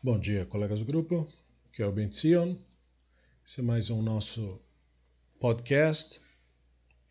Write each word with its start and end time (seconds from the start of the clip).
Bom 0.00 0.16
dia, 0.16 0.46
colegas 0.46 0.78
do 0.78 0.84
grupo. 0.84 1.26
Aqui 1.66 1.82
é 1.82 1.86
o 1.86 1.90
Ben 1.90 2.12
Sion. 2.12 2.54
Esse 3.44 3.58
é 3.58 3.62
mais 3.64 3.90
um 3.90 4.00
nosso 4.00 4.60
podcast 5.40 6.20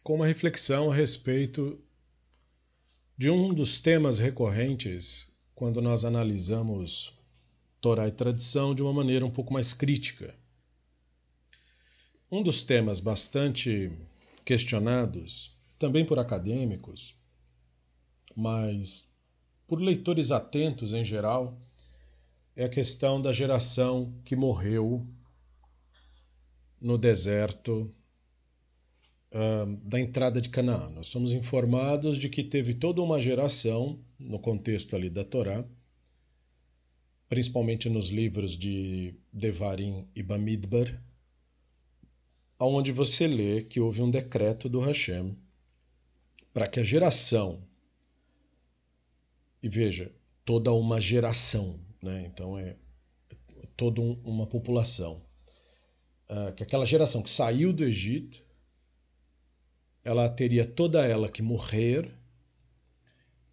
com 0.04 0.16
uma 0.16 0.26
reflexão 0.26 0.90
a 0.90 0.96
respeito 0.96 1.78
de 3.18 3.30
um 3.30 3.54
dos 3.54 3.82
temas 3.82 4.20
recorrentes 4.20 5.28
quando 5.54 5.82
nós 5.82 6.06
analisamos 6.06 7.14
Torá 7.82 8.08
e 8.08 8.12
tradição 8.12 8.74
de 8.74 8.82
uma 8.82 8.94
maneira 8.94 9.26
um 9.26 9.32
pouco 9.32 9.52
mais 9.52 9.74
crítica. 9.74 10.34
Um 12.32 12.42
dos 12.42 12.64
temas 12.64 13.02
bastante 13.02 13.92
questionados, 14.46 15.54
também 15.78 16.06
por 16.06 16.20
acadêmicos, 16.20 17.18
mas 18.34 19.12
por 19.68 19.82
leitores 19.82 20.32
atentos 20.32 20.94
em 20.94 21.04
geral, 21.04 21.67
é 22.58 22.66
a 22.66 22.70
questão 22.70 23.22
da 23.22 23.32
geração 23.32 24.20
que 24.26 24.36
morreu 24.36 25.08
no 26.82 26.98
deserto 26.98 27.94
uh, 29.32 29.78
da 29.84 30.00
entrada 30.00 30.42
de 30.42 30.50
Canaã. 30.50 30.90
Nós 30.90 31.06
somos 31.06 31.34
informados 31.34 32.18
de 32.18 32.30
que 32.30 32.44
teve 32.44 32.74
toda 32.74 33.00
uma 33.00 33.22
geração, 33.22 34.04
no 34.18 34.40
contexto 34.40 34.96
ali 34.96 35.08
da 35.08 35.24
Torá, 35.24 35.64
principalmente 37.30 37.90
nos 37.90 38.10
livros 38.10 38.58
de 38.58 39.14
Devarim 39.32 40.08
e 40.16 40.24
Bamidbar, 40.24 41.00
onde 42.60 42.92
você 42.92 43.28
lê 43.28 43.62
que 43.62 43.80
houve 43.80 44.02
um 44.02 44.10
decreto 44.10 44.68
do 44.68 44.80
Hashem 44.80 45.38
para 46.52 46.68
que 46.68 46.80
a 46.80 46.84
geração, 46.84 47.62
e 49.62 49.70
veja, 49.70 50.12
toda 50.44 50.74
uma 50.74 51.00
geração, 51.00 51.86
né? 52.02 52.26
então 52.26 52.58
é 52.58 52.76
toda 53.76 54.02
um, 54.02 54.14
uma 54.24 54.48
população, 54.48 55.22
uh, 56.30 56.54
que 56.54 56.64
aquela 56.64 56.86
geração 56.86 57.22
que 57.22 57.30
saiu 57.30 57.72
do 57.72 57.84
Egito, 57.84 58.44
ela 60.04 60.30
teria 60.30 60.66
toda 60.66 61.06
ela 61.06 61.30
que 61.30 61.42
morrer 61.42 62.12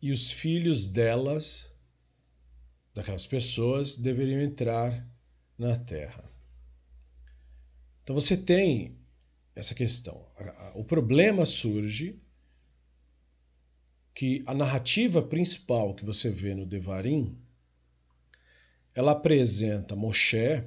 e 0.00 0.12
os 0.12 0.30
filhos 0.30 0.86
delas, 0.86 1.70
daquelas 2.94 3.26
pessoas, 3.26 3.96
deveriam 3.96 4.40
entrar 4.40 5.06
na 5.58 5.78
terra. 5.78 6.24
Então 8.02 8.14
você 8.14 8.36
tem 8.36 8.98
essa 9.54 9.74
questão. 9.74 10.26
O 10.74 10.84
problema 10.84 11.46
surge 11.46 12.20
que 14.14 14.44
a 14.46 14.54
narrativa 14.54 15.22
principal 15.22 15.94
que 15.94 16.04
você 16.04 16.30
vê 16.30 16.54
no 16.54 16.66
Devarim, 16.66 17.36
ela 18.94 19.12
apresenta 19.12 19.96
Moshe 19.96 20.62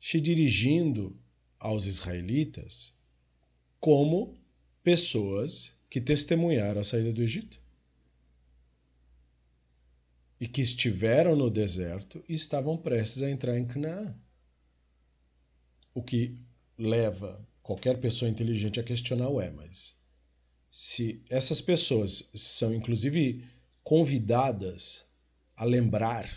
se 0.00 0.20
dirigindo 0.20 1.18
aos 1.58 1.86
israelitas 1.86 2.94
como 3.80 4.38
pessoas 4.82 5.76
que 5.90 6.00
testemunharam 6.00 6.80
a 6.80 6.84
saída 6.84 7.12
do 7.12 7.22
Egito 7.22 7.60
e 10.40 10.46
que 10.46 10.62
estiveram 10.62 11.34
no 11.34 11.50
deserto 11.50 12.22
e 12.28 12.34
estavam 12.34 12.76
prestes 12.76 13.22
a 13.22 13.30
entrar 13.30 13.58
em 13.58 13.66
Canaã. 13.66 14.14
O 15.92 16.00
que 16.00 16.38
leva 16.76 17.44
qualquer 17.60 17.98
pessoa 17.98 18.30
inteligente 18.30 18.78
a 18.78 18.84
questionar 18.84 19.28
o 19.28 19.40
é, 19.40 19.50
mas 19.50 19.96
se 20.70 21.20
essas 21.28 21.60
pessoas 21.60 22.30
são 22.34 22.72
inclusive 22.72 23.44
convidadas 23.82 25.07
a 25.58 25.64
lembrar 25.64 26.30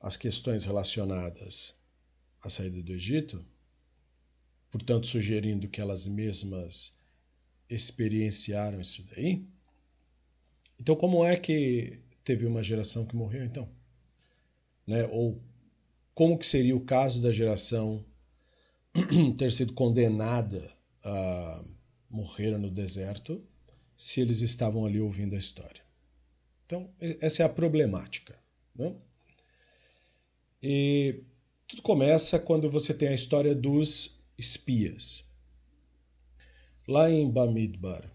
as 0.00 0.16
questões 0.16 0.64
relacionadas 0.64 1.76
à 2.42 2.50
saída 2.50 2.82
do 2.82 2.92
Egito, 2.92 3.44
portanto 4.68 5.06
sugerindo 5.06 5.68
que 5.68 5.80
elas 5.80 6.06
mesmas 6.06 6.92
experienciaram 7.70 8.80
isso 8.80 9.04
daí. 9.14 9.46
Então, 10.80 10.96
como 10.96 11.24
é 11.24 11.36
que 11.36 12.00
teve 12.24 12.46
uma 12.46 12.64
geração 12.64 13.06
que 13.06 13.14
morreu 13.14 13.44
então? 13.44 13.70
Né? 14.84 15.06
Ou 15.06 15.40
como 16.12 16.36
que 16.36 16.46
seria 16.46 16.76
o 16.76 16.84
caso 16.84 17.22
da 17.22 17.30
geração 17.30 18.04
ter 19.38 19.52
sido 19.52 19.72
condenada 19.72 20.60
a 21.04 21.64
morrer 22.10 22.58
no 22.58 22.72
deserto 22.72 23.40
se 23.96 24.20
eles 24.20 24.40
estavam 24.40 24.84
ali 24.84 25.00
ouvindo 25.00 25.36
a 25.36 25.38
história. 25.38 25.89
Então, 26.70 26.88
essa 27.20 27.42
é 27.42 27.44
a 27.44 27.48
problemática. 27.48 28.38
Né? 28.76 28.94
E 30.62 31.24
tudo 31.66 31.82
começa 31.82 32.38
quando 32.38 32.70
você 32.70 32.94
tem 32.94 33.08
a 33.08 33.14
história 33.14 33.56
dos 33.56 34.20
espias. 34.38 35.24
Lá 36.86 37.10
em 37.10 37.28
Bamidbar 37.28 38.08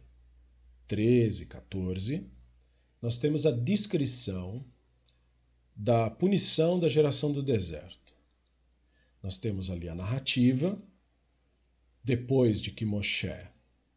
13, 0.88 1.48
14, 1.48 2.26
nós 3.02 3.18
temos 3.18 3.46
a 3.46 3.52
descrição 3.52 4.64
da 5.76 6.10
punição 6.10 6.80
da 6.80 6.88
geração 6.88 7.34
do 7.34 7.44
deserto. 7.44 8.14
Nós 9.22 9.38
temos 9.38 9.70
ali 9.70 9.90
a 9.90 9.96
narrativa, 9.96 10.82
depois 12.02 12.62
de 12.62 12.72
que 12.72 12.86
Moshe 12.86 13.36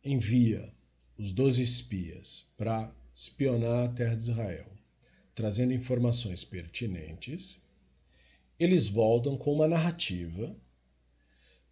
envia 0.05 0.75
os 1.17 1.33
doze 1.33 1.63
espias 1.63 2.51
para 2.57 2.93
espionar 3.19 3.87
a 3.87 3.89
terra 3.89 4.15
de 4.15 4.23
Israel, 4.23 4.67
trazendo 5.35 5.73
informações 5.73 6.45
pertinentes, 6.45 7.59
eles 8.61 8.87
voltam 8.87 9.37
com 9.37 9.53
uma 9.53 9.67
narrativa 9.67 10.55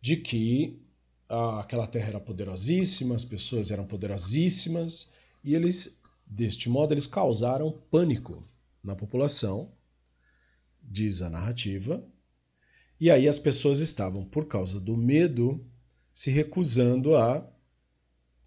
de 0.00 0.16
que 0.16 0.82
ah, 1.28 1.60
aquela 1.60 1.86
terra 1.86 2.08
era 2.08 2.20
poderosíssima, 2.20 3.14
as 3.14 3.24
pessoas 3.24 3.70
eram 3.70 3.86
poderosíssimas, 3.86 5.12
e 5.44 5.54
eles, 5.54 6.00
deste 6.26 6.68
modo, 6.68 6.92
eles 6.92 7.06
causaram 7.06 7.70
pânico 7.92 8.42
na 8.82 8.96
população, 8.96 9.70
diz 10.82 11.22
a 11.22 11.30
narrativa, 11.30 12.04
e 12.98 13.08
aí 13.08 13.28
as 13.28 13.38
pessoas 13.38 13.78
estavam, 13.78 14.24
por 14.24 14.46
causa 14.48 14.80
do 14.80 14.96
medo, 14.96 15.64
se 16.12 16.28
recusando 16.32 17.14
a 17.14 17.48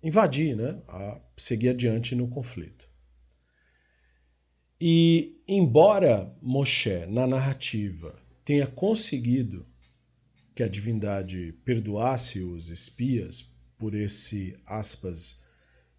invadir, 0.03 0.57
né? 0.57 0.81
a 0.89 1.21
seguir 1.37 1.69
adiante 1.69 2.13
no 2.13 2.27
conflito. 2.27 2.88
E, 4.79 5.41
embora 5.47 6.33
Moshe, 6.41 7.05
na 7.07 7.27
narrativa, 7.27 8.17
tenha 8.45 8.65
conseguido 8.65 9.65
que 10.55 10.63
a 10.63 10.67
divindade 10.67 11.53
perdoasse 11.65 12.39
os 12.41 12.69
espias 12.69 13.51
por 13.77 13.93
esse, 13.93 14.57
aspas, 14.65 15.41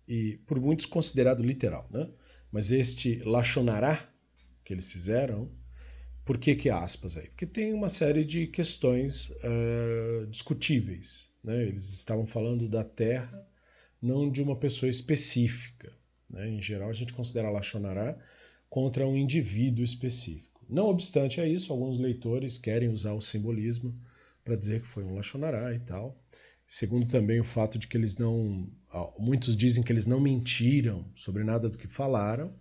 e 0.08 0.38
por 0.46 0.60
muitos 0.60 0.86
considerado 0.86 1.42
literal, 1.42 1.88
né? 1.90 2.08
mas 2.50 2.72
este 2.72 3.22
Lachonará 3.24 4.10
que 4.64 4.74
eles 4.74 4.92
fizeram, 4.92 5.50
por 6.24 6.38
que, 6.38 6.54
que 6.54 6.70
aspas 6.70 7.16
aí? 7.16 7.28
Porque 7.28 7.46
tem 7.46 7.72
uma 7.72 7.88
série 7.88 8.24
de 8.24 8.46
questões 8.46 9.30
uh, 9.30 10.26
discutíveis. 10.28 11.30
Né? 11.42 11.64
Eles 11.64 11.92
estavam 11.92 12.26
falando 12.26 12.68
da 12.68 12.84
Terra, 12.84 13.48
não 14.00 14.30
de 14.30 14.40
uma 14.40 14.54
pessoa 14.54 14.88
específica. 14.88 15.92
Né? 16.28 16.50
Em 16.50 16.60
geral, 16.60 16.88
a 16.88 16.92
gente 16.92 17.12
considera 17.12 17.50
Lachonará 17.50 18.16
contra 18.70 19.06
um 19.06 19.16
indivíduo 19.16 19.84
específico. 19.84 20.64
Não 20.68 20.86
obstante 20.86 21.40
a 21.40 21.46
isso, 21.46 21.72
alguns 21.72 21.98
leitores 21.98 22.56
querem 22.56 22.88
usar 22.88 23.12
o 23.12 23.20
simbolismo 23.20 23.94
para 24.44 24.56
dizer 24.56 24.80
que 24.80 24.86
foi 24.86 25.02
um 25.02 25.16
Lachonará 25.16 25.74
e 25.74 25.80
tal. 25.80 26.16
Segundo 26.66 27.06
também 27.06 27.40
o 27.40 27.44
fato 27.44 27.78
de 27.78 27.88
que 27.88 27.96
eles 27.96 28.16
não. 28.16 28.70
Muitos 29.18 29.56
dizem 29.56 29.82
que 29.82 29.92
eles 29.92 30.06
não 30.06 30.20
mentiram 30.20 31.04
sobre 31.16 31.42
nada 31.42 31.68
do 31.68 31.76
que 31.76 31.88
falaram, 31.88 32.54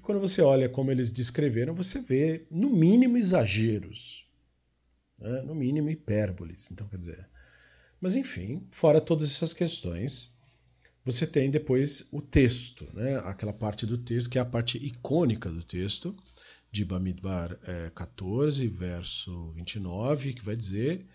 quando 0.00 0.18
você 0.18 0.40
olha 0.40 0.66
como 0.66 0.90
eles 0.90 1.12
descreveram, 1.12 1.74
você 1.74 2.00
vê, 2.00 2.46
no 2.50 2.70
mínimo, 2.70 3.18
exageros. 3.18 4.26
Né? 5.18 5.42
No 5.42 5.54
mínimo, 5.54 5.90
hipérboles. 5.90 6.70
Então, 6.72 6.88
quer 6.88 6.96
dizer. 6.96 7.28
Mas, 8.00 8.16
enfim, 8.16 8.66
fora 8.70 8.98
todas 8.98 9.30
essas 9.30 9.52
questões, 9.52 10.34
você 11.04 11.26
tem 11.26 11.50
depois 11.50 12.08
o 12.12 12.20
texto, 12.20 12.86
né? 12.92 13.16
aquela 13.24 13.52
parte 13.52 13.86
do 13.86 13.96
texto 13.96 14.30
que 14.30 14.38
é 14.38 14.40
a 14.40 14.44
parte 14.44 14.78
icônica 14.78 15.50
do 15.50 15.62
texto, 15.62 16.16
de 16.70 16.84
Bamidbar 16.84 17.58
é, 17.64 17.90
14, 17.90 18.66
verso 18.68 19.52
29, 19.52 20.34
que 20.34 20.44
vai 20.44 20.54
dizer 20.54 21.06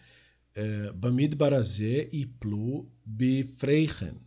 é, 0.55 0.91
Bamidbar 0.93 1.53
azé 1.53 2.07
iplu 2.11 2.89
bifreichen. 3.05 4.17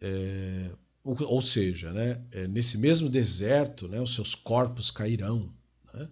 É, 0.00 0.72
ou 1.04 1.40
seja, 1.40 1.92
né, 1.92 2.24
é, 2.30 2.46
nesse 2.46 2.78
mesmo 2.78 3.08
deserto, 3.08 3.88
né, 3.88 4.00
os 4.00 4.14
seus 4.14 4.34
corpos 4.34 4.90
cairão. 4.90 5.52
Né? 5.92 6.08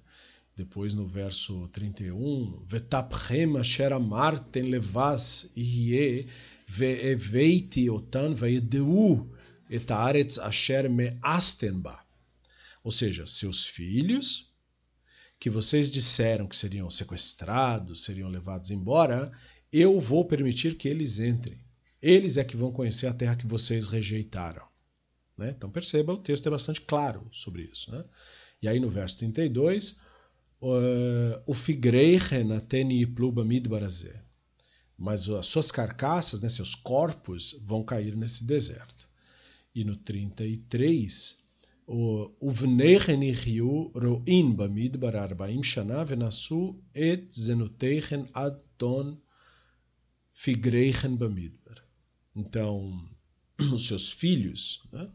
Depois 0.56 0.94
no 0.94 1.06
verso 1.06 1.68
31, 1.68 2.64
Vetapchem 2.66 3.56
asher 3.56 3.92
amarten 3.92 4.64
levas 4.64 5.48
ve'eveiti 6.76 7.88
otan 7.90 8.34
et 9.70 9.90
haaretz 9.90 10.38
asher 10.38 10.88
me'asten 10.88 11.80
ba. 11.80 11.96
Ou 12.82 12.90
seja, 12.90 13.26
seus 13.26 13.64
filhos 13.64 14.48
que 15.38 15.50
vocês 15.50 15.90
disseram 15.90 16.46
que 16.46 16.56
seriam 16.56 16.90
sequestrados, 16.90 18.04
seriam 18.04 18.28
levados 18.28 18.70
embora, 18.70 19.32
eu 19.72 19.98
vou 19.98 20.24
permitir 20.24 20.76
que 20.76 20.88
eles 20.88 21.18
entrem. 21.18 21.58
Eles 22.02 22.36
é 22.36 22.44
que 22.44 22.56
vão 22.56 22.72
conhecer 22.72 23.06
a 23.06 23.14
terra 23.14 23.36
que 23.36 23.46
vocês 23.46 23.88
rejeitaram. 23.88 24.66
Né? 25.36 25.54
Então 25.56 25.70
perceba, 25.70 26.12
o 26.12 26.18
texto 26.18 26.46
é 26.46 26.50
bastante 26.50 26.80
claro 26.82 27.26
sobre 27.32 27.62
isso. 27.62 27.90
Né? 27.90 28.04
E 28.62 28.68
aí 28.68 28.78
no 28.78 28.90
verso 28.90 29.18
32, 29.18 29.96
o 31.46 31.54
figreichen 31.54 32.52
ateni 32.52 33.06
pluba 33.06 33.44
midbarazé 33.44 34.22
mas 35.00 35.26
as 35.30 35.46
suas 35.46 35.72
carcaças, 35.72 36.42
né, 36.42 36.48
seus 36.50 36.74
corpos, 36.74 37.58
vão 37.64 37.82
cair 37.82 38.14
nesse 38.14 38.44
deserto. 38.44 39.08
E 39.74 39.82
no 39.82 39.96
33, 39.96 41.38
o 41.86 42.30
Uvneichen 42.38 43.32
Riu 43.32 43.90
Roin 43.94 44.52
Bamidbar 44.52 45.16
Arbaim 45.16 45.62
Shana 45.62 46.04
Venasu 46.04 46.78
et 46.94 47.34
Zenuteichen 47.34 48.28
Adon 48.34 49.16
Figreichen 50.32 51.16
Bamidbar. 51.16 51.82
Então, 52.36 53.08
os 53.72 53.86
seus 53.86 54.12
filhos 54.12 54.82
né, 54.92 55.10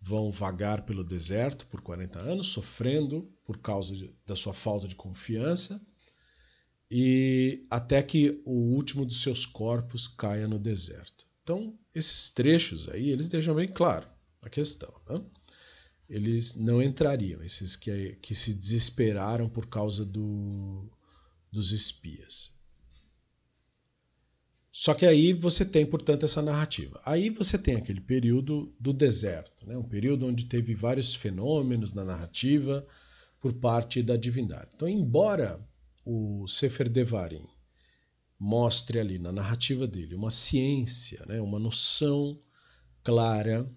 vão 0.00 0.30
vagar 0.30 0.86
pelo 0.86 1.02
deserto 1.02 1.66
por 1.66 1.80
40 1.80 2.20
anos, 2.20 2.46
sofrendo 2.46 3.28
por 3.44 3.58
causa 3.58 3.92
de, 3.92 4.14
da 4.24 4.36
sua 4.36 4.54
falta 4.54 4.86
de 4.86 4.94
confiança 4.94 5.84
e 6.90 7.66
até 7.70 8.02
que 8.02 8.40
o 8.44 8.52
último 8.52 9.04
dos 9.04 9.22
seus 9.22 9.44
corpos 9.44 10.06
caia 10.06 10.46
no 10.46 10.58
deserto. 10.58 11.26
Então, 11.42 11.78
esses 11.94 12.30
trechos 12.30 12.88
aí, 12.88 13.10
eles 13.10 13.28
deixam 13.28 13.54
bem 13.54 13.68
claro 13.68 14.06
a 14.42 14.48
questão. 14.48 14.92
Né? 15.08 15.20
eles 16.08 16.54
não 16.54 16.80
entrariam, 16.80 17.42
esses 17.42 17.74
que, 17.76 18.16
que 18.22 18.34
se 18.34 18.54
desesperaram 18.54 19.48
por 19.48 19.66
causa 19.66 20.04
do, 20.04 20.88
dos 21.50 21.72
espias. 21.72 22.54
Só 24.70 24.94
que 24.94 25.06
aí 25.06 25.32
você 25.32 25.64
tem, 25.64 25.86
portanto, 25.86 26.24
essa 26.24 26.42
narrativa. 26.42 27.00
Aí 27.04 27.30
você 27.30 27.58
tem 27.58 27.76
aquele 27.76 28.00
período 28.00 28.72
do 28.78 28.92
deserto, 28.92 29.66
né? 29.66 29.76
um 29.76 29.82
período 29.82 30.26
onde 30.26 30.44
teve 30.44 30.74
vários 30.74 31.14
fenômenos 31.14 31.92
na 31.92 32.04
narrativa 32.04 32.86
por 33.40 33.54
parte 33.54 34.02
da 34.02 34.16
divindade. 34.16 34.70
Então, 34.74 34.86
embora 34.86 35.58
o 36.06 36.46
Sefer 36.46 36.88
Devarim 36.88 37.44
mostre 38.38 39.00
ali 39.00 39.18
na 39.18 39.32
narrativa 39.32 39.88
dele 39.88 40.14
uma 40.14 40.30
ciência, 40.30 41.24
né? 41.26 41.40
uma 41.40 41.58
noção 41.58 42.38
clara 43.02 43.68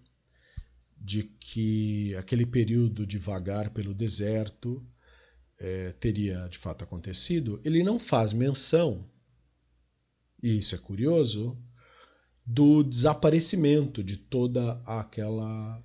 de 0.95 1.23
que 1.23 2.13
aquele 2.15 2.45
período 2.45 3.03
de 3.03 3.17
vagar 3.17 3.71
pelo 3.71 3.95
deserto 3.95 4.85
é, 5.57 5.91
teria 5.93 6.47
de 6.49 6.59
fato 6.59 6.83
acontecido, 6.83 7.59
ele 7.65 7.83
não 7.83 7.99
faz 7.99 8.31
menção, 8.31 9.09
e 10.43 10.57
isso 10.57 10.75
é 10.75 10.77
curioso, 10.77 11.57
do 12.45 12.83
desaparecimento 12.83 14.03
de 14.03 14.17
toda 14.17 14.73
aquela 14.85 15.83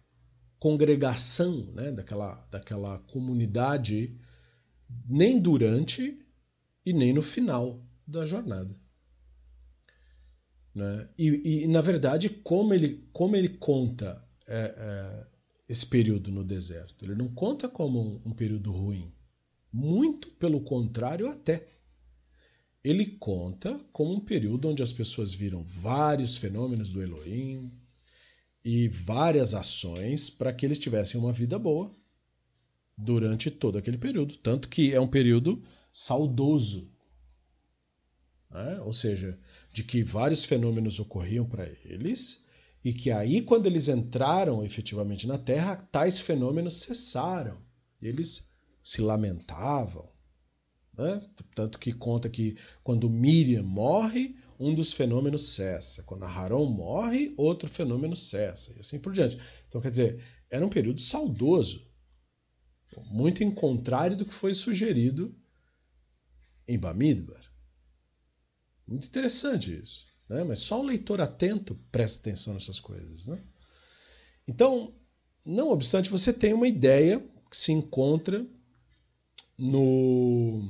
congregação, 0.58 1.72
né, 1.72 1.90
daquela, 1.90 2.34
daquela 2.50 2.98
comunidade, 3.00 4.18
nem 5.06 5.40
durante 5.40 6.23
e 6.84 6.92
nem 6.92 7.12
no 7.12 7.22
final 7.22 7.82
da 8.06 8.24
jornada. 8.26 8.74
Né? 10.74 11.08
E, 11.16 11.62
e, 11.64 11.66
na 11.68 11.80
verdade, 11.80 12.28
como 12.28 12.74
ele, 12.74 13.08
como 13.12 13.36
ele 13.36 13.50
conta 13.50 14.22
é, 14.46 14.74
é, 14.76 15.26
esse 15.68 15.86
período 15.86 16.30
no 16.30 16.44
deserto. 16.44 17.04
Ele 17.04 17.14
não 17.14 17.28
conta 17.28 17.68
como 17.68 18.00
um, 18.00 18.22
um 18.26 18.32
período 18.32 18.72
ruim. 18.72 19.12
Muito 19.72 20.28
pelo 20.32 20.60
contrário, 20.60 21.28
até. 21.28 21.66
Ele 22.82 23.06
conta 23.18 23.78
como 23.92 24.12
um 24.12 24.20
período 24.20 24.68
onde 24.68 24.82
as 24.82 24.92
pessoas 24.92 25.32
viram 25.32 25.64
vários 25.64 26.36
fenômenos 26.36 26.90
do 26.90 27.02
Elohim 27.02 27.72
e 28.64 28.88
várias 28.88 29.54
ações 29.54 30.28
para 30.28 30.52
que 30.52 30.66
eles 30.66 30.78
tivessem 30.78 31.18
uma 31.18 31.32
vida 31.32 31.58
boa 31.58 31.90
durante 32.96 33.50
todo 33.50 33.78
aquele 33.78 33.96
período. 33.96 34.36
Tanto 34.36 34.68
que 34.68 34.92
é 34.92 35.00
um 35.00 35.08
período 35.08 35.62
saudoso. 35.94 36.90
Né? 38.50 38.80
Ou 38.80 38.92
seja, 38.92 39.38
de 39.72 39.84
que 39.84 40.02
vários 40.02 40.44
fenômenos 40.44 40.98
ocorriam 40.98 41.46
para 41.46 41.66
eles 41.84 42.44
e 42.84 42.92
que 42.92 43.10
aí, 43.10 43.40
quando 43.40 43.66
eles 43.66 43.88
entraram 43.88 44.62
efetivamente 44.62 45.26
na 45.26 45.38
Terra, 45.38 45.76
tais 45.76 46.20
fenômenos 46.20 46.74
cessaram. 46.82 47.62
Eles 48.02 48.50
se 48.82 49.00
lamentavam. 49.00 50.12
Né? 50.92 51.26
Tanto 51.54 51.78
que 51.78 51.92
conta 51.92 52.28
que 52.28 52.58
quando 52.82 53.08
Miriam 53.08 53.62
morre, 53.62 54.36
um 54.60 54.74
dos 54.74 54.92
fenômenos 54.92 55.54
cessa. 55.54 56.02
Quando 56.02 56.24
Aharon 56.24 56.66
morre, 56.66 57.32
outro 57.38 57.68
fenômeno 57.68 58.14
cessa. 58.14 58.72
E 58.76 58.80
assim 58.80 58.98
por 58.98 59.12
diante. 59.12 59.38
Então, 59.68 59.80
quer 59.80 59.90
dizer, 59.90 60.22
era 60.50 60.64
um 60.64 60.68
período 60.68 61.00
saudoso. 61.00 61.86
Muito 63.06 63.42
em 63.42 63.50
contrário 63.50 64.16
do 64.16 64.26
que 64.26 64.34
foi 64.34 64.52
sugerido 64.54 65.34
em 66.66 66.78
Bamidbar. 66.78 67.42
Muito 68.86 69.06
interessante 69.06 69.74
isso. 69.74 70.06
Né? 70.28 70.44
Mas 70.44 70.60
só 70.60 70.80
o 70.80 70.86
leitor 70.86 71.20
atento 71.20 71.74
presta 71.90 72.20
atenção 72.20 72.54
nessas 72.54 72.80
coisas. 72.80 73.26
Né? 73.26 73.42
Então, 74.46 74.94
não 75.44 75.70
obstante, 75.70 76.10
você 76.10 76.32
tem 76.32 76.52
uma 76.52 76.68
ideia 76.68 77.20
que 77.50 77.56
se 77.56 77.72
encontra 77.72 78.46
no, 79.56 80.62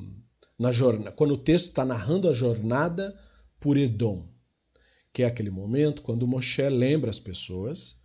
na 0.58 0.72
jornada, 0.72 1.12
quando 1.12 1.34
o 1.34 1.38
texto 1.38 1.68
está 1.68 1.84
narrando 1.84 2.28
a 2.28 2.32
jornada 2.32 3.18
por 3.58 3.76
Edom, 3.76 4.28
que 5.12 5.22
é 5.22 5.26
aquele 5.26 5.50
momento 5.50 6.02
quando 6.02 6.26
Moshe 6.26 6.68
lembra 6.68 7.10
as 7.10 7.18
pessoas 7.18 7.96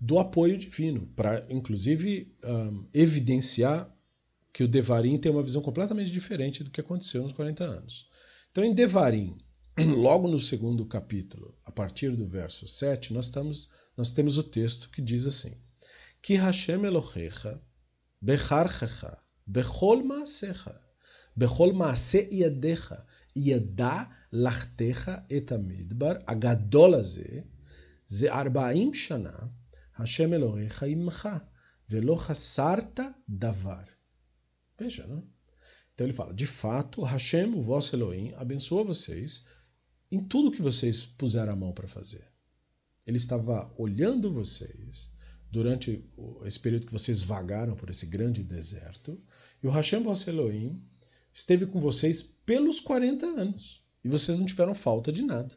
do 0.00 0.18
apoio 0.18 0.56
divino, 0.56 1.06
para 1.14 1.46
inclusive 1.50 2.34
um, 2.44 2.86
evidenciar 2.94 3.92
que 4.52 4.64
o 4.64 4.68
Devarim 4.68 5.18
tem 5.18 5.30
uma 5.30 5.42
visão 5.42 5.62
completamente 5.62 6.10
diferente 6.10 6.64
do 6.64 6.70
que 6.70 6.80
aconteceu 6.80 7.22
nos 7.22 7.32
40 7.32 7.64
anos. 7.64 8.08
Então, 8.50 8.64
em 8.64 8.74
Devarim, 8.74 9.38
logo 9.78 10.26
no 10.26 10.38
segundo 10.38 10.84
capítulo, 10.84 11.56
a 11.64 11.70
partir 11.70 12.16
do 12.16 12.26
verso 12.26 12.66
7, 12.66 13.12
nós, 13.12 13.26
estamos, 13.26 13.68
nós 13.96 14.12
temos 14.12 14.38
o 14.38 14.42
texto 14.42 14.90
que 14.90 15.00
diz 15.00 15.26
assim: 15.26 15.56
Que 16.20 16.34
Hashem 16.34 16.84
Elohecha, 16.84 17.60
Becharchecha, 18.20 19.16
Bechol 19.46 20.04
Maasecha, 20.04 20.78
Bechol 21.36 21.72
Maase 21.72 22.28
Yadecha, 22.32 23.06
Yada 23.36 24.10
Lachtecha 24.32 25.24
et 25.30 25.52
Amidbar, 25.52 26.22
Agadol 26.26 26.96
Azeh, 26.96 27.44
Ze 28.12 28.28
Arbaim 28.28 28.92
Shana, 28.92 29.52
Hashem 29.92 30.32
Elohecha 30.32 30.88
Imcha, 30.88 31.40
Velo 31.88 32.16
Chasarta 32.18 33.14
Davar. 33.28 33.99
Veja, 34.80 35.06
não? 35.06 35.22
Então 35.92 36.06
ele 36.06 36.14
fala: 36.14 36.32
De 36.32 36.46
fato, 36.46 37.02
Hashem, 37.02 37.52
o 37.54 37.62
vosso 37.62 37.94
Elohim, 37.94 38.32
abençoa 38.36 38.82
vocês 38.82 39.44
em 40.10 40.24
tudo 40.24 40.50
que 40.50 40.62
vocês 40.62 41.04
puseram 41.04 41.52
a 41.52 41.56
mão 41.56 41.72
para 41.72 41.86
fazer. 41.86 42.26
Ele 43.06 43.18
estava 43.18 43.70
olhando 43.76 44.32
vocês 44.32 45.12
durante 45.50 46.02
esse 46.46 46.58
período 46.58 46.86
que 46.86 46.92
vocês 46.92 47.20
vagaram 47.20 47.76
por 47.76 47.90
esse 47.90 48.06
grande 48.06 48.42
deserto, 48.42 49.20
e 49.62 49.66
o 49.66 49.70
Hashem 49.70 50.02
vosso 50.02 50.30
Elohim 50.30 50.82
esteve 51.30 51.66
com 51.66 51.78
vocês 51.78 52.22
pelos 52.22 52.80
40 52.80 53.26
anos, 53.26 53.84
e 54.02 54.08
vocês 54.08 54.38
não 54.38 54.46
tiveram 54.46 54.74
falta 54.74 55.12
de 55.12 55.20
nada. 55.20 55.54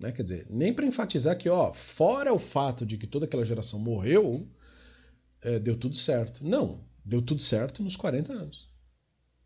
Né? 0.00 0.10
Quer 0.10 0.24
dizer, 0.24 0.46
nem 0.50 0.74
para 0.74 0.84
enfatizar 0.84 1.38
que, 1.38 1.48
ó, 1.48 1.72
fora 1.72 2.32
o 2.32 2.38
fato 2.38 2.84
de 2.84 2.98
que 2.98 3.06
toda 3.06 3.26
aquela 3.26 3.44
geração 3.44 3.78
morreu, 3.78 4.50
é, 5.40 5.60
deu 5.60 5.76
tudo 5.76 5.94
certo. 5.94 6.44
Não, 6.44 6.84
deu 7.04 7.22
tudo 7.22 7.42
certo 7.42 7.82
nos 7.82 7.96
40 7.96 8.32
anos. 8.32 8.68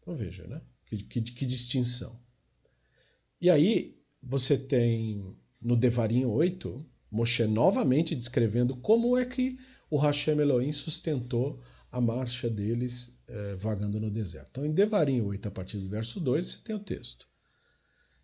Então 0.00 0.14
veja, 0.14 0.46
né? 0.46 0.60
Que, 0.86 0.98
que, 0.98 1.20
que 1.20 1.46
distinção. 1.46 2.18
E 3.40 3.50
aí 3.50 3.98
você 4.22 4.56
tem 4.56 5.36
no 5.60 5.76
Devarim 5.76 6.24
8, 6.24 6.84
Moshe 7.10 7.46
novamente 7.46 8.14
descrevendo 8.14 8.76
como 8.76 9.16
é 9.16 9.24
que 9.24 9.58
o 9.88 9.96
Hashem 9.96 10.38
Elohim 10.40 10.72
sustentou 10.72 11.62
a 11.90 12.00
marcha 12.00 12.50
deles 12.50 13.16
eh, 13.28 13.56
vagando 13.56 14.00
no 14.00 14.10
deserto. 14.10 14.48
Então, 14.50 14.66
em 14.66 14.72
Devarim 14.72 15.20
8, 15.20 15.48
a 15.48 15.50
partir 15.50 15.78
do 15.78 15.88
verso 15.88 16.20
2, 16.20 16.46
você 16.46 16.58
tem 16.64 16.76
o 16.76 16.80
texto. 16.80 17.26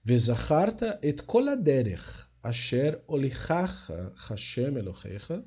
Vezacharta 0.05 0.99
et 1.01 1.23
kol 1.23 1.49
aderech 1.49 2.27
asher 2.43 3.01
olichacha 3.07 4.13
Hashem 4.29 4.77
Elohecha 4.77 5.45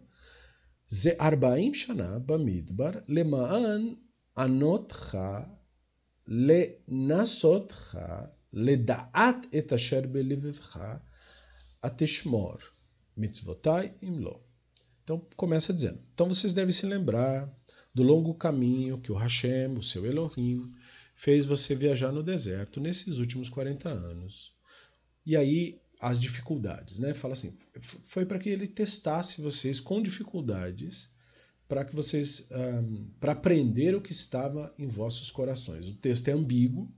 Ze 0.87 0.95
זה 0.95 1.11
ארבעים 1.21 1.73
שנה 1.73 2.19
במדבר 2.19 2.91
למען 3.07 3.93
ענותך, 4.37 5.17
לנסותך, 6.27 7.97
לדעת 8.53 9.35
את 9.57 9.73
אשר 9.73 10.01
בלבבך, 10.11 10.79
התשמור 11.83 12.53
atishmor 12.53 12.59
mitzvotai 13.17 13.93
imlo. 14.01 14.41
Então 15.03 15.27
começa 15.35 15.73
dizendo: 15.73 15.99
Então 16.13 16.27
vocês 16.27 16.53
devem 16.53 16.73
se 16.73 16.85
lembrar 16.85 17.51
do 17.93 18.03
longo 18.03 18.33
caminho 18.33 18.99
que 18.99 19.11
o 19.11 19.15
Hashem, 19.15 19.73
o 19.77 19.83
seu 19.83 20.05
Elohim, 20.05 20.71
fez 21.15 21.45
você 21.45 21.75
viajar 21.75 22.11
no 22.11 22.23
deserto 22.23 22.79
nesses 22.79 23.17
últimos 23.17 23.49
40 23.49 23.89
anos. 23.89 24.53
E 25.25 25.37
aí 25.37 25.79
as 25.99 26.19
dificuldades, 26.19 26.99
né? 26.99 27.13
Fala 27.13 27.33
assim, 27.33 27.57
foi 28.03 28.25
para 28.25 28.39
que 28.39 28.49
ele 28.49 28.67
testasse 28.67 29.41
vocês 29.41 29.79
com 29.79 30.01
dificuldades, 30.01 31.09
para 31.67 31.83
que 31.83 31.95
vocês 31.95 32.47
um, 32.51 33.07
para 33.19 33.31
aprender 33.31 33.95
o 33.95 34.01
que 34.01 34.11
estava 34.11 34.73
em 34.77 34.87
vossos 34.87 35.31
corações. 35.31 35.87
O 35.87 35.95
texto 35.95 36.27
é 36.27 36.31
ambíguo, 36.31 36.93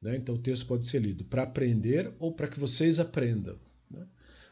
né? 0.00 0.16
Então 0.16 0.34
o 0.34 0.42
texto 0.42 0.66
pode 0.66 0.86
ser 0.86 1.00
lido 1.00 1.24
para 1.24 1.42
aprender 1.42 2.12
ou 2.18 2.32
para 2.32 2.48
que 2.48 2.60
vocês 2.60 2.98
aprendam 3.00 3.58
né? 3.90 4.06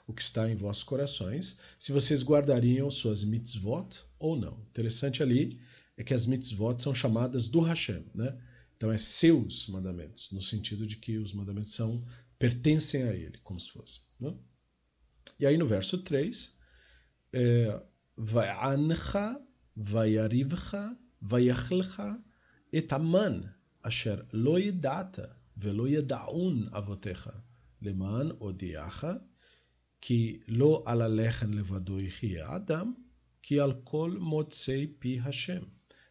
o 0.06 0.12
que 0.12 0.22
está 0.22 0.48
em 0.48 0.56
vossos 0.56 0.82
corações, 0.82 1.58
se 1.78 1.92
vocês 1.92 2.22
guardariam 2.22 2.90
suas 2.90 3.24
mitzvot 3.24 4.04
ou 4.18 4.36
não. 4.36 4.60
Interessante 4.70 5.22
ali 5.22 5.60
é 5.96 6.02
que 6.02 6.14
as 6.14 6.26
mitzvot 6.26 6.80
são 6.82 6.94
chamadas 6.94 7.48
do 7.48 7.60
Hashem, 7.60 8.04
né? 8.14 8.36
Então 8.76 8.90
é 8.90 8.98
seus 8.98 9.68
mandamentos, 9.68 10.30
no 10.32 10.40
sentido 10.40 10.86
de 10.86 10.96
que 10.96 11.16
os 11.16 11.32
mandamentos 11.32 11.72
são 11.72 12.04
pertencem 12.44 13.02
a 13.04 13.12
ele, 13.14 13.38
como 13.42 13.58
se 13.58 13.70
fosse. 13.70 14.02
Né? 14.20 14.30
E 15.40 15.46
aí 15.46 15.56
no 15.56 15.64
verso 15.64 15.96
3, 16.02 16.54
é, 17.32 17.82
vai 18.14 18.48
anha, 18.50 19.26
vai 19.74 20.18
arivha, 20.18 20.84
vai 21.30 21.48
achlha, 21.48 22.10
etaman, 22.70 23.36
asher 23.82 24.18
loyedata, 24.30 25.26
veloyedaun 25.56 26.68
avotecha, 26.78 27.34
leman 27.80 28.36
odiacha, 28.40 29.14
que 30.02 30.20
lo 30.48 30.82
alalechen 30.86 31.52
levadoichi 31.58 32.30
adam, 32.56 32.88
que 33.40 33.58
alcool 33.58 34.12
motsei 34.20 34.86
pi 35.00 35.16
Hashem. 35.16 35.64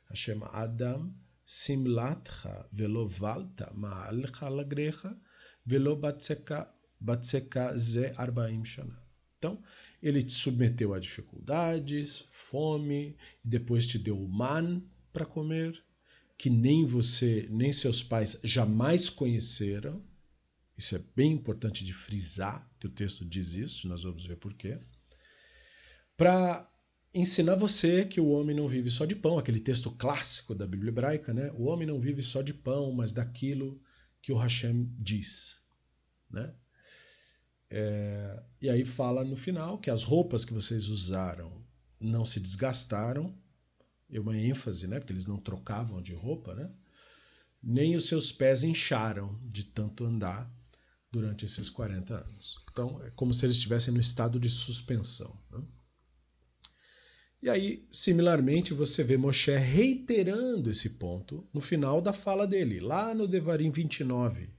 Hashem 0.09 0.41
Adam 0.63 1.13
simlatcha 1.45 2.53
alcha 2.75 3.67
ma'alcha 3.75 4.47
lagrecha. 4.57 5.15
Velo 5.65 5.99
Ze 7.77 8.13
Arbaim 8.15 8.63
Shana. 8.63 8.97
Então, 9.37 9.61
ele 10.01 10.23
te 10.23 10.33
submeteu 10.33 10.93
a 10.93 10.99
dificuldades, 10.99 12.25
fome, 12.31 13.17
e 13.43 13.47
depois 13.47 13.85
te 13.85 13.99
deu 13.99 14.17
o 14.17 14.27
man 14.27 14.81
para 15.11 15.25
comer, 15.25 15.83
que 16.37 16.49
nem 16.49 16.85
você, 16.85 17.47
nem 17.51 17.73
seus 17.73 18.01
pais 18.01 18.39
jamais 18.41 19.09
conheceram. 19.09 20.01
Isso 20.77 20.95
é 20.95 21.01
bem 21.13 21.33
importante 21.33 21.83
de 21.83 21.93
frisar, 21.93 22.69
que 22.79 22.87
o 22.87 22.89
texto 22.89 23.25
diz 23.25 23.53
isso, 23.53 23.87
nós 23.87 24.03
vamos 24.03 24.25
ver 24.25 24.37
porquê. 24.37 24.79
Para 26.15 26.69
ensinar 27.13 27.55
você 27.55 28.05
que 28.05 28.21
o 28.21 28.29
homem 28.29 28.55
não 28.55 28.67
vive 28.67 28.89
só 28.89 29.05
de 29.05 29.15
pão, 29.15 29.37
aquele 29.37 29.59
texto 29.59 29.91
clássico 29.91 30.55
da 30.55 30.65
Bíblia 30.65 30.89
hebraica, 30.89 31.33
né? 31.33 31.51
O 31.57 31.65
homem 31.65 31.85
não 31.85 31.99
vive 31.99 32.23
só 32.23 32.41
de 32.41 32.53
pão, 32.53 32.93
mas 32.93 33.11
daquilo 33.11 33.81
que 34.23 34.31
o 34.31 34.37
Hashem 34.37 34.89
diz, 34.97 35.61
né? 36.31 36.55
É, 37.69 38.43
e 38.61 38.69
aí 38.69 38.85
fala 38.85 39.23
no 39.23 39.35
final 39.35 39.77
que 39.77 39.91
as 39.91 40.01
roupas 40.01 40.45
que 40.45 40.53
vocês 40.53 40.87
usaram 40.87 41.61
não 41.99 42.23
se 42.23 42.39
desgastaram, 42.39 43.37
é 44.09 44.19
uma 44.19 44.37
ênfase, 44.37 44.87
né? 44.87 44.99
Porque 44.99 45.11
eles 45.11 45.25
não 45.25 45.37
trocavam 45.37 46.01
de 46.01 46.13
roupa, 46.13 46.55
né? 46.55 46.71
Nem 47.61 47.95
os 47.95 48.05
seus 48.05 48.31
pés 48.31 48.63
incharam 48.63 49.37
de 49.45 49.65
tanto 49.65 50.05
andar 50.05 50.49
durante 51.11 51.43
esses 51.43 51.69
40 51.69 52.15
anos. 52.15 52.63
Então, 52.71 53.03
é 53.03 53.11
como 53.11 53.33
se 53.33 53.45
eles 53.45 53.57
estivessem 53.57 53.93
no 53.93 53.99
estado 53.99 54.39
de 54.39 54.49
suspensão. 54.49 55.37
Né? 55.51 55.61
E 57.43 57.49
aí, 57.49 57.85
similarmente, 57.91 58.73
você 58.73 59.03
vê 59.03 59.17
Moshe 59.17 59.51
reiterando 59.51 60.71
esse 60.71 60.91
ponto 60.91 61.45
no 61.53 61.59
final 61.59 61.99
da 61.99 62.13
fala 62.13 62.47
dele, 62.47 62.79
lá 62.79 63.13
no 63.13 63.27
Devarim 63.27 63.69
29, 63.69 64.49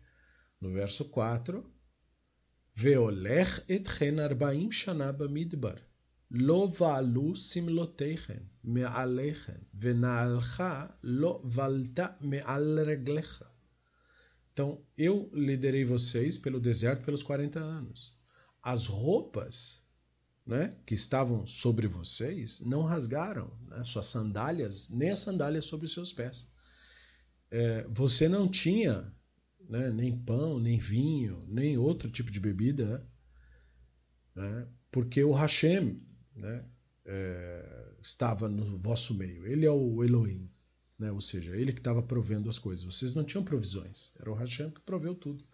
no 0.61 0.71
verso 0.71 1.07
4. 1.07 1.65
Veolech 2.75 3.63
etchen 3.71 4.21
arbaim 4.21 4.71
shana 4.71 5.11
bamidbar, 5.15 5.81
lo 6.31 6.69
valu 6.69 7.35
simloteichen 7.35 8.51
me'aleichen, 8.63 9.67
venaalcha 9.73 10.95
lo 11.03 11.41
valta. 11.43 12.19
Então, 14.53 14.85
eu 14.99 15.31
liderei 15.33 15.87
vocês 15.87 16.37
pelo 16.37 16.61
deserto 16.61 17.03
pelos 17.03 17.23
40 17.23 17.59
anos. 17.59 18.15
As 18.63 18.85
roupas 18.85 19.84
né, 20.47 20.77
que 20.87 20.95
estavam 20.95 21.47
sobre 21.47 21.87
vocês 21.87 22.61
não 22.61 22.83
rasgaram 22.83 23.51
né, 23.67 23.83
suas 23.85 24.07
sandálias, 24.07 24.91
nem 24.91 25.11
as 25.11 25.21
sandálias 25.21 25.65
sobre 25.65 25.87
os 25.87 25.93
seus 25.93 26.13
pés. 26.13 26.49
É, 27.51 27.87
você 27.89 28.29
não 28.29 28.49
tinha 28.49 29.13
né, 29.69 29.91
nem 29.91 30.17
pão, 30.17 30.59
nem 30.59 30.79
vinho, 30.79 31.43
nem 31.49 31.79
outro 31.79 32.11
tipo 32.11 32.31
de 32.31 32.41
bebida, 32.41 33.07
né, 34.35 34.69
porque 34.91 35.25
o 35.25 35.33
Hashem 35.33 36.03
né, 36.37 36.69
é, 37.07 37.95
estava 38.01 38.49
no 38.49 38.79
vosso 38.79 39.15
meio. 39.15 39.47
Ele 39.47 39.65
é 39.65 39.71
o 39.71 40.05
Elohim. 40.05 40.51
Né? 40.99 41.11
Ou 41.11 41.21
seja, 41.21 41.57
ele 41.57 41.73
que 41.73 41.81
estava 41.81 42.03
provendo 42.03 42.49
as 42.49 42.59
coisas. 42.59 42.85
Vocês 42.85 43.15
não 43.15 43.25
tinham 43.25 43.45
provisões, 43.45 44.13
era 44.19 44.31
o 44.31 44.35
Hashem 44.35 44.71
que 44.71 44.81
proveu 44.81 45.15
tudo. 45.15 45.45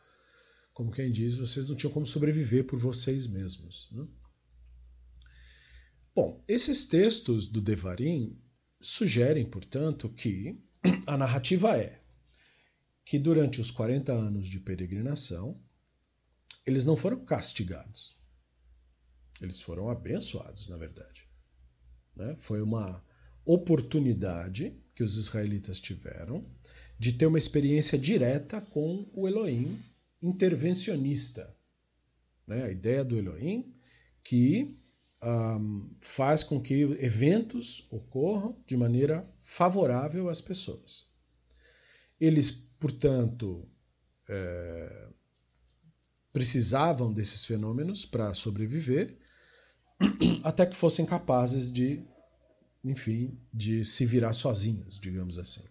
Como 0.72 0.92
quem 0.92 1.10
diz, 1.10 1.36
vocês 1.36 1.68
não 1.68 1.76
tinham 1.76 1.92
como 1.92 2.06
sobreviver 2.06 2.64
por 2.66 2.78
vocês 2.78 3.26
mesmos. 3.26 3.88
Né? 3.92 4.06
Bom, 6.20 6.44
esses 6.46 6.84
textos 6.84 7.46
do 7.46 7.62
Devarim 7.62 8.38
sugerem, 8.78 9.46
portanto, 9.46 10.06
que 10.06 10.62
a 11.06 11.16
narrativa 11.16 11.78
é 11.78 11.98
que 13.06 13.18
durante 13.18 13.58
os 13.58 13.70
40 13.70 14.12
anos 14.12 14.46
de 14.46 14.60
peregrinação, 14.60 15.58
eles 16.66 16.84
não 16.84 16.94
foram 16.94 17.24
castigados. 17.24 18.18
Eles 19.40 19.62
foram 19.62 19.88
abençoados, 19.88 20.68
na 20.68 20.76
verdade. 20.76 21.26
Né? 22.14 22.36
Foi 22.40 22.60
uma 22.60 23.02
oportunidade 23.42 24.78
que 24.94 25.02
os 25.02 25.16
israelitas 25.16 25.80
tiveram 25.80 26.44
de 26.98 27.14
ter 27.14 27.24
uma 27.24 27.38
experiência 27.38 27.98
direta 27.98 28.60
com 28.60 29.08
o 29.14 29.26
Elohim 29.26 29.82
intervencionista. 30.20 31.56
Né? 32.46 32.64
A 32.64 32.70
ideia 32.70 33.02
do 33.02 33.16
Elohim 33.16 33.74
que 34.22 34.78
um, 35.22 35.90
faz 36.00 36.42
com 36.42 36.60
que 36.60 36.82
eventos 36.98 37.86
ocorram 37.90 38.56
de 38.66 38.76
maneira 38.76 39.22
favorável 39.42 40.28
às 40.28 40.40
pessoas. 40.40 41.06
Eles, 42.20 42.50
portanto, 42.78 43.68
é, 44.28 45.08
precisavam 46.32 47.12
desses 47.12 47.44
fenômenos 47.44 48.04
para 48.04 48.34
sobreviver, 48.34 49.18
até 50.44 50.64
que 50.66 50.76
fossem 50.76 51.04
capazes 51.04 51.72
de 51.72 52.06
enfim, 52.82 53.38
de 53.52 53.84
se 53.84 54.06
virar 54.06 54.32
sozinhos, 54.32 54.98
digamos 54.98 55.38
assim. 55.38 55.62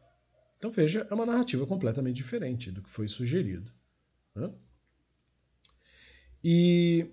Então 0.57 0.71
veja, 0.71 1.07
é 1.09 1.13
uma 1.13 1.25
narrativa 1.25 1.65
completamente 1.65 2.15
diferente 2.15 2.71
do 2.71 2.81
que 2.81 2.89
foi 2.89 3.07
sugerido. 3.07 3.71
Né? 4.35 4.51
E 6.43 7.11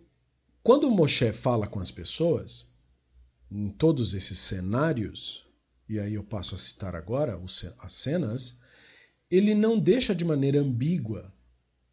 quando 0.67 0.91
Moshe 0.91 1.33
fala 1.33 1.69
com 1.69 1.79
as 1.79 1.93
pessoas, 1.93 2.67
em 3.49 3.71
todos 3.71 4.15
esses 4.15 4.37
cenários, 4.37 5.47
e 5.89 6.01
aí 6.01 6.15
eu 6.15 6.25
passo 6.25 6.57
a 6.57 6.59
citar 6.59 6.97
agora 6.97 7.41
as 7.79 7.93
cenas, 7.93 8.59
ele 9.31 9.55
não 9.55 9.79
deixa 9.79 10.13
de 10.13 10.25
maneira 10.25 10.61
ambígua 10.61 11.33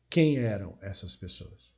quem 0.09 0.39
eram 0.39 0.75
essas 0.81 1.15
pessoas. 1.15 1.71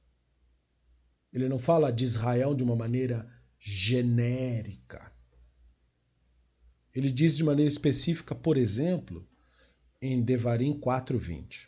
Ele 1.34 1.50
não 1.50 1.60
fala 1.60 1.92
de 1.92 2.06
Israel 2.06 2.56
de 2.56 2.64
uma 2.64 2.78
maneira 2.78 3.30
genérica. 3.60 5.12
Ele 6.94 7.12
diz 7.12 7.36
de 7.36 7.44
maneira 7.44 7.68
específica, 7.68 8.34
por 8.34 8.56
exemplo, 8.56 9.28
em 10.02 10.24
Devarim 10.24 10.80
4:20. 10.80 11.68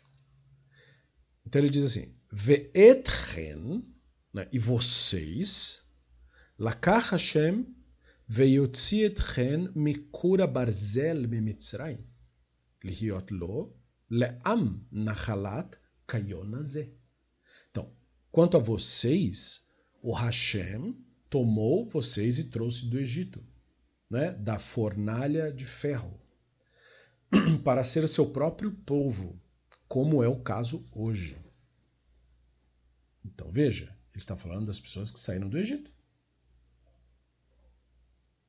Então 1.44 1.60
ele 1.60 1.68
diz 1.68 1.84
assim: 1.84 2.14
Ve'etchen, 2.32 3.97
né, 4.38 4.48
e 4.52 4.58
vocês, 4.58 5.82
lakach 6.56 7.10
Hashem 7.10 7.66
ve'yotzi 8.28 9.02
etchen 9.02 9.70
mikura 9.74 10.46
barzel 10.46 11.26
mimitzrayim, 11.26 12.04
lihiot 12.84 13.32
lo 13.34 13.74
le'am 14.08 14.86
nachalat 14.92 15.76
kayonazeh. 16.06 16.88
Então, 17.70 17.92
quanto 18.30 18.56
a 18.56 18.60
vocês, 18.60 19.66
o 20.00 20.12
Hashem 20.12 20.94
tomou 21.28 21.88
vocês 21.88 22.38
e 22.38 22.44
trouxe 22.44 22.86
do 22.88 22.96
Egito 22.96 23.44
né, 24.08 24.30
da 24.32 24.60
fornalha 24.60 25.52
de 25.52 25.66
ferro 25.66 26.14
para 27.64 27.82
ser 27.82 28.06
seu 28.06 28.30
próprio 28.30 28.70
povo, 28.70 29.36
como 29.88 30.22
é 30.22 30.28
o 30.28 30.40
caso 30.40 30.86
hoje. 30.92 31.36
Então 33.24 33.50
veja, 33.50 33.97
ele 34.18 34.22
está 34.24 34.36
falando 34.36 34.66
das 34.66 34.80
pessoas 34.80 35.12
que 35.12 35.20
saíram 35.20 35.48
do 35.48 35.56
Egito. 35.56 35.92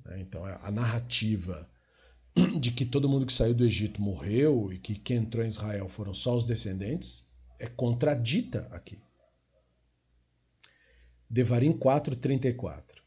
Né? 0.04 0.20
Então, 0.22 0.48
é 0.48 0.58
a 0.64 0.72
narrativa 0.72 1.70
de 2.60 2.72
que 2.72 2.88
todo 2.88 3.08
mundo 3.08 3.28
que 3.28 3.34
saiu 3.34 3.54
do 3.54 3.64
Egito 3.64 4.02
morreu 4.02 4.74
e 4.74 4.80
que 4.80 4.96
quem 4.96 5.18
entrou 5.18 5.46
em 5.46 5.48
Israel 5.48 5.88
foram 5.88 6.12
só 6.12 6.36
os 6.36 6.48
descendentes 6.48 7.30
é 7.60 7.68
contradita 7.68 8.68
aqui. 8.72 9.00
Devarim 11.30 11.78
4:34. 11.78 13.04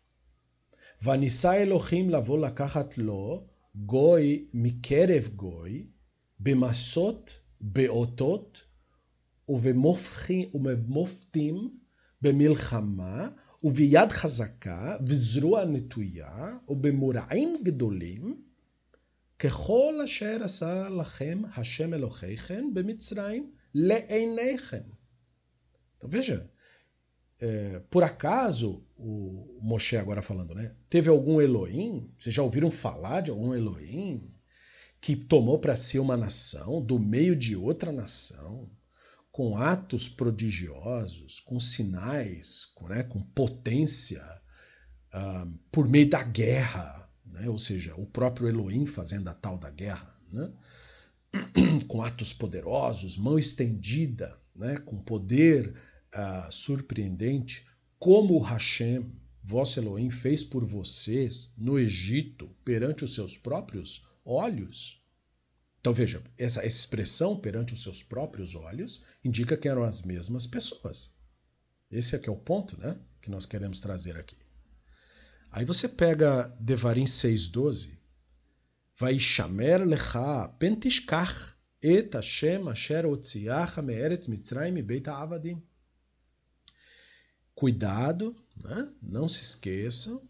Vanissa 1.00 1.58
Elohim 1.58 2.10
lavo 2.10 2.36
lakachat 2.36 2.96
lo 2.96 3.50
goi 3.74 4.46
mikerev 4.54 5.30
goi 5.30 5.90
bemasot 6.38 7.40
beotot 7.60 8.64
ובמופתים 10.54 11.81
במלחמה 12.22 13.28
וביד 13.64 14.12
חזקה 14.12 14.96
וזרוע 15.06 15.64
נטויה 15.64 16.56
ובמורעים 16.68 17.56
גדולים, 17.62 18.42
ככל 19.38 19.94
אשר 20.04 20.38
עשה 20.44 20.88
לכם 20.88 21.42
השם 21.56 21.94
אלוהיכם 21.94 22.74
במצרים 22.74 23.50
לעיניכם. 23.74 24.82
Então 25.98 26.10
veja, 26.10 26.50
é, 27.40 27.80
por 27.90 28.02
acaso, 28.02 28.84
o 28.96 29.58
Moshe 29.60 29.96
agora 29.96 30.22
falando, 30.22 30.54
né? 30.54 30.74
Teve 30.88 31.08
algum 31.08 31.40
Elohim? 31.40 32.08
Vocês 32.18 32.34
já 32.34 32.42
ouviram 32.42 32.70
falar 32.70 33.20
de 33.20 33.30
algum 33.30 33.54
Elohim 33.54 34.32
que 35.00 35.16
tomou 35.16 35.58
para 35.58 35.76
si 35.76 35.98
uma 35.98 36.16
nação 36.16 36.80
do 36.80 36.98
meio 36.98 37.34
de 37.34 37.56
outra 37.56 37.90
nação? 37.90 38.70
Com 39.32 39.56
atos 39.56 40.10
prodigiosos, 40.10 41.40
com 41.40 41.58
sinais, 41.58 42.66
com, 42.74 42.86
né, 42.86 43.02
com 43.02 43.22
potência, 43.22 44.22
uh, 45.14 45.58
por 45.72 45.88
meio 45.88 46.08
da 46.10 46.22
guerra, 46.22 47.10
né? 47.24 47.48
ou 47.48 47.58
seja, 47.58 47.94
o 47.96 48.06
próprio 48.06 48.46
Elohim 48.46 48.84
fazendo 48.84 49.28
a 49.28 49.34
tal 49.34 49.56
da 49.56 49.70
guerra, 49.70 50.14
né? 50.30 50.52
com 51.88 52.02
atos 52.02 52.34
poderosos, 52.34 53.16
mão 53.16 53.38
estendida, 53.38 54.38
né? 54.54 54.76
com 54.76 54.98
poder 54.98 55.74
uh, 56.14 56.52
surpreendente, 56.52 57.66
como 57.98 58.34
o 58.34 58.42
Hashem, 58.42 59.10
vosso 59.42 59.80
Elohim, 59.80 60.10
fez 60.10 60.44
por 60.44 60.62
vocês 60.62 61.54
no 61.56 61.78
Egito, 61.78 62.50
perante 62.62 63.02
os 63.02 63.14
seus 63.14 63.38
próprios 63.38 64.06
olhos. 64.24 65.01
Então 65.82 65.92
veja, 65.92 66.22
essa 66.38 66.64
expressão 66.64 67.36
perante 67.36 67.74
os 67.74 67.82
seus 67.82 68.04
próprios 68.04 68.54
olhos 68.54 69.02
indica 69.24 69.56
que 69.56 69.68
eram 69.68 69.82
as 69.82 70.02
mesmas 70.02 70.46
pessoas. 70.46 71.12
Esse 71.90 72.14
é 72.14 72.20
que 72.20 72.28
é 72.28 72.32
o 72.32 72.36
ponto 72.36 72.78
né, 72.78 72.96
que 73.20 73.28
nós 73.28 73.46
queremos 73.46 73.80
trazer 73.80 74.16
aqui. 74.16 74.36
Aí 75.50 75.64
você 75.64 75.88
pega 75.88 76.46
Devarim 76.60 77.02
6,12. 77.02 77.98
Vai 78.96 79.18
chamer 79.18 79.84
lecha 79.84 80.48
pentishkach 80.56 81.52
et 81.82 82.14
Hashem 82.14 82.68
asher 82.68 83.04
otziach 83.04 83.82
Mitzrayim 84.28 84.80
beit 84.82 85.08
avadim. 85.08 85.60
Cuidado, 87.56 88.36
né? 88.56 88.92
não 89.02 89.26
se 89.26 89.42
esqueçam 89.42 90.22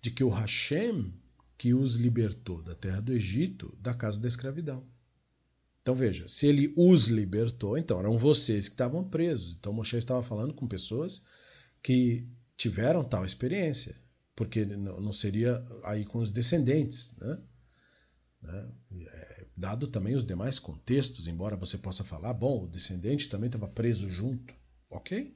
de 0.00 0.12
que 0.12 0.22
o 0.22 0.28
Hashem 0.28 1.12
que 1.58 1.74
os 1.74 1.96
libertou 1.96 2.62
da 2.62 2.76
terra 2.76 3.00
do 3.00 3.12
Egito, 3.12 3.76
da 3.80 3.92
casa 3.92 4.20
da 4.20 4.28
escravidão. 4.28 4.86
Então 5.82 5.94
veja, 5.94 6.28
se 6.28 6.46
ele 6.46 6.72
os 6.76 7.08
libertou, 7.08 7.78
então 7.78 7.98
eram 7.98 8.18
vocês 8.18 8.68
que 8.68 8.74
estavam 8.74 9.02
presos. 9.02 9.54
Então 9.58 9.72
Moshe 9.72 9.96
estava 9.96 10.22
falando 10.22 10.52
com 10.54 10.66
pessoas 10.66 11.22
que 11.82 12.26
tiveram 12.56 13.02
tal 13.02 13.24
experiência, 13.24 13.96
porque 14.36 14.64
não 14.64 15.12
seria 15.12 15.64
aí 15.82 16.04
com 16.04 16.18
os 16.18 16.30
descendentes, 16.30 17.16
né? 17.16 17.38
né? 18.42 18.68
É, 19.06 19.46
dado 19.56 19.86
também 19.86 20.14
os 20.14 20.24
demais 20.24 20.58
contextos, 20.58 21.26
embora 21.26 21.56
você 21.56 21.78
possa 21.78 22.04
falar, 22.04 22.34
bom, 22.34 22.64
o 22.64 22.68
descendente 22.68 23.28
também 23.28 23.46
estava 23.46 23.68
preso 23.68 24.08
junto, 24.08 24.54
ok? 24.90 25.34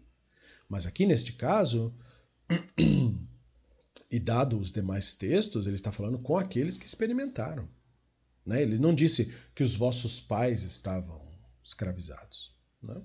Mas 0.68 0.86
aqui 0.86 1.06
neste 1.06 1.32
caso, 1.32 1.94
e 4.10 4.20
dado 4.20 4.58
os 4.58 4.72
demais 4.72 5.14
textos, 5.14 5.66
ele 5.66 5.76
está 5.76 5.90
falando 5.90 6.18
com 6.18 6.36
aqueles 6.36 6.76
que 6.78 6.86
experimentaram. 6.86 7.68
Né? 8.44 8.62
Ele 8.62 8.78
não 8.78 8.94
disse 8.94 9.32
que 9.54 9.62
os 9.62 9.74
vossos 9.74 10.20
pais 10.20 10.62
estavam 10.62 11.20
escravizados. 11.62 12.54
Né? 12.82 13.00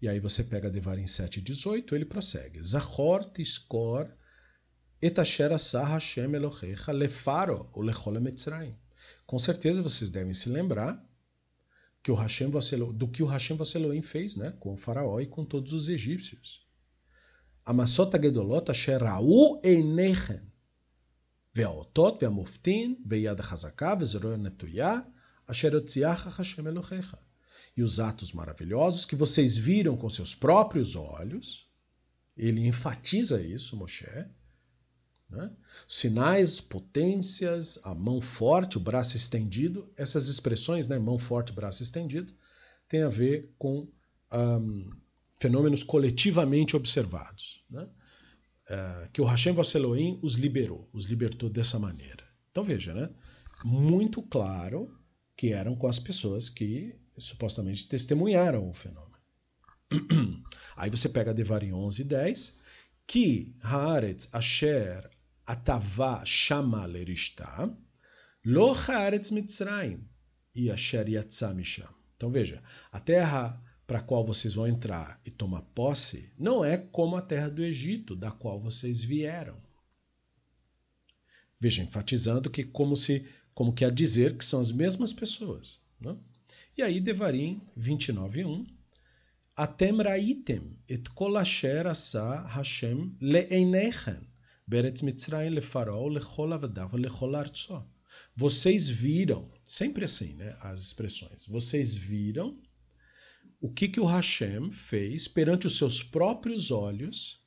E 0.00 0.08
aí 0.08 0.18
você 0.18 0.42
pega 0.42 0.70
Devarim 0.70 1.04
7,18, 1.04 1.92
ele 1.92 2.06
prossegue. 2.06 2.62
Zahor 2.62 3.24
tiskor 3.24 4.10
etasher 5.02 5.52
asah 5.52 5.84
Hashem 5.84 6.34
Elohecha 6.34 6.92
lefaro 6.92 7.68
o 7.74 7.82
lechol 7.82 8.18
mitzrayim. 8.20 8.74
Com 9.26 9.38
certeza 9.38 9.82
vocês 9.82 10.10
devem 10.10 10.34
se 10.34 10.48
lembrar 10.48 11.04
que 12.02 12.10
o 12.10 12.14
Hashem 12.14 12.50
do 12.94 13.08
que 13.08 13.22
o 13.22 13.26
Hashem 13.26 13.56
Vasseloim 13.56 14.00
fez 14.00 14.36
né? 14.36 14.54
com 14.58 14.72
o 14.72 14.76
faraó 14.76 15.20
e 15.20 15.26
com 15.26 15.44
todos 15.44 15.72
os 15.72 15.88
egípcios. 15.88 16.66
Amassota 17.64 18.20
gedolota 18.20 18.72
sherau 18.72 19.60
einechem 19.62 20.49
והאותות 21.54 22.22
והמופתין 22.22 22.94
ביד 23.04 23.40
החזקה 23.40 23.94
וזרוע 24.00 24.36
נטויה, 24.36 24.98
אשר 25.46 25.74
הוציאך 25.74 26.40
השם 26.40 26.66
אלוהיך. 26.66 27.16
E 27.76 27.82
os 27.82 28.00
atos 28.00 28.32
maravilhosos 28.32 29.06
que 29.06 29.16
vocês 29.16 29.56
viram 29.56 29.96
com 29.96 30.10
seus 30.10 30.34
próprios 30.34 30.96
olhos, 30.96 31.68
ele 32.36 32.66
enfatiza 32.66 33.40
isso, 33.40 33.76
Moshe. 33.76 34.06
Né? 35.30 35.56
Sinais, 35.88 36.60
potências, 36.60 37.78
a 37.84 37.94
mão 37.94 38.20
forte, 38.20 38.76
o 38.76 38.80
braço 38.80 39.16
estendido, 39.16 39.90
essas 39.96 40.26
expressões, 40.28 40.88
né, 40.88 40.98
mão 40.98 41.18
forte, 41.18 41.52
braço 41.52 41.82
estendido, 41.82 42.34
tem 42.88 43.02
a 43.02 43.08
ver 43.08 43.54
com 43.56 43.88
um, 44.32 44.90
fenômenos 45.38 45.84
coletivamente 45.84 46.74
observados. 46.74 47.64
Né? 47.70 47.88
É, 48.72 49.08
que 49.12 49.20
o 49.20 49.24
Hashem 49.24 49.52
Elohim 49.74 50.20
os 50.22 50.34
liberou, 50.34 50.88
os 50.92 51.06
libertou 51.06 51.50
dessa 51.50 51.76
maneira. 51.76 52.24
Então 52.52 52.62
veja, 52.62 52.94
né? 52.94 53.10
muito 53.64 54.22
claro 54.22 54.96
que 55.36 55.52
eram 55.52 55.74
com 55.74 55.88
as 55.88 55.98
pessoas 55.98 56.48
que 56.48 56.94
supostamente 57.18 57.88
testemunharam 57.88 58.70
o 58.70 58.72
fenômeno. 58.72 59.18
Aí 60.76 60.88
você 60.88 61.08
pega 61.08 61.34
Devarim 61.34 61.72
11 61.72 62.02
e 62.02 62.04
10, 62.04 62.58
que 63.08 63.56
Haaretz 63.60 64.28
Asher 64.32 65.10
Atavá 65.44 66.24
Shama 66.24 66.86
Lerishta, 66.86 67.76
Lo 68.44 68.72
Haaretz 68.72 69.32
Mitzrayim, 69.32 70.08
e 70.54 70.70
Asher 70.70 71.08
Yatzah 71.08 71.52
Misham. 71.54 71.92
Então 72.16 72.30
veja, 72.30 72.62
a 72.92 73.00
terra 73.00 73.60
para 73.90 73.98
a 73.98 74.02
qual 74.02 74.24
vocês 74.24 74.54
vão 74.54 74.68
entrar 74.68 75.20
e 75.26 75.32
tomar 75.32 75.62
posse 75.62 76.32
não 76.38 76.64
é 76.64 76.78
como 76.78 77.16
a 77.16 77.20
terra 77.20 77.48
do 77.50 77.60
Egito, 77.60 78.14
da 78.14 78.30
qual 78.30 78.60
vocês 78.60 79.02
vieram. 79.02 79.60
Veja, 81.58 81.82
enfatizando 81.82 82.48
que 82.48 82.62
como 82.62 82.96
se 82.96 83.26
como 83.52 83.72
quer 83.72 83.92
dizer 83.92 84.38
que 84.38 84.44
são 84.44 84.60
as 84.60 84.70
mesmas 84.70 85.12
pessoas. 85.12 85.80
Né? 86.00 86.16
E 86.78 86.82
aí 86.82 87.00
Devarim 87.00 87.60
29.1 87.76 88.64
Atem 89.56 89.96
raitem 89.96 90.78
et 90.88 91.10
kol 91.10 91.36
asher 91.36 91.88
asa 91.88 92.46
Hashem 92.46 93.16
le'einechem 93.20 94.24
Beretz 94.68 95.02
Mitzrayim 95.02 95.50
lefarol 95.50 96.10
lechol 96.10 96.52
avadav 96.52 96.94
lechol 96.94 97.34
arzo. 97.34 97.84
Vocês 98.36 98.88
viram, 98.88 99.50
sempre 99.64 100.04
assim, 100.04 100.34
né, 100.34 100.56
as 100.60 100.80
expressões. 100.80 101.44
Vocês 101.46 101.96
viram 101.96 102.56
o 103.60 103.70
que, 103.70 103.88
que 103.88 104.00
o 104.00 104.06
Hashem 104.06 104.70
fez 104.70 105.28
perante 105.28 105.66
os 105.66 105.76
seus 105.76 106.02
próprios 106.02 106.70
olhos 106.70 107.44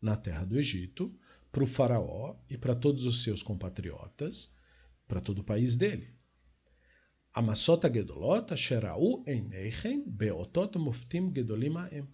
na 0.00 0.16
terra 0.16 0.44
do 0.44 0.58
Egito 0.58 1.14
para 1.52 1.62
o 1.62 1.66
faraó 1.66 2.36
e 2.48 2.56
para 2.56 2.74
todos 2.74 3.04
os 3.04 3.22
seus 3.22 3.42
compatriotas, 3.42 4.54
para 5.06 5.20
todo 5.20 5.40
o 5.40 5.44
país 5.44 5.76
dele. 5.76 6.12
Amassot 7.34 7.82
gedolot 7.92 8.56
sherau 8.56 9.22
einechem 9.26 10.04
beotot 10.08 10.78
muftim 10.78 11.32
gedolim 11.34 11.76
aem 11.76 12.08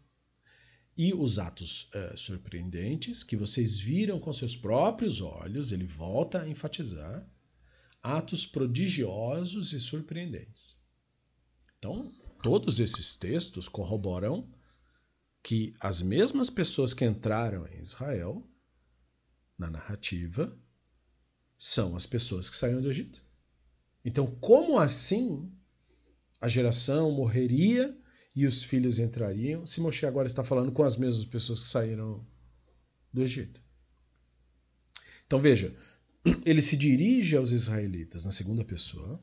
e 0.96 1.14
os 1.14 1.38
atos 1.38 1.88
uh, 1.94 2.16
surpreendentes 2.16 3.22
que 3.22 3.36
vocês 3.36 3.78
viram 3.78 4.20
com 4.20 4.32
seus 4.32 4.56
próprios 4.56 5.20
olhos, 5.20 5.72
ele 5.72 5.86
volta 5.86 6.42
a 6.42 6.48
enfatizar, 6.48 7.26
atos 8.02 8.44
prodigiosos 8.44 9.72
e 9.72 9.80
surpreendentes. 9.80 10.76
Então, 11.78 12.12
todos 12.42 12.80
esses 12.80 13.16
textos 13.16 13.68
corroboram 13.68 14.48
que 15.42 15.74
as 15.80 16.02
mesmas 16.02 16.50
pessoas 16.50 16.92
que 16.92 17.04
entraram 17.04 17.66
em 17.66 17.80
Israel, 17.80 18.46
na 19.58 19.70
narrativa, 19.70 20.56
são 21.58 21.94
as 21.94 22.06
pessoas 22.06 22.48
que 22.48 22.56
saíram 22.56 22.80
do 22.80 22.90
Egito. 22.90 23.22
Então, 24.04 24.26
como 24.40 24.78
assim 24.78 25.52
a 26.40 26.48
geração 26.48 27.10
morreria 27.10 27.96
e 28.34 28.46
os 28.46 28.62
filhos 28.62 28.98
entrariam, 28.98 29.66
se 29.66 29.80
Moshe 29.80 30.06
agora 30.06 30.26
está 30.26 30.42
falando 30.42 30.72
com 30.72 30.82
as 30.82 30.96
mesmas 30.96 31.24
pessoas 31.26 31.60
que 31.60 31.68
saíram 31.68 32.26
do 33.12 33.22
Egito. 33.22 33.62
Então 35.26 35.38
veja, 35.38 35.74
ele 36.44 36.62
se 36.62 36.76
dirige 36.76 37.36
aos 37.36 37.50
israelitas 37.52 38.24
na 38.24 38.30
segunda 38.30 38.64
pessoa 38.64 39.22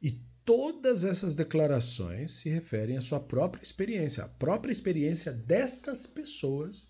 e 0.00 0.20
todas 0.46 1.02
essas 1.02 1.34
declarações 1.34 2.30
se 2.30 2.48
referem 2.48 2.96
à 2.96 3.00
sua 3.00 3.18
própria 3.18 3.62
experiência, 3.62 4.24
à 4.24 4.28
própria 4.28 4.72
experiência 4.72 5.32
destas 5.32 6.06
pessoas 6.06 6.88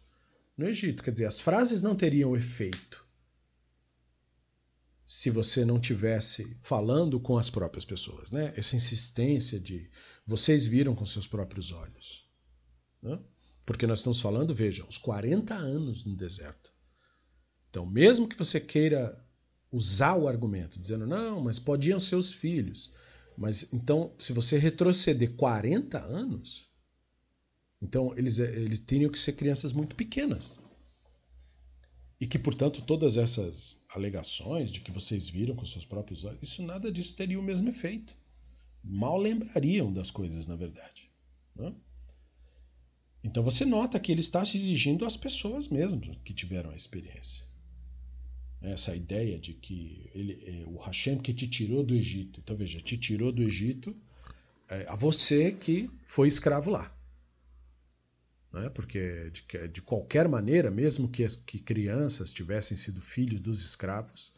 no 0.57 0.69
Egito. 0.69 1.03
Quer 1.03 1.11
dizer, 1.11 1.25
as 1.25 1.41
frases 1.41 1.83
não 1.83 1.97
teriam 1.97 2.37
efeito 2.37 3.05
se 5.07 5.31
você 5.31 5.65
não 5.65 5.81
tivesse 5.81 6.57
falando 6.61 7.19
com 7.19 7.39
as 7.39 7.49
próprias 7.49 7.85
pessoas, 7.85 8.31
né? 8.31 8.53
Essa 8.57 8.77
insistência 8.77 9.59
de 9.59 9.89
vocês 10.27 10.67
viram 10.67 10.95
com 10.95 11.07
seus 11.07 11.27
próprios 11.27 11.73
olhos, 11.73 12.29
né? 13.01 13.19
Porque 13.65 13.87
nós 13.87 14.01
estamos 14.01 14.21
falando, 14.21 14.55
veja, 14.55 14.85
os 14.87 14.99
40 14.99 15.55
anos 15.55 16.05
no 16.05 16.15
deserto. 16.15 16.73
Então, 17.71 17.87
mesmo 17.87 18.29
que 18.29 18.37
você 18.37 18.61
queira 18.61 19.17
usar 19.73 20.17
o 20.17 20.29
argumento 20.29 20.79
dizendo 20.79 21.07
não, 21.07 21.41
mas 21.41 21.59
podiam 21.59 21.99
ser 21.99 22.17
os 22.17 22.33
filhos, 22.33 22.93
mas 23.37 23.73
então, 23.73 24.13
se 24.19 24.33
você 24.33 24.59
retroceder 24.59 25.35
40 25.35 25.99
anos, 25.99 26.69
então 27.83 28.17
eles, 28.17 28.39
eles 28.39 28.81
teriam 28.81 29.11
que 29.11 29.19
ser 29.19 29.35
crianças 29.35 29.73
muito 29.73 29.95
pequenas. 29.95 30.59
E 32.19 32.27
que, 32.27 32.39
portanto, 32.39 32.81
todas 32.81 33.19
essas 33.19 33.79
alegações 33.91 34.71
de 34.71 34.81
que 34.81 34.91
vocês 34.91 35.29
viram 35.29 35.55
com 35.55 35.67
seus 35.67 35.85
próprios 35.85 36.25
olhos, 36.25 36.43
isso 36.43 36.63
nada 36.63 36.91
disso 36.91 37.15
teria 37.15 37.39
o 37.39 37.43
mesmo 37.43 37.69
efeito. 37.69 38.15
Mal 38.83 39.19
lembrariam 39.19 39.93
das 39.93 40.11
coisas, 40.11 40.47
na 40.47 40.57
verdade. 40.57 41.11
Né? 41.55 41.75
Então 43.23 43.43
você 43.43 43.67
nota 43.67 44.01
que 44.01 44.11
ele 44.13 44.21
está 44.21 44.45
se 44.45 44.59
dirigindo 44.59 45.05
às 45.05 45.17
pessoas 45.17 45.69
mesmo 45.69 46.17
que 46.25 46.33
tiveram 46.33 46.71
a 46.71 46.77
experiência. 46.77 47.45
Essa 48.63 48.97
ideia 48.97 49.39
de 49.39 49.53
que 49.55 50.11
ele, 50.15 50.43
é 50.47 50.65
o 50.67 50.79
Hashem 50.79 51.19
que 51.19 51.33
te 51.35 51.47
tirou 51.47 51.85
do 51.85 51.95
Egito. 51.95 52.41
Então 52.41 52.57
veja, 52.57 52.81
te 52.81 52.97
tirou 52.97 53.31
do 53.31 53.43
Egito 53.43 53.95
é, 54.69 54.87
a 54.89 54.97
você 54.97 55.53
que 55.53 55.91
foi 56.07 56.27
escravo 56.27 56.71
lá 56.71 56.97
né? 58.57 58.71
porque 58.71 59.31
de, 59.31 59.69
de, 59.69 59.83
qualquer 59.83 60.29
maneira, 60.29 60.71
mesmo 60.71 61.09
que, 61.09 61.23
as, 61.23 61.37
que 61.37 61.59
crianças 61.59 62.33
tivessem 62.33 62.77
sido 62.77 63.01
filhos 63.01 63.41
dos 63.41 63.63
escravos, 63.63 64.33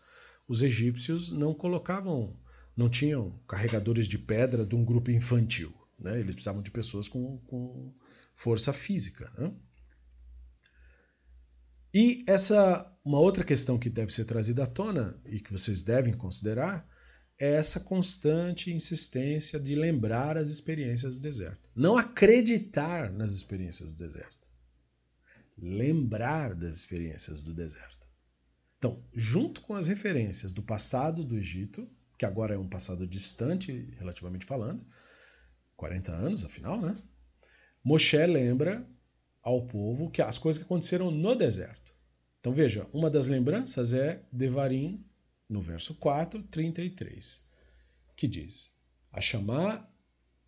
os 0.46 0.60
egípcios 0.60 1.30
não 1.30 1.54
colocavam, 1.54 2.36
não 2.76 2.88
tinham 2.88 3.38
carregadores 3.46 4.08
de 4.08 4.18
pedra 4.18 4.66
de 4.66 4.74
um 4.74 4.84
grupo 4.84 5.10
infantil. 5.10 5.72
Né? 5.98 6.18
Eles 6.18 6.34
precisavam 6.34 6.62
de 6.62 6.70
pessoas 6.70 7.08
com, 7.08 7.38
com 7.46 7.92
força 8.34 8.72
física. 8.72 9.32
Né? 9.38 9.52
E 12.00 12.22
essa 12.28 12.88
uma 13.04 13.18
outra 13.18 13.42
questão 13.42 13.76
que 13.76 13.90
deve 13.90 14.12
ser 14.12 14.24
trazida 14.24 14.62
à 14.62 14.66
tona 14.68 15.20
e 15.26 15.40
que 15.40 15.50
vocês 15.50 15.82
devem 15.82 16.14
considerar 16.14 16.88
é 17.36 17.54
essa 17.54 17.80
constante 17.80 18.72
insistência 18.72 19.58
de 19.58 19.74
lembrar 19.74 20.38
as 20.38 20.48
experiências 20.48 21.14
do 21.14 21.18
deserto. 21.18 21.68
Não 21.74 21.98
acreditar 21.98 23.10
nas 23.10 23.32
experiências 23.32 23.88
do 23.88 23.96
deserto. 23.96 24.46
Lembrar 25.60 26.54
das 26.54 26.74
experiências 26.74 27.42
do 27.42 27.52
deserto. 27.52 28.06
Então, 28.78 29.04
junto 29.12 29.60
com 29.62 29.74
as 29.74 29.88
referências 29.88 30.52
do 30.52 30.62
passado 30.62 31.24
do 31.24 31.36
Egito, 31.36 31.90
que 32.16 32.24
agora 32.24 32.54
é 32.54 32.58
um 32.58 32.68
passado 32.68 33.08
distante, 33.08 33.72
relativamente 33.98 34.46
falando, 34.46 34.86
40 35.76 36.12
anos 36.12 36.44
afinal, 36.44 36.80
né? 36.80 36.96
Moshe 37.82 38.24
lembra 38.24 38.88
ao 39.42 39.66
povo 39.66 40.10
que 40.12 40.22
as 40.22 40.38
coisas 40.38 40.62
que 40.62 40.64
aconteceram 40.64 41.10
no 41.10 41.34
deserto. 41.34 41.87
Então 42.48 42.56
veja, 42.56 42.86
uma 42.94 43.10
das 43.10 43.28
lembranças 43.28 43.92
é 43.92 44.22
Devarim 44.32 45.04
no 45.46 45.60
verso 45.60 45.94
4, 45.96 46.42
33, 46.44 47.44
que 48.16 48.26
diz: 48.26 48.72
Ashama 49.12 49.86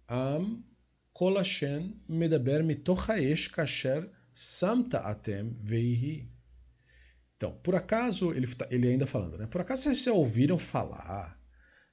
am 0.08 0.64
kolashen 1.12 2.00
medaber 2.08 2.64
mitochaesh 2.64 3.48
kasher 3.48 4.10
samta 4.32 5.00
atem 5.00 5.52
veihi. 5.60 6.26
Então, 7.36 7.52
por 7.62 7.74
acaso, 7.74 8.32
ele, 8.32 8.46
tá, 8.46 8.66
ele 8.70 8.88
ainda 8.88 9.06
falando, 9.06 9.36
né? 9.36 9.46
Por 9.46 9.60
acaso 9.60 9.82
vocês 9.82 10.02
já 10.02 10.12
ouviram 10.14 10.58
falar 10.58 11.38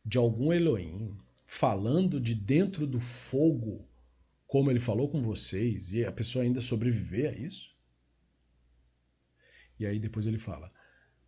de 0.06 0.18
algum 0.18 0.54
Elohim 0.54 1.18
falando 1.46 2.18
de 2.18 2.34
dentro 2.34 2.88
do 2.88 3.02
fogo, 3.02 3.86
como 4.46 4.72
ele 4.72 4.80
falou 4.80 5.10
com 5.10 5.22
vocês, 5.22 5.92
e 5.92 6.06
a 6.06 6.14
pessoa 6.14 6.46
ainda 6.46 6.62
sobreviver 6.62 7.30
a 7.30 7.34
isso? 7.38 7.76
E 9.80 9.86
aí 9.86 10.00
depois 10.00 10.26
ele 10.28 10.40
fala: 10.40 10.72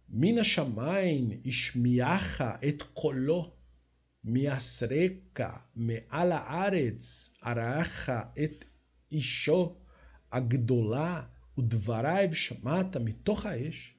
Mina 0.07 0.43
shamain 0.43 1.41
ishmiacha 1.43 2.59
et 2.61 2.83
kolo 2.93 3.53
miasreka 4.23 5.65
me'ala 5.75 6.39
aretz 6.45 7.31
aracha 7.41 8.31
et 8.35 8.65
isho 9.11 9.77
agdola 10.31 11.29
udvaraiv 11.57 12.33
shamata 12.33 12.99
mitoch 12.99 13.45
haesh. 13.45 13.95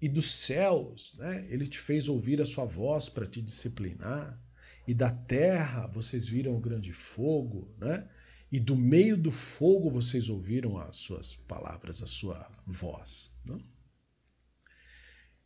E 0.00 0.08
dos 0.08 0.30
céus, 0.30 1.16
né, 1.18 1.46
ele 1.48 1.66
te 1.66 1.78
fez 1.78 2.08
ouvir 2.08 2.42
a 2.42 2.44
sua 2.44 2.64
voz 2.64 3.08
para 3.08 3.26
te 3.26 3.40
disciplinar. 3.40 4.38
E 4.86 4.92
da 4.92 5.10
terra 5.10 5.86
vocês 5.86 6.28
viram 6.28 6.56
o 6.56 6.60
grande 6.60 6.92
fogo, 6.92 7.72
né? 7.78 8.08
E 8.52 8.60
do 8.60 8.76
meio 8.76 9.16
do 9.16 9.32
fogo 9.32 9.88
vocês 9.88 10.28
ouviram 10.28 10.76
as 10.76 10.96
suas 10.96 11.34
palavras, 11.34 12.02
a 12.02 12.06
sua 12.06 12.46
voz. 12.66 13.32
Né? 13.46 13.58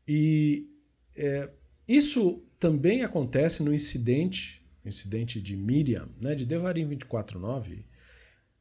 E 0.09 0.69
é, 1.14 1.49
isso 1.87 2.42
também 2.59 3.05
acontece 3.05 3.62
no 3.62 3.73
incidente, 3.73 4.61
incidente 4.85 5.40
de 5.40 5.57
Miriam, 5.57 6.09
né, 6.21 6.35
de 6.35 6.45
Devarim 6.45 6.88
24.9, 6.88 7.85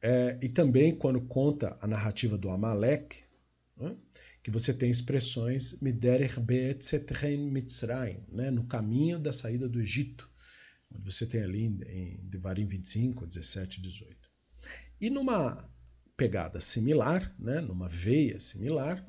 é, 0.00 0.38
e 0.40 0.48
também 0.48 0.94
quando 0.94 1.20
conta 1.22 1.76
a 1.80 1.86
narrativa 1.88 2.38
do 2.38 2.48
Amalek, 2.48 3.24
né, 3.76 3.96
que 4.44 4.50
você 4.52 4.72
tem 4.72 4.92
expressões 4.92 5.80
Miderech 5.80 6.38
Be'etzetrein 6.38 7.50
Mitzrayim, 7.50 8.20
né, 8.30 8.48
no 8.52 8.64
caminho 8.64 9.18
da 9.18 9.32
saída 9.32 9.68
do 9.68 9.80
Egito, 9.80 10.30
onde 10.94 11.04
você 11.04 11.26
tem 11.26 11.42
ali 11.42 11.64
em 11.64 12.28
Devarim 12.28 12.66
25, 12.66 13.26
17 13.26 13.80
e 13.80 13.82
18. 13.82 14.35
E 15.00 15.10
numa 15.10 15.68
pegada 16.16 16.60
similar, 16.60 17.34
né, 17.38 17.60
numa 17.60 17.88
veia 17.88 18.40
similar, 18.40 19.04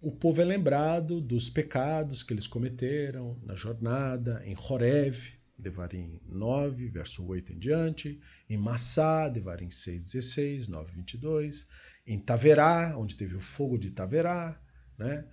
o 0.00 0.12
povo 0.12 0.40
é 0.40 0.44
lembrado 0.44 1.20
dos 1.20 1.50
pecados 1.50 2.22
que 2.22 2.32
eles 2.32 2.46
cometeram 2.46 3.38
na 3.42 3.56
jornada, 3.56 4.42
em 4.44 4.56
Horev, 4.56 5.18
Devarim 5.58 6.20
9, 6.26 6.88
verso 6.88 7.24
8 7.24 7.54
em 7.54 7.58
diante, 7.58 8.20
em 8.48 8.58
Massá, 8.58 9.28
Devarim 9.28 9.70
6, 9.70 10.02
16, 10.02 10.68
9, 10.68 10.92
22, 10.92 11.66
em 12.06 12.20
Taverá, 12.20 12.94
onde 12.96 13.16
teve 13.16 13.34
o 13.34 13.40
fogo 13.40 13.78
de 13.78 13.90
Taverá, 13.90 14.60
né? 14.98 15.26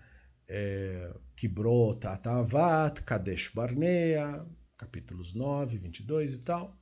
É, 0.47 1.15
Kibrot 1.35 2.05
Atavat, 2.07 3.01
Kadesh 3.03 3.51
Barnea, 3.53 4.45
capítulos 4.77 5.33
9, 5.33 5.77
22 5.77 6.35
e 6.35 6.39
tal. 6.39 6.77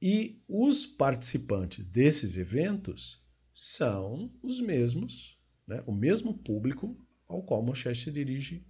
E 0.00 0.42
os 0.46 0.86
participantes 0.86 1.84
desses 1.86 2.36
eventos 2.36 3.24
são 3.54 4.30
os 4.42 4.60
mesmos, 4.60 5.38
né? 5.66 5.82
o 5.86 5.92
mesmo 5.92 6.36
público 6.36 6.96
ao 7.26 7.42
qual 7.42 7.62
Moshe 7.62 7.94
se 7.94 8.12
dirige 8.12 8.66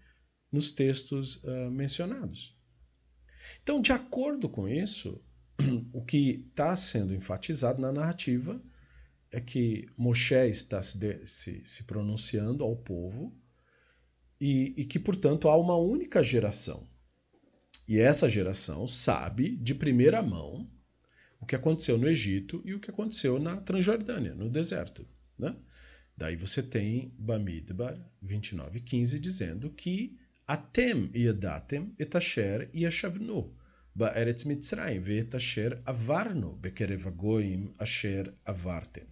nos 0.51 0.73
textos 0.73 1.43
uh, 1.43 1.71
mencionados. 1.71 2.57
Então, 3.63 3.81
de 3.81 3.93
acordo 3.93 4.49
com 4.49 4.69
isso, 4.69 5.21
o 5.93 6.05
que 6.05 6.47
está 6.49 6.77
sendo 6.77 7.13
enfatizado 7.13 7.81
na 7.81 7.93
narrativa 7.93 8.63
é 9.33 9.41
que 9.41 9.89
Moshe 9.97 10.35
está 10.35 10.81
se, 10.81 10.99
de, 10.99 11.27
se, 11.27 11.67
se 11.67 11.85
pronunciando 11.85 12.63
ao 12.63 12.77
povo 12.77 13.37
e, 14.41 14.75
e, 14.77 14.85
que, 14.85 14.99
portanto, 14.99 15.49
há 15.49 15.57
uma 15.57 15.77
única 15.77 16.23
geração. 16.23 16.89
E 17.89 17.99
essa 17.99 18.29
geração 18.29 18.87
sabe 18.87 19.57
de 19.57 19.75
primeira 19.75 20.23
mão 20.23 20.71
o 21.41 21.47
que 21.47 21.57
aconteceu 21.57 21.99
no 21.99 22.09
Egito 22.09 22.63
e 22.65 22.75
o 22.75 22.81
que 22.81 22.91
aconteceu 22.91 23.39
na 23.39 23.61
Transjordânia, 23.61 24.35
no 24.35 24.51
deserto. 24.51 25.07
Né? 25.39 25.55
Daí 26.17 26.37
você 26.37 26.63
tem 26.63 27.15
Bamidbar 27.19 27.99
29:15 28.23 29.19
dizendo 29.19 29.71
que 29.71 30.19
Atem 30.47 31.11
yadatem 31.13 31.95
etasher 31.99 32.71
yashavnu 32.73 33.53
ba'eretz 33.95 34.45
Mitzrayim 34.45 35.01
ve'etasher 35.01 35.83
avarnu 35.85 36.57
bekerev 36.57 37.09
agoim 37.09 37.75
asher 37.79 38.33
avartem. 38.45 39.07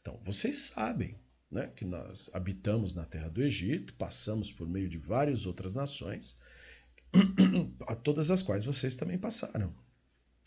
Então, 0.00 0.20
vocês 0.24 0.56
sabem 0.56 1.16
né, 1.50 1.68
que 1.68 1.84
nós 1.84 2.28
habitamos 2.34 2.94
na 2.94 3.04
terra 3.04 3.28
do 3.28 3.42
Egito, 3.42 3.94
passamos 3.94 4.50
por 4.52 4.68
meio 4.68 4.88
de 4.88 4.98
várias 4.98 5.46
outras 5.46 5.74
nações, 5.74 6.36
a 7.86 7.94
todas 7.94 8.30
as 8.30 8.42
quais 8.42 8.64
vocês 8.64 8.96
também 8.96 9.18
passaram. 9.18 9.74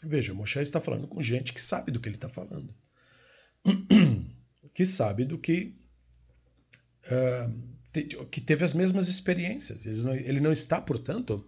Veja, 0.04 0.34
Moshe 0.34 0.60
está 0.60 0.82
falando 0.82 1.08
com 1.08 1.22
gente 1.22 1.54
que 1.54 1.62
sabe 1.62 1.92
do 1.92 2.00
que 2.00 2.10
ele 2.10 2.16
está 2.16 2.30
falando. 2.30 2.74
que 4.74 4.86
sabe 4.86 5.26
do 5.26 5.38
que 5.38 5.76
uh, 7.06 7.72
que 8.32 8.40
teve 8.40 8.64
as 8.64 8.74
mesmas 8.74 9.10
experiências. 9.10 9.86
Ele 9.86 10.40
não 10.40 10.52
está, 10.52 10.82
portanto, 10.82 11.46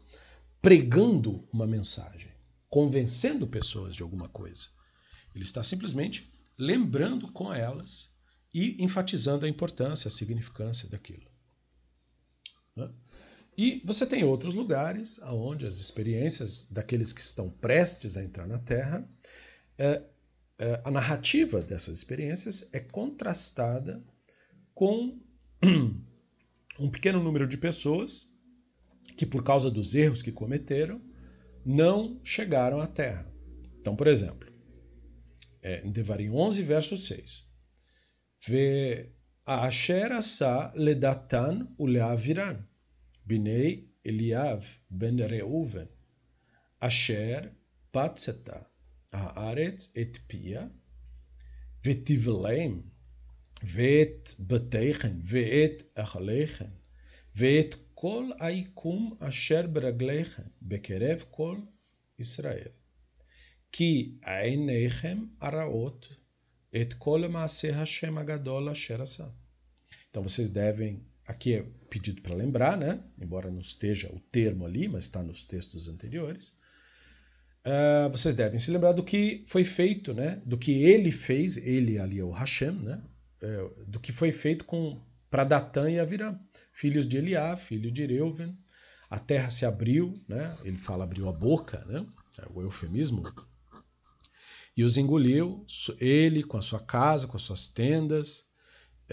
pregando 0.61 1.47
uma 1.53 1.65
mensagem, 1.65 2.31
convencendo 2.69 3.47
pessoas 3.47 3.95
de 3.95 4.03
alguma 4.03 4.27
coisa. 4.27 4.67
Ele 5.33 5.43
está 5.43 5.63
simplesmente 5.63 6.31
lembrando 6.57 7.31
com 7.31 7.53
elas 7.53 8.13
e 8.53 8.83
enfatizando 8.83 9.45
a 9.45 9.49
importância, 9.49 10.07
a 10.07 10.11
significância 10.11 10.89
daquilo. 10.89 11.31
E 13.57 13.81
você 13.85 14.05
tem 14.05 14.23
outros 14.23 14.53
lugares 14.55 15.19
onde 15.23 15.65
as 15.65 15.79
experiências 15.79 16.67
daqueles 16.71 17.13
que 17.13 17.21
estão 17.21 17.49
prestes 17.49 18.17
a 18.17 18.23
entrar 18.23 18.47
na 18.47 18.57
Terra, 18.57 19.07
é, 19.77 20.03
é, 20.57 20.81
a 20.83 20.89
narrativa 20.89 21.61
dessas 21.61 21.97
experiências 21.97 22.67
é 22.73 22.79
contrastada 22.79 24.03
com 24.73 25.19
um 26.79 26.89
pequeno 26.89 27.21
número 27.21 27.47
de 27.47 27.57
pessoas 27.57 28.31
que, 29.15 29.25
por 29.25 29.43
causa 29.43 29.69
dos 29.69 29.93
erros 29.93 30.21
que 30.21 30.31
cometeram, 30.31 31.01
não 31.65 32.19
chegaram 32.23 32.79
à 32.79 32.87
Terra. 32.87 33.31
Então, 33.79 33.95
por 33.95 34.07
exemplo, 34.07 34.51
é, 35.61 35.85
em 35.85 35.91
Devarim 35.91 36.29
11, 36.29 36.63
verso 36.63 36.97
6, 36.97 37.47
Ve 38.47 39.13
Asher 39.45 40.11
asa 40.11 40.73
ledatan 40.75 41.67
uleaviran, 41.77 42.65
Binei 43.27 43.87
Eliav 44.03 44.65
ben 44.89 45.19
Reuven, 45.19 45.89
Asher 46.79 47.51
Patseta, 47.91 48.67
Haaretz 49.13 49.91
et 49.95 50.19
Pia, 50.27 50.69
Vetivleim, 51.83 52.83
Vet 53.61 54.35
Betechen, 54.37 55.21
Vet 55.23 55.85
Achlechen, 55.95 56.73
Vet 57.33 57.77
Kol 57.95 58.33
Aikum 58.39 59.17
Asher 59.21 59.67
Braglechen, 59.67 60.51
Bekerev 60.59 61.31
Kol 61.31 61.63
Israel. 62.17 62.73
Ki 63.71 64.19
Einechem 64.21 65.29
Araot, 65.39 66.09
Et 66.73 66.99
Kol 66.99 67.29
Maase 67.29 67.71
Hashem 67.71 68.17
Agadol 68.17 68.69
Asherasa. 68.69 69.33
Então 70.09 70.21
vocês 70.21 70.51
devem, 70.51 71.05
aqui 71.25 71.55
é 71.55 71.65
pedido 71.93 72.21
para 72.21 72.33
lembrar, 72.33 72.75
né? 72.75 72.99
Embora 73.21 73.51
não 73.51 73.61
esteja 73.61 74.09
o 74.11 74.19
termo 74.19 74.65
ali, 74.65 74.87
mas 74.87 75.03
está 75.03 75.21
nos 75.21 75.43
textos 75.43 75.87
anteriores. 75.87 76.53
Uh, 77.63 78.09
vocês 78.11 78.33
devem 78.33 78.57
se 78.57 78.71
lembrar 78.71 78.93
do 78.93 79.03
que 79.03 79.45
foi 79.47 79.63
feito, 79.63 80.11
né? 80.11 80.41
Do 80.43 80.57
que 80.57 80.71
ele 80.83 81.11
fez, 81.11 81.57
ele 81.57 81.99
ali 81.99 82.19
é 82.19 82.23
o 82.23 82.31
Hashem, 82.31 82.71
né? 82.71 82.99
é, 83.43 83.69
do 83.87 83.99
que 83.99 84.13
foi 84.13 84.31
feito 84.31 84.63
com 84.65 84.99
para 85.29 85.43
Datã 85.43 85.89
e 85.89 85.99
Avirã, 85.99 86.39
filhos 86.71 87.07
de 87.07 87.17
Eliá, 87.17 87.57
filho 87.57 87.91
de 87.91 88.05
Reuven. 88.05 88.57
A 89.09 89.19
terra 89.19 89.51
se 89.51 89.65
abriu, 89.65 90.13
né? 90.27 90.55
ele 90.63 90.77
fala 90.77 91.03
abriu 91.03 91.27
a 91.27 91.33
boca, 91.33 91.83
né? 91.85 92.05
é 92.39 92.45
o 92.53 92.61
eufemismo, 92.61 93.23
e 94.75 94.83
os 94.83 94.97
engoliu, 94.97 95.65
ele 95.99 96.43
com 96.43 96.57
a 96.57 96.61
sua 96.61 96.79
casa, 96.79 97.27
com 97.27 97.37
as 97.37 97.43
suas 97.43 97.69
tendas. 97.69 98.45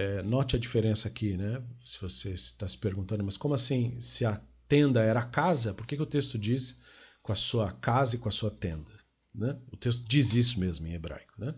É, 0.00 0.22
note 0.22 0.56
a 0.56 0.58
diferença 0.58 1.08
aqui, 1.08 1.36
né? 1.36 1.62
Se 1.84 2.00
você 2.00 2.30
está 2.30 2.66
se 2.66 2.78
perguntando, 2.78 3.22
mas 3.22 3.36
como 3.36 3.52
assim? 3.52 4.00
Se 4.00 4.24
a 4.24 4.40
tenda 4.66 5.02
era 5.02 5.20
a 5.20 5.26
casa, 5.26 5.74
por 5.74 5.86
que, 5.86 5.94
que 5.94 6.02
o 6.02 6.06
texto 6.06 6.38
diz 6.38 6.80
com 7.22 7.32
a 7.32 7.36
sua 7.36 7.70
casa 7.70 8.16
e 8.16 8.18
com 8.18 8.26
a 8.26 8.32
sua 8.32 8.50
tenda? 8.50 8.90
Né? 9.34 9.60
O 9.70 9.76
texto 9.76 10.08
diz 10.08 10.32
isso 10.32 10.58
mesmo 10.58 10.86
em 10.86 10.94
hebraico. 10.94 11.34
Né? 11.36 11.54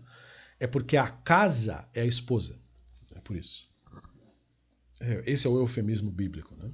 É 0.59 0.67
porque 0.67 0.97
a 0.97 1.07
casa 1.07 1.87
é 1.93 2.01
a 2.01 2.05
esposa. 2.05 2.59
É 3.15 3.21
por 3.21 3.37
isso. 3.37 3.69
É, 4.99 5.23
esse 5.25 5.47
é 5.47 5.49
o 5.49 5.57
eufemismo 5.57 6.11
bíblico. 6.11 6.53
Né? 6.57 6.69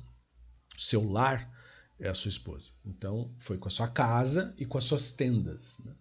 O 0.75 0.81
seu 0.81 1.07
lar 1.07 1.53
é 1.99 2.09
a 2.09 2.15
sua 2.15 2.29
esposa. 2.29 2.71
Então, 2.83 3.31
foi 3.37 3.59
com 3.59 3.67
a 3.67 3.71
sua 3.71 3.89
casa 3.89 4.55
e 4.57 4.65
com 4.65 4.79
as 4.79 4.85
suas 4.85 5.11
tendas. 5.11 5.77
Né? 5.85 5.93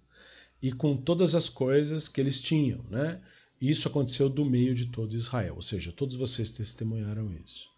E 0.63 0.73
com 0.73 0.97
todas 0.97 1.35
as 1.35 1.51
coisas 1.51 2.09
que 2.09 2.23
eles 2.23 2.41
tinham. 2.41 2.83
Né? 2.85 3.21
E 3.61 3.71
isso 3.71 3.89
aconteceu 3.89 4.29
do 4.29 4.45
meio 4.45 4.75
de 4.75 4.87
todo 4.87 5.17
Israel. 5.17 5.57
Ou 5.57 5.63
seja, 5.63 5.93
todos 5.93 6.17
vocês 6.17 6.51
testemunharam 6.51 7.33
isso. 7.45 7.69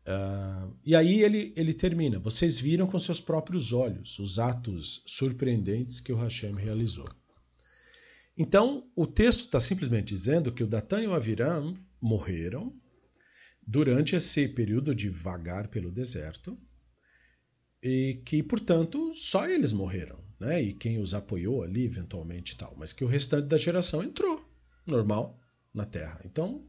Uh, 0.00 0.74
e 0.84 0.96
aí 0.96 1.22
ele, 1.22 1.52
ele 1.56 1.72
termina. 1.72 2.18
Vocês 2.18 2.58
viram 2.58 2.86
com 2.86 2.98
seus 2.98 3.20
próprios 3.20 3.72
olhos 3.72 4.18
os 4.18 4.38
atos 4.38 5.02
surpreendentes 5.06 6.00
que 6.00 6.12
o 6.12 6.16
Hashem 6.16 6.54
realizou. 6.54 7.08
Então, 8.36 8.90
o 8.96 9.06
texto 9.06 9.44
está 9.44 9.60
simplesmente 9.60 10.14
dizendo 10.14 10.52
que 10.52 10.64
o 10.64 10.66
Datan 10.66 11.02
e 11.02 11.06
o 11.06 11.12
Aviram 11.12 11.74
morreram 12.00 12.74
durante 13.66 14.16
esse 14.16 14.48
período 14.48 14.94
de 14.94 15.10
vagar 15.10 15.68
pelo 15.68 15.92
deserto 15.92 16.58
e 17.82 18.20
que, 18.24 18.42
portanto, 18.42 19.14
só 19.14 19.46
eles 19.46 19.72
morreram, 19.72 20.18
né? 20.40 20.62
E 20.62 20.72
quem 20.72 20.98
os 20.98 21.14
apoiou 21.14 21.62
ali, 21.62 21.84
eventualmente, 21.84 22.56
tal, 22.56 22.74
mas 22.76 22.92
que 22.92 23.04
o 23.04 23.06
restante 23.06 23.46
da 23.46 23.56
geração 23.56 24.02
entrou 24.02 24.49
normal 24.86 25.38
na 25.72 25.84
Terra. 25.84 26.20
Então, 26.24 26.66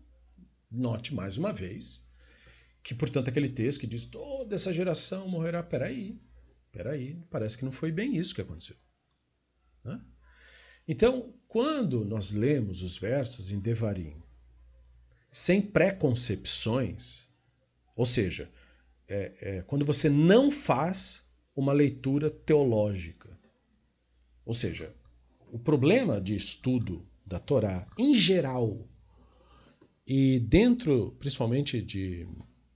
note 0.69 1.13
mais 1.13 1.37
uma 1.37 1.51
vez 1.51 2.09
que, 2.83 2.95
portanto, 2.95 3.27
aquele 3.27 3.49
texto 3.49 3.81
que 3.81 3.87
diz 3.87 4.05
toda 4.05 4.55
essa 4.55 4.73
geração 4.73 5.27
morrerá, 5.27 5.61
peraí, 5.61 6.19
peraí, 6.71 7.15
parece 7.29 7.57
que 7.57 7.65
não 7.65 7.71
foi 7.71 7.91
bem 7.91 8.17
isso 8.17 8.33
que 8.33 8.41
aconteceu. 8.41 8.75
Né? 9.83 10.01
Então, 10.87 11.33
quando 11.47 12.03
nós 12.03 12.31
lemos 12.31 12.81
os 12.81 12.97
versos 12.97 13.51
em 13.51 13.59
Devarim 13.59 14.21
sem 15.31 15.61
preconcepções, 15.61 17.27
ou 17.95 18.05
seja, 18.05 18.51
é, 19.07 19.33
é, 19.41 19.61
quando 19.63 19.85
você 19.85 20.09
não 20.09 20.51
faz 20.51 21.29
uma 21.55 21.71
leitura 21.71 22.29
teológica, 22.29 23.39
ou 24.45 24.53
seja, 24.53 24.93
o 25.51 25.59
problema 25.59 26.19
de 26.19 26.35
estudo 26.35 27.07
da 27.31 27.39
Torá 27.39 27.87
em 27.97 28.13
geral 28.15 28.87
e 30.05 30.39
dentro, 30.39 31.15
principalmente 31.19 31.81
de 31.81 32.27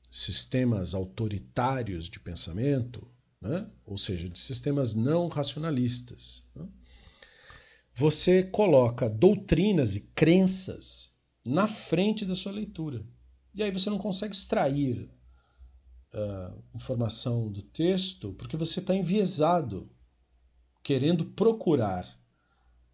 sistemas 0.09 0.93
autoritários 0.93 2.09
de 2.09 2.19
pensamento, 2.19 3.07
né? 3.41 3.69
ou 3.85 3.97
seja, 3.97 4.29
de 4.29 4.39
sistemas 4.39 4.95
não 4.95 5.27
racionalistas. 5.27 6.43
Né? 6.55 6.67
você 7.95 8.43
coloca 8.43 9.09
doutrinas 9.09 9.95
e 9.95 10.01
crenças 10.01 11.13
na 11.45 11.67
frente 11.67 12.25
da 12.25 12.35
sua 12.35 12.51
leitura. 12.51 13.05
E 13.53 13.63
aí 13.63 13.71
você 13.71 13.89
não 13.89 13.97
consegue 13.97 14.35
extrair 14.35 15.09
uh, 16.13 16.63
informação 16.75 17.49
do 17.49 17.61
texto 17.61 18.33
porque 18.33 18.57
você 18.57 18.81
está 18.81 18.93
enviesado, 18.93 19.89
querendo 20.83 21.25
procurar, 21.25 22.14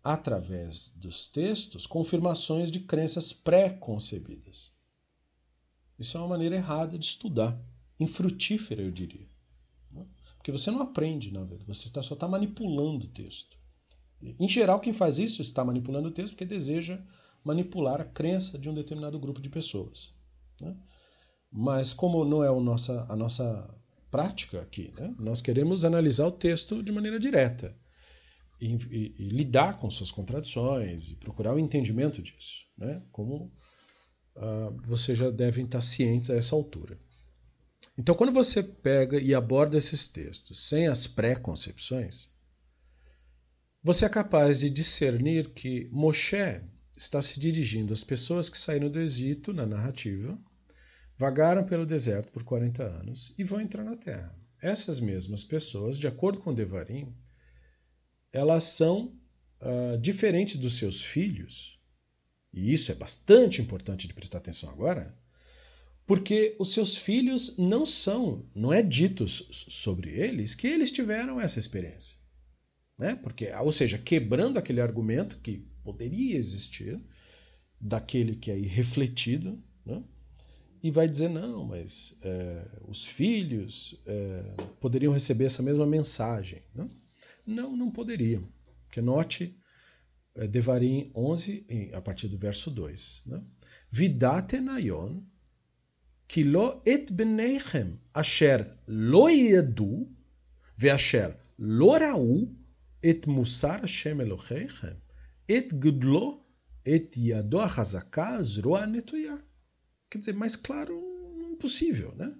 através 0.03 0.89
dos 0.95 1.27
textos, 1.27 1.85
confirmações 1.85 2.71
de 2.71 2.79
crenças 2.79 3.31
pré-concebidas. 3.31 4.71
Isso 5.97 6.17
é 6.17 6.19
uma 6.19 6.29
maneira 6.29 6.55
errada 6.55 6.97
de 6.97 7.05
estudar, 7.05 7.59
infrutífera, 7.99 8.81
eu 8.81 8.91
diria. 8.91 9.29
Porque 10.37 10.51
você 10.51 10.71
não 10.71 10.81
aprende, 10.81 11.31
na 11.31 11.43
verdade, 11.43 11.65
você 11.67 11.87
só 12.01 12.15
está 12.15 12.27
manipulando 12.27 13.05
o 13.05 13.09
texto. 13.09 13.55
Em 14.39 14.49
geral, 14.49 14.79
quem 14.79 14.91
faz 14.91 15.19
isso 15.19 15.41
está 15.41 15.63
manipulando 15.63 16.07
o 16.07 16.11
texto 16.11 16.33
porque 16.33 16.45
deseja 16.45 16.99
manipular 17.43 18.01
a 18.01 18.05
crença 18.05 18.57
de 18.57 18.67
um 18.67 18.73
determinado 18.73 19.19
grupo 19.19 19.39
de 19.39 19.49
pessoas. 19.49 20.15
Né? 20.59 20.75
Mas 21.51 21.93
como 21.93 22.25
não 22.25 22.43
é 22.43 22.47
a 22.47 22.53
nossa, 22.59 23.05
a 23.07 23.15
nossa 23.15 23.79
prática 24.09 24.61
aqui, 24.61 24.91
né? 24.97 25.13
nós 25.19 25.41
queremos 25.41 25.85
analisar 25.85 26.25
o 26.25 26.31
texto 26.31 26.81
de 26.81 26.91
maneira 26.91 27.19
direta 27.19 27.75
e, 28.61 29.13
e, 29.17 29.29
lidar 29.29 29.79
com 29.79 29.89
suas 29.89 30.11
contradições 30.11 31.09
e 31.09 31.15
procurar 31.15 31.55
o 31.55 31.59
entendimento 31.59 32.21
disso, 32.21 32.67
né? 32.77 33.01
como 33.11 33.51
uh, 34.35 34.77
vocês 34.85 35.17
já 35.17 35.31
devem 35.31 35.65
estar 35.65 35.81
cientes 35.81 36.29
a 36.29 36.35
essa 36.35 36.55
altura. 36.55 36.99
Então, 37.97 38.13
quando 38.13 38.31
você 38.31 38.61
pega 38.61 39.19
e 39.19 39.33
aborda 39.33 39.77
esses 39.77 40.07
textos 40.07 40.69
sem 40.69 40.87
as 40.87 41.07
pré-concepções, 41.07 42.29
você 43.83 44.05
é 44.05 44.09
capaz 44.09 44.59
de 44.59 44.69
discernir 44.69 45.49
que 45.49 45.89
Moshe 45.91 46.61
está 46.95 47.19
se 47.19 47.39
dirigindo 47.39 47.93
às 47.93 48.03
pessoas 48.03 48.47
que 48.47 48.57
saíram 48.57 48.91
do 48.91 48.99
Egito 48.99 49.51
na 49.51 49.65
narrativa, 49.65 50.39
vagaram 51.17 51.63
pelo 51.63 51.85
deserto 51.85 52.31
por 52.31 52.43
40 52.43 52.83
anos 52.83 53.33
e 53.37 53.43
vão 53.43 53.59
entrar 53.59 53.83
na 53.83 53.97
terra. 53.97 54.35
Essas 54.61 54.99
mesmas 54.99 55.43
pessoas, 55.43 55.97
de 55.97 56.07
acordo 56.07 56.39
com 56.39 56.53
Devarim, 56.53 57.11
elas 58.31 58.63
são 58.63 59.13
uh, 59.61 59.97
diferentes 59.99 60.57
dos 60.57 60.77
seus 60.77 61.03
filhos, 61.03 61.79
e 62.53 62.71
isso 62.71 62.91
é 62.91 62.95
bastante 62.95 63.61
importante 63.61 64.07
de 64.07 64.13
prestar 64.13 64.39
atenção 64.39 64.69
agora, 64.69 65.17
porque 66.05 66.55
os 66.59 66.73
seus 66.73 66.97
filhos 66.97 67.57
não 67.57 67.85
são, 67.85 68.45
não 68.53 68.73
é 68.73 68.81
dito 68.81 69.27
sobre 69.27 70.11
eles 70.11 70.55
que 70.55 70.67
eles 70.67 70.91
tiveram 70.91 71.39
essa 71.39 71.59
experiência. 71.59 72.17
Né? 72.97 73.15
Porque, 73.15 73.49
ou 73.53 73.71
seja, 73.71 73.97
quebrando 73.97 74.57
aquele 74.57 74.81
argumento 74.81 75.37
que 75.37 75.65
poderia 75.83 76.37
existir, 76.37 76.99
daquele 77.81 78.35
que 78.35 78.51
é 78.51 78.55
refletido, 78.55 79.57
né? 79.85 80.03
e 80.83 80.91
vai 80.91 81.07
dizer: 81.07 81.29
não, 81.29 81.65
mas 81.65 82.15
é, 82.21 82.67
os 82.87 83.05
filhos 83.05 83.95
é, 84.05 84.43
poderiam 84.79 85.13
receber 85.13 85.45
essa 85.45 85.63
mesma 85.63 85.85
mensagem. 85.85 86.61
Não, 86.75 86.89
não, 87.45 87.75
não 87.75 87.91
poderiam. 87.91 88.47
Porque 88.85 89.01
note 89.01 89.55
eh, 90.35 90.45
é, 90.45 90.47
Devarim 90.47 91.11
11, 91.15 91.65
em, 91.69 91.93
a 91.93 92.01
partir 92.01 92.27
do 92.27 92.37
verso 92.37 92.71
2. 92.71 93.23
Né? 93.25 93.43
Vidatenayon 93.91 95.23
kilo 96.27 96.81
et 96.85 97.11
beneichem 97.11 97.99
asher 98.13 98.65
lo 98.87 99.27
yedu 99.27 100.07
veasher 100.77 101.35
lo 101.57 101.91
ra'u 101.97 102.47
et 103.03 103.27
musar 103.27 103.81
Hashem 103.81 104.21
et 105.47 105.67
gudlo 105.73 106.45
et 106.85 107.09
yado 107.17 107.59
achazaka 107.59 108.41
zroa 108.43 108.85
netuya. 108.87 109.37
Quer 110.09 110.19
dizer, 110.19 110.33
mais 110.33 110.55
claro, 110.55 110.93
impossível, 111.51 112.13
né? 112.15 112.33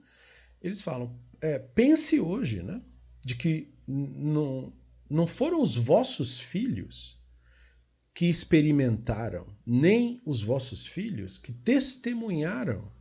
Eles 0.62 0.82
falam, 0.82 1.20
é, 1.42 1.60
pense 1.60 2.20
hoje, 2.20 2.64
né? 2.64 2.82
De 3.26 3.36
que 3.36 3.74
não, 3.88 4.74
não 5.12 5.28
foram 5.28 5.62
os 5.62 5.76
vossos 5.76 6.40
filhos 6.40 7.20
que 8.14 8.26
experimentaram, 8.26 9.56
nem 9.66 10.22
os 10.26 10.42
vossos 10.42 10.86
filhos 10.86 11.38
que 11.38 11.52
testemunharam 11.52 12.92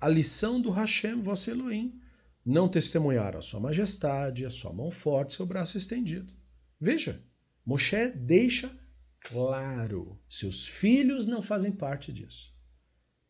a 0.00 0.08
lição 0.08 0.60
do 0.60 0.70
Hashem, 0.70 1.22
vosso 1.22 1.50
Elohim. 1.50 2.00
Não 2.44 2.68
testemunharam 2.68 3.38
a 3.38 3.42
sua 3.42 3.60
majestade, 3.60 4.46
a 4.46 4.50
sua 4.50 4.72
mão 4.72 4.90
forte, 4.90 5.34
seu 5.34 5.44
braço 5.44 5.76
estendido. 5.76 6.32
Veja, 6.80 7.22
Moshe 7.64 8.10
deixa 8.10 8.74
claro: 9.20 10.18
seus 10.28 10.66
filhos 10.66 11.26
não 11.26 11.42
fazem 11.42 11.72
parte 11.72 12.12
disso. 12.12 12.54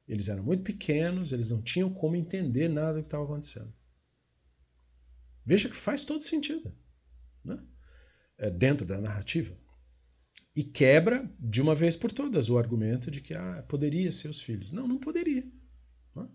Eles 0.07 0.29
eram 0.29 0.45
muito 0.45 0.63
pequenos, 0.63 1.33
eles 1.33 1.51
não 1.51 1.61
tinham 1.61 1.93
como 1.93 2.15
entender 2.15 2.69
nada 2.69 2.95
do 2.95 3.01
que 3.01 3.09
estava 3.09 3.25
acontecendo. 3.25 3.73
Veja 5.45 5.69
que 5.69 5.77
faz 5.77 6.05
todo 6.05 6.23
sentido 6.23 6.73
né? 7.45 7.59
É, 8.39 8.51
dentro 8.51 8.87
da 8.87 9.01
narrativa 9.01 9.57
e 10.55 10.65
quebra 10.65 11.31
de 11.39 11.61
uma 11.61 11.75
vez 11.75 11.95
por 11.95 12.11
todas 12.11 12.49
o 12.51 12.59
argumento 12.59 13.11
de 13.11 13.21
que 13.21 13.33
ah, 13.33 13.65
poderia 13.69 14.11
ser 14.11 14.29
os 14.29 14.41
filhos. 14.41 14.73
Não, 14.73 14.89
não 14.89 14.99
poderia. 14.99 15.45
Né? 16.17 16.29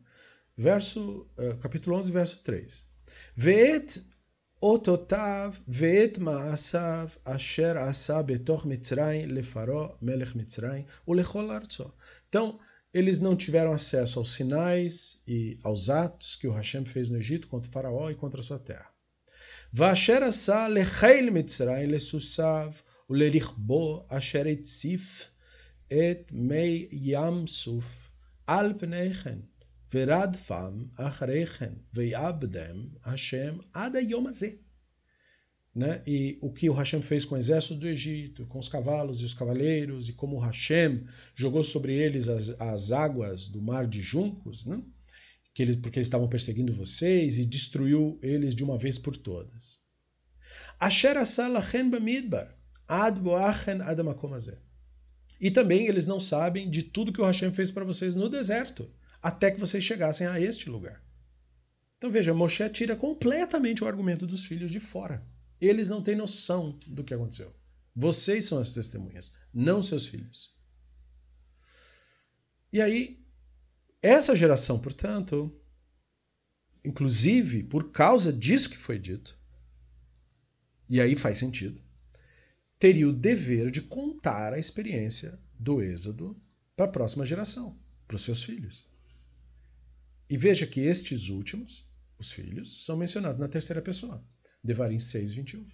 Verso, 0.55 1.29
é, 1.37 1.53
capítulo 1.55 1.97
11, 1.97 2.11
verso 2.11 2.43
3. 2.43 2.85
Veet 3.35 4.01
ototav 4.61 5.59
veet 5.67 6.19
ma'asav 6.19 7.17
asher 7.25 7.75
asa 7.75 8.23
betoch 8.23 8.65
mitzrayim 8.65 9.27
lefaró 9.27 9.97
melech 10.01 10.37
mitzrayim 10.37 10.85
ulechol 11.05 11.51
artso. 11.51 11.93
Então, 12.29 12.59
eles 12.93 13.19
não 13.19 13.35
tiveram 13.35 13.73
acesso 13.73 14.19
aos 14.19 14.33
sinais 14.33 15.21
e 15.27 15.57
aos 15.63 15.89
atos 15.89 16.37
que 16.37 16.47
o 16.47 16.53
Hashem 16.53 16.85
fez 16.85 17.09
no 17.09 17.17
Egito 17.17 17.47
contra 17.49 17.69
o 17.69 17.73
faraó 17.73 18.09
e 18.09 18.15
contra 18.15 18.39
a 18.39 18.43
sua 18.43 18.59
terra. 18.59 18.92
ואשר 19.73 20.23
עשה 20.23 20.67
לחיל 20.67 21.29
מצרים 21.29 21.89
לסוסיו 21.89 22.71
ולרכבו 23.09 24.05
אשר 24.09 24.43
הציף 24.47 25.29
את 25.87 26.31
מי 26.31 26.87
ים 26.91 27.47
סוף 27.47 28.09
על 28.47 28.73
פני 28.79 29.13
כן, 29.13 29.39
ורדפם 29.93 30.85
אחרי 30.97 31.45
Hashem 31.45 31.73
ויעבדם 31.93 32.87
השם 33.05 33.57
עד 33.73 33.95
Né? 35.75 36.03
E 36.05 36.37
o 36.39 36.51
que 36.51 36.69
o 36.69 36.73
Hashem 36.73 37.01
fez 37.01 37.25
com 37.25 37.33
o 37.33 37.37
exército 37.37 37.73
do 37.73 37.87
Egito, 37.87 38.45
com 38.45 38.59
os 38.59 38.69
cavalos 38.69 39.21
e 39.21 39.25
os 39.25 39.33
cavaleiros, 39.33 40.07
e 40.07 40.13
como 40.13 40.35
o 40.35 40.39
Hashem 40.39 41.03
jogou 41.35 41.63
sobre 41.63 41.95
eles 41.95 42.27
as, 42.27 42.49
as 42.61 42.91
águas 42.91 43.47
do 43.47 43.59
mar 43.59 43.87
de 43.87 43.99
juncos, 43.99 44.67
né? 44.67 44.83
Que 45.53 45.61
eles, 45.61 45.75
porque 45.75 45.99
eles 45.99 46.07
estavam 46.07 46.27
perseguindo 46.27 46.75
vocês, 46.75 47.37
e 47.37 47.45
destruiu 47.45 48.19
eles 48.21 48.55
de 48.55 48.63
uma 48.63 48.77
vez 48.77 48.97
por 48.97 49.15
todas. 49.15 49.79
Asher 50.79 51.17
asalachen 51.17 51.89
bamidbar, 51.89 52.57
ad 52.87 53.19
boachen 53.19 53.81
adamakomazé. 53.81 54.59
E 55.39 55.51
também 55.51 55.87
eles 55.87 56.05
não 56.05 56.19
sabem 56.19 56.69
de 56.69 56.83
tudo 56.83 57.11
que 57.13 57.21
o 57.21 57.25
Hashem 57.25 57.51
fez 57.53 57.69
para 57.69 57.85
vocês 57.85 58.15
no 58.15 58.29
deserto 58.29 58.89
até 59.21 59.51
que 59.51 59.59
vocês 59.59 59.83
chegassem 59.83 60.27
a 60.27 60.39
este 60.39 60.69
lugar. 60.69 61.03
Então 61.97 62.11
veja, 62.11 62.33
Moshe 62.33 62.67
tira 62.69 62.95
completamente 62.95 63.83
o 63.83 63.87
argumento 63.87 64.27
dos 64.27 64.45
filhos 64.45 64.71
de 64.71 64.79
fora. 64.79 65.25
Eles 65.61 65.87
não 65.87 66.03
têm 66.03 66.15
noção 66.15 66.77
do 66.87 67.03
que 67.03 67.13
aconteceu. 67.13 67.55
Vocês 67.95 68.45
são 68.45 68.59
as 68.59 68.73
testemunhas, 68.73 69.31
não 69.53 69.81
seus 69.81 70.07
filhos. 70.07 70.53
E 72.73 72.81
aí, 72.81 73.22
essa 74.03 74.35
geração, 74.35 74.77
portanto, 74.77 75.49
inclusive 76.83 77.63
por 77.63 77.89
causa 77.91 78.33
disso 78.33 78.69
que 78.69 78.77
foi 78.77 78.99
dito, 78.99 79.39
e 80.89 80.99
aí 80.99 81.15
faz 81.15 81.37
sentido, 81.37 81.81
teria 82.77 83.07
o 83.07 83.13
dever 83.13 83.71
de 83.71 83.81
contar 83.81 84.53
a 84.53 84.59
experiência 84.59 85.39
do 85.57 85.81
Êxodo 85.81 86.39
para 86.75 86.85
a 86.85 86.91
próxima 86.91 87.25
geração, 87.25 87.79
para 88.05 88.17
os 88.17 88.23
seus 88.23 88.43
filhos. 88.43 88.85
E 90.29 90.37
veja 90.37 90.67
que 90.67 90.81
estes 90.81 91.29
últimos, 91.29 91.89
os 92.19 92.31
filhos, 92.31 92.83
são 92.85 92.97
mencionados 92.97 93.37
na 93.37 93.47
terceira 93.47 93.81
pessoa. 93.81 94.21
Devarim 94.61 94.99
6, 94.99 95.33
21. 95.33 95.65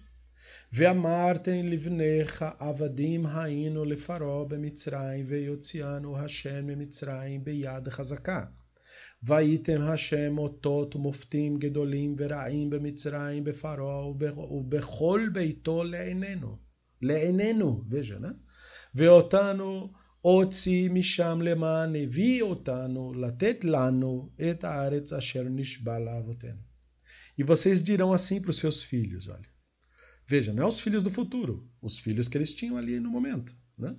Ve'amartem 0.72 1.68
livnecha 1.68 2.56
avadim 2.60 3.24
ha'inu 3.24 3.84
lefaró 3.84 4.48
b'mitzrayim 4.48 5.26
ve'yotzianu 5.26 6.16
Hashem 6.16 6.68
b'mitzrayim 6.68 7.42
beyad 7.42 7.88
Vai 9.20 9.46
Vaitem 9.58 9.82
Hashem 9.84 10.36
otot 10.36 10.94
moftim 10.94 11.58
gedolim 11.58 12.16
veraim 12.16 12.70
b'mitzrayim 12.70 13.44
befaró 13.44 14.14
ובכל 14.14 15.28
ביתו 15.32 15.82
לעינינו. 15.84 16.58
לעינינו, 17.02 17.84
veja, 17.88 18.20
né? 18.20 18.32
Veotano 18.94 19.90
otzi 20.22 20.88
משם 20.88 21.40
lemane, 21.42 22.06
vi 22.06 22.42
otano 22.42 23.12
latet 23.12 23.64
lano, 23.64 24.30
את 24.38 24.64
aretz 24.64 25.12
אשר 25.12 25.42
נשבע 25.48 25.96
avoten. 25.96 26.56
E 27.36 27.42
vocês 27.42 27.82
dirão 27.82 28.12
assim 28.12 28.40
para 28.40 28.50
os 28.50 28.58
seus 28.58 28.84
filhos, 28.84 29.26
olha. 29.28 29.49
Veja, 30.30 30.52
não 30.52 30.62
é 30.62 30.66
os 30.66 30.78
filhos 30.78 31.02
do 31.02 31.10
futuro, 31.10 31.68
os 31.82 31.98
filhos 31.98 32.28
que 32.28 32.38
eles 32.38 32.54
tinham 32.54 32.76
ali 32.76 33.00
no 33.00 33.10
momento. 33.10 33.52
Né? 33.76 33.96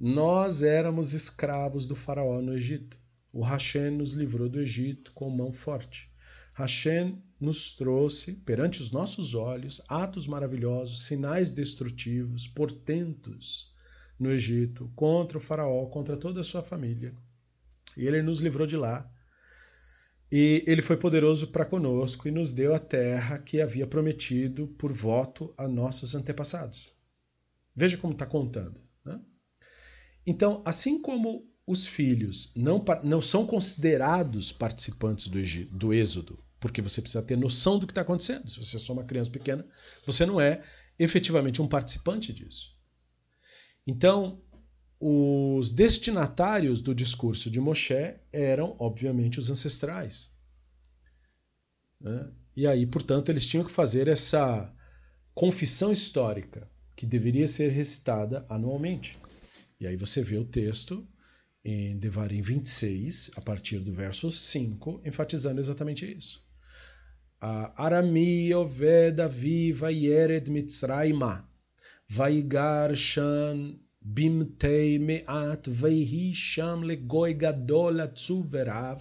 Nós 0.00 0.62
éramos 0.62 1.12
escravos 1.12 1.86
do 1.86 1.94
faraó 1.94 2.40
no 2.40 2.54
Egito. 2.54 2.96
O 3.30 3.42
Hashem 3.42 3.90
nos 3.90 4.14
livrou 4.14 4.48
do 4.48 4.58
Egito 4.58 5.12
com 5.12 5.28
mão 5.28 5.52
forte. 5.52 6.10
Hashem 6.54 7.22
nos 7.38 7.76
trouxe, 7.76 8.32
perante 8.32 8.80
os 8.80 8.90
nossos 8.90 9.34
olhos, 9.34 9.82
atos 9.88 10.26
maravilhosos, 10.26 11.04
sinais 11.04 11.52
destrutivos, 11.52 12.48
portentos 12.48 13.70
no 14.18 14.30
Egito, 14.30 14.90
contra 14.96 15.36
o 15.36 15.40
faraó, 15.40 15.84
contra 15.84 16.16
toda 16.16 16.40
a 16.40 16.44
sua 16.44 16.62
família. 16.62 17.14
E 17.94 18.06
ele 18.06 18.22
nos 18.22 18.40
livrou 18.40 18.66
de 18.66 18.78
lá. 18.78 19.06
E 20.34 20.64
ele 20.66 20.80
foi 20.80 20.96
poderoso 20.96 21.48
para 21.48 21.66
conosco 21.66 22.26
e 22.26 22.30
nos 22.30 22.54
deu 22.54 22.74
a 22.74 22.78
terra 22.78 23.38
que 23.38 23.60
havia 23.60 23.86
prometido 23.86 24.66
por 24.78 24.90
voto 24.90 25.52
a 25.58 25.68
nossos 25.68 26.14
antepassados. 26.14 26.94
Veja 27.76 27.98
como 27.98 28.14
está 28.14 28.24
contando. 28.24 28.80
Né? 29.04 29.20
Então, 30.26 30.62
assim 30.64 31.02
como 31.02 31.46
os 31.66 31.86
filhos 31.86 32.50
não, 32.56 32.82
não 33.04 33.20
são 33.20 33.46
considerados 33.46 34.52
participantes 34.52 35.26
do, 35.26 35.38
do 35.76 35.92
Êxodo, 35.92 36.42
porque 36.58 36.80
você 36.80 37.02
precisa 37.02 37.22
ter 37.22 37.36
noção 37.36 37.78
do 37.78 37.86
que 37.86 37.92
está 37.92 38.00
acontecendo. 38.00 38.48
Se 38.48 38.58
você 38.58 38.76
é 38.76 38.80
só 38.80 38.94
uma 38.94 39.04
criança 39.04 39.30
pequena, 39.30 39.66
você 40.06 40.24
não 40.24 40.40
é 40.40 40.64
efetivamente 40.98 41.60
um 41.60 41.68
participante 41.68 42.32
disso. 42.32 42.74
Então, 43.86 44.40
os 45.04 45.72
destinatários 45.72 46.80
do 46.80 46.94
discurso 46.94 47.50
de 47.50 47.58
Moshe 47.58 48.14
eram, 48.32 48.76
obviamente, 48.78 49.40
os 49.40 49.50
ancestrais. 49.50 50.30
Né? 52.00 52.30
E 52.54 52.68
aí, 52.68 52.86
portanto, 52.86 53.28
eles 53.28 53.44
tinham 53.44 53.64
que 53.64 53.72
fazer 53.72 54.06
essa 54.06 54.72
confissão 55.34 55.90
histórica, 55.90 56.70
que 56.94 57.04
deveria 57.04 57.48
ser 57.48 57.70
recitada 57.70 58.46
anualmente. 58.48 59.18
E 59.80 59.88
aí 59.88 59.96
você 59.96 60.22
vê 60.22 60.36
o 60.36 60.44
texto 60.44 61.04
em 61.64 61.98
Devarim 61.98 62.40
26, 62.40 63.32
a 63.34 63.40
partir 63.40 63.80
do 63.80 63.92
verso 63.92 64.30
5, 64.30 65.02
enfatizando 65.04 65.58
exatamente 65.58 66.06
isso. 66.06 66.46
A 67.40 67.86
Arami 67.86 68.54
Oveda 68.54 69.28
viva 69.28 69.90
yered 69.90 70.48
mitzraima, 70.48 71.50
vaigar 72.08 72.94
shan 72.94 73.81
במתי 74.04 74.98
מעט, 74.98 75.68
ויהי 75.70 76.34
שם 76.34 76.80
לגוי 76.84 77.32
גדול 77.32 78.00
עצוב 78.00 78.46
ורב. 78.50 79.00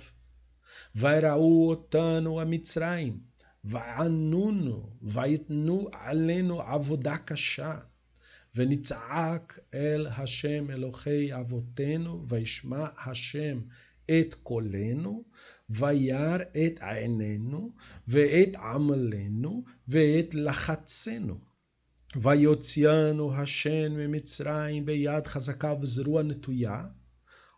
וראו 0.95 1.69
אותנו 1.69 2.41
המצרים, 2.41 3.19
וענונו, 3.63 4.89
ויתנו 5.01 5.87
עלינו 5.91 6.61
עבודה 6.61 7.17
קשה. 7.17 7.79
ונצעק 8.55 9.59
אל 9.73 10.07
השם 10.07 10.71
אלוהי 10.71 11.33
אבותינו, 11.33 12.25
וישמע 12.27 12.87
השם 13.05 13.61
את 14.05 14.33
קולנו, 14.43 15.23
וירא 15.69 16.37
את 16.37 16.79
עינינו 16.81 17.71
ואת 18.07 18.55
עמלנו 18.55 19.63
ואת 19.87 20.33
לחצנו. 20.33 21.50
Vaiotziano 22.13 23.29
Hashem 23.29 23.97
Emitzraim 23.97 24.83
Beyad 24.83 25.29
Hazakav 25.29 25.85
Zerua 25.85 26.21
Netuya 26.21 26.93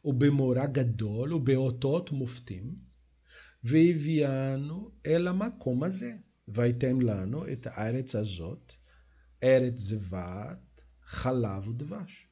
Ubemorah 0.06 0.68
Gadol 0.68 1.34
Ubeotot 1.34 2.12
Muftim 2.12 2.78
Veiviano 3.64 4.94
Ela 5.04 5.34
Makomaze 5.34 6.24
Vaitem 6.48 7.00
Lano 7.00 7.48
Et 7.50 7.66
Eretz 7.66 8.14
Azot 8.14 8.78
Eretz 9.42 9.86
Zevat 9.86 10.62
Halav 11.02 11.74
Devash 11.74 12.30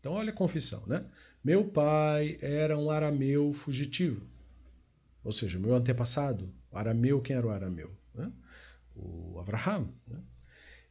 Então 0.00 0.14
olha 0.14 0.30
a 0.30 0.34
confissão, 0.34 0.86
né? 0.86 1.04
Meu 1.44 1.68
pai 1.70 2.38
era 2.40 2.78
um 2.78 2.90
arameu 2.90 3.52
fugitivo. 3.52 4.26
Ou 5.22 5.32
seja, 5.32 5.58
meu 5.58 5.74
antepassado, 5.74 6.50
arameu, 6.72 7.20
quem 7.20 7.36
era 7.36 7.46
o 7.46 7.50
arameu? 7.50 7.94
Né? 8.14 8.32
O 8.94 9.38
Abraham. 9.38 9.92
Né? 10.06 10.22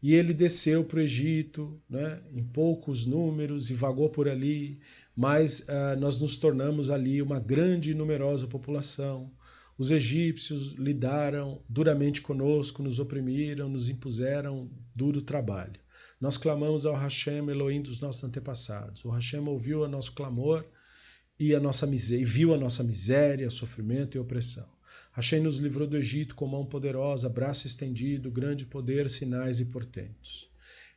E 0.01 0.13
ele 0.13 0.33
desceu 0.33 0.83
para 0.83 0.99
o 0.99 1.01
Egito 1.01 1.81
né, 1.89 2.21
em 2.31 2.43
poucos 2.43 3.05
números 3.05 3.69
e 3.69 3.73
vagou 3.73 4.09
por 4.09 4.27
ali, 4.27 4.79
mas 5.15 5.61
uh, 5.61 5.99
nós 5.99 6.21
nos 6.21 6.37
tornamos 6.37 6.89
ali 6.89 7.21
uma 7.21 7.39
grande 7.39 7.91
e 7.91 7.95
numerosa 7.95 8.47
população. 8.47 9.31
Os 9.77 9.89
egípcios 9.91 10.73
lidaram 10.73 11.61
duramente 11.67 12.21
conosco, 12.21 12.83
nos 12.83 12.99
oprimiram, 12.99 13.69
nos 13.69 13.89
impuseram 13.89 14.69
duro 14.95 15.21
trabalho. 15.21 15.79
Nós 16.19 16.37
clamamos 16.37 16.85
ao 16.85 16.95
Hashem, 16.95 17.49
Elohim 17.49 17.81
dos 17.81 18.01
nossos 18.01 18.23
antepassados. 18.23 19.05
O 19.05 19.09
Hashem 19.09 19.47
ouviu 19.47 19.81
o 19.81 19.87
nosso 19.87 20.13
clamor 20.13 20.65
e 21.39 21.53
a 21.53 21.59
nossa 21.59 21.85
miséria, 21.85 22.25
viu 22.25 22.53
a 22.53 22.57
nossa 22.57 22.83
miséria, 22.83 23.49
sofrimento 23.49 24.17
e 24.17 24.19
opressão. 24.19 24.76
Hashem 25.17 25.39
nos 25.39 25.57
livrou 25.57 25.87
do 25.87 25.97
Egito 25.97 26.35
com 26.35 26.45
mão 26.45 26.63
poderosa, 26.63 27.27
braço 27.27 27.65
estendido, 27.65 28.29
grande 28.29 28.67
poder, 28.67 29.09
sinais 29.09 29.59
e 29.59 29.65
portentos. 29.65 30.47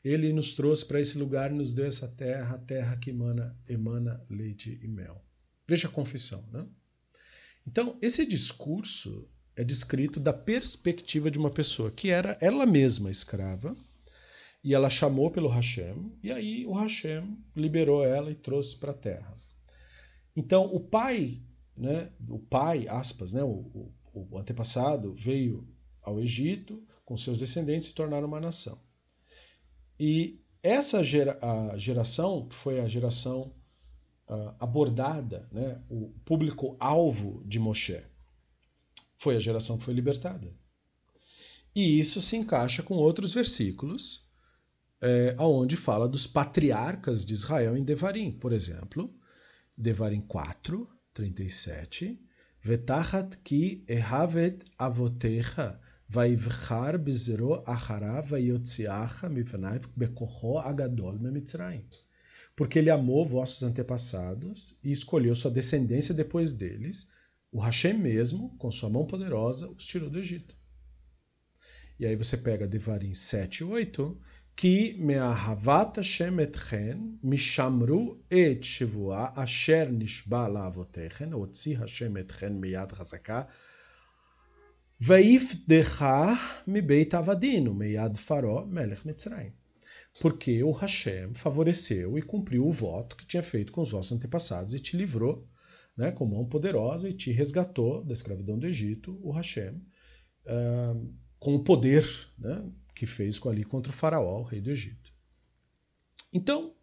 Ele 0.04 0.30
nos 0.30 0.54
trouxe 0.54 0.84
para 0.84 1.00
esse 1.00 1.16
lugar 1.16 1.50
e 1.50 1.54
nos 1.54 1.72
deu 1.72 1.86
essa 1.86 2.06
terra, 2.06 2.56
a 2.56 2.58
terra 2.58 2.98
que 2.98 3.08
emana, 3.08 3.58
emana 3.66 4.22
leite 4.28 4.78
e 4.82 4.86
mel. 4.86 5.24
Veja 5.66 5.88
a 5.88 5.90
confissão, 5.90 6.46
né? 6.52 6.66
Então, 7.66 7.96
esse 8.02 8.26
discurso 8.26 9.26
é 9.56 9.64
descrito 9.64 10.20
da 10.20 10.34
perspectiva 10.34 11.30
de 11.30 11.38
uma 11.38 11.50
pessoa 11.50 11.90
que 11.90 12.10
era 12.10 12.36
ela 12.42 12.66
mesma 12.66 13.10
escrava, 13.10 13.74
e 14.62 14.74
ela 14.74 14.90
chamou 14.90 15.30
pelo 15.30 15.48
Hashem, 15.48 16.12
e 16.22 16.30
aí 16.30 16.66
o 16.66 16.74
Hashem 16.74 17.38
liberou 17.56 18.04
ela 18.04 18.30
e 18.30 18.34
trouxe 18.34 18.76
para 18.76 18.90
a 18.90 18.94
terra. 18.94 19.34
Então, 20.36 20.66
o 20.66 20.78
pai, 20.78 21.40
né, 21.74 22.12
o 22.28 22.38
pai, 22.38 22.86
aspas, 22.86 23.32
né, 23.32 23.42
o, 23.42 23.48
o, 23.48 23.94
o 24.12 24.38
antepassado, 24.38 25.14
veio 25.14 25.66
ao 26.02 26.20
Egito 26.20 26.82
com 27.04 27.16
seus 27.16 27.38
descendentes 27.38 27.88
e 27.88 27.94
tornaram 27.94 28.26
uma 28.26 28.40
nação. 28.40 28.80
E 29.98 30.40
essa 30.62 31.02
gera, 31.02 31.38
a 31.42 31.76
geração, 31.76 32.48
que 32.48 32.54
foi 32.54 32.80
a 32.80 32.88
geração 32.88 33.54
uh, 34.28 34.54
abordada, 34.58 35.48
né, 35.52 35.82
o 35.88 36.10
público-alvo 36.24 37.42
de 37.46 37.58
Moshe, 37.58 38.02
foi 39.16 39.36
a 39.36 39.40
geração 39.40 39.76
que 39.76 39.84
foi 39.84 39.94
libertada. 39.94 40.52
E 41.74 42.00
isso 42.00 42.20
se 42.20 42.36
encaixa 42.36 42.82
com 42.82 42.94
outros 42.94 43.34
versículos 43.34 44.28
é, 45.00 45.34
onde 45.38 45.76
fala 45.76 46.06
dos 46.06 46.26
patriarcas 46.26 47.24
de 47.24 47.32
Israel 47.32 47.76
em 47.76 47.84
Devarim. 47.84 48.30
Por 48.30 48.52
exemplo, 48.52 49.12
Devarim 49.76 50.20
4, 50.20 50.88
37. 51.14 52.20
Vetachat 52.62 53.38
ki 53.42 53.84
ehavet 53.88 54.64
avotecha 54.78 55.80
vaivchar 56.10 56.98
bezero 56.98 57.62
achara 57.66 58.20
vayotziacha 58.20 59.28
mifnaiv 59.30 59.86
bekocho 59.96 60.58
agadol 60.58 61.18
memitzrayim. 61.18 61.84
Porque 62.54 62.78
ele 62.78 62.90
amou 62.90 63.24
vossos 63.24 63.62
antepassados 63.62 64.76
e 64.84 64.90
escolheu 64.92 65.34
sua 65.34 65.50
descendência 65.50 66.12
depois 66.12 66.52
deles. 66.52 67.08
O 67.50 67.58
Hashem 67.58 67.96
mesmo, 67.96 68.50
com 68.58 68.70
sua 68.70 68.90
mão 68.90 69.06
poderosa, 69.06 69.68
os 69.70 69.86
tirou 69.86 70.10
do 70.10 70.18
Egito. 70.18 70.54
E 71.98 72.06
aí 72.06 72.16
você 72.16 72.36
pega 72.36 72.68
Devarim 72.68 73.14
7 73.14 73.58
e 73.58 73.64
8 73.64 74.20
כי 74.62 74.96
מאהבת 74.98 75.98
השם 75.98 76.40
אתכן, 76.40 76.98
משמרו 77.24 78.16
את 78.28 78.64
שבועה 78.64 79.30
אשר 79.34 79.86
נשבע 79.90 80.48
לאבותיכן, 80.48 81.32
הוציא 81.32 81.78
השם 81.78 82.16
אתכן 82.16 82.52
מיד 82.52 82.92
חזקה, 82.92 83.42
ויפדחה 85.00 86.34
מבית 86.66 87.14
עבדין 87.14 87.68
ומיד 87.68 88.16
פרעה, 88.16 88.64
Melech 88.64 89.06
mitzrayim, 89.06 89.52
Porque 90.20 90.62
o 90.62 90.72
Hashem 90.72 91.32
favoreceu 91.34 92.18
e 92.18 92.22
cumpriu 92.22 92.66
o 92.66 92.72
voto 92.72 93.16
que 93.16 93.26
tinha 93.26 93.42
feito 93.42 93.72
com 93.72 93.80
os 93.80 93.92
vossos 93.92 94.12
antepassados 94.12 94.74
e 94.74 94.78
te 94.78 94.94
livrou 94.94 95.48
né, 95.96 96.12
com 96.12 96.26
mão 96.26 96.44
poderosa 96.44 97.08
e 97.08 97.14
te 97.14 97.32
resgatou 97.32 98.04
da 98.04 98.12
escravidão 98.12 98.58
do 98.58 98.66
Egito, 98.66 99.18
o 99.22 99.32
Hashem, 99.32 99.72
uh, 100.46 101.14
com 101.38 101.54
o 101.54 101.64
poder 101.64 102.04
né, 102.38 102.62
que 103.00 103.06
fez 103.06 103.40
ali 103.46 103.64
contra 103.64 103.90
o 103.90 103.96
faraó, 103.96 104.40
o 104.40 104.42
rei 104.42 104.60
do 104.60 104.70
Egito. 104.70 105.10
Então, 106.30 106.74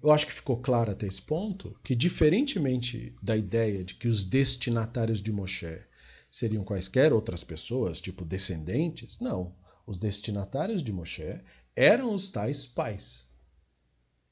eu 0.00 0.12
acho 0.12 0.28
que 0.28 0.32
ficou 0.32 0.58
claro 0.58 0.92
até 0.92 1.08
esse 1.08 1.20
ponto 1.20 1.76
que, 1.82 1.96
diferentemente 1.96 3.12
da 3.20 3.36
ideia 3.36 3.82
de 3.82 3.96
que 3.96 4.06
os 4.06 4.22
destinatários 4.22 5.20
de 5.20 5.32
Moshe 5.32 5.84
seriam 6.30 6.62
quaisquer 6.62 7.12
outras 7.12 7.42
pessoas, 7.42 8.00
tipo 8.00 8.24
descendentes, 8.24 9.18
não. 9.18 9.56
Os 9.84 9.98
destinatários 9.98 10.84
de 10.84 10.92
Moshe 10.92 11.42
eram 11.74 12.14
os 12.14 12.30
tais 12.30 12.64
pais. 12.64 13.24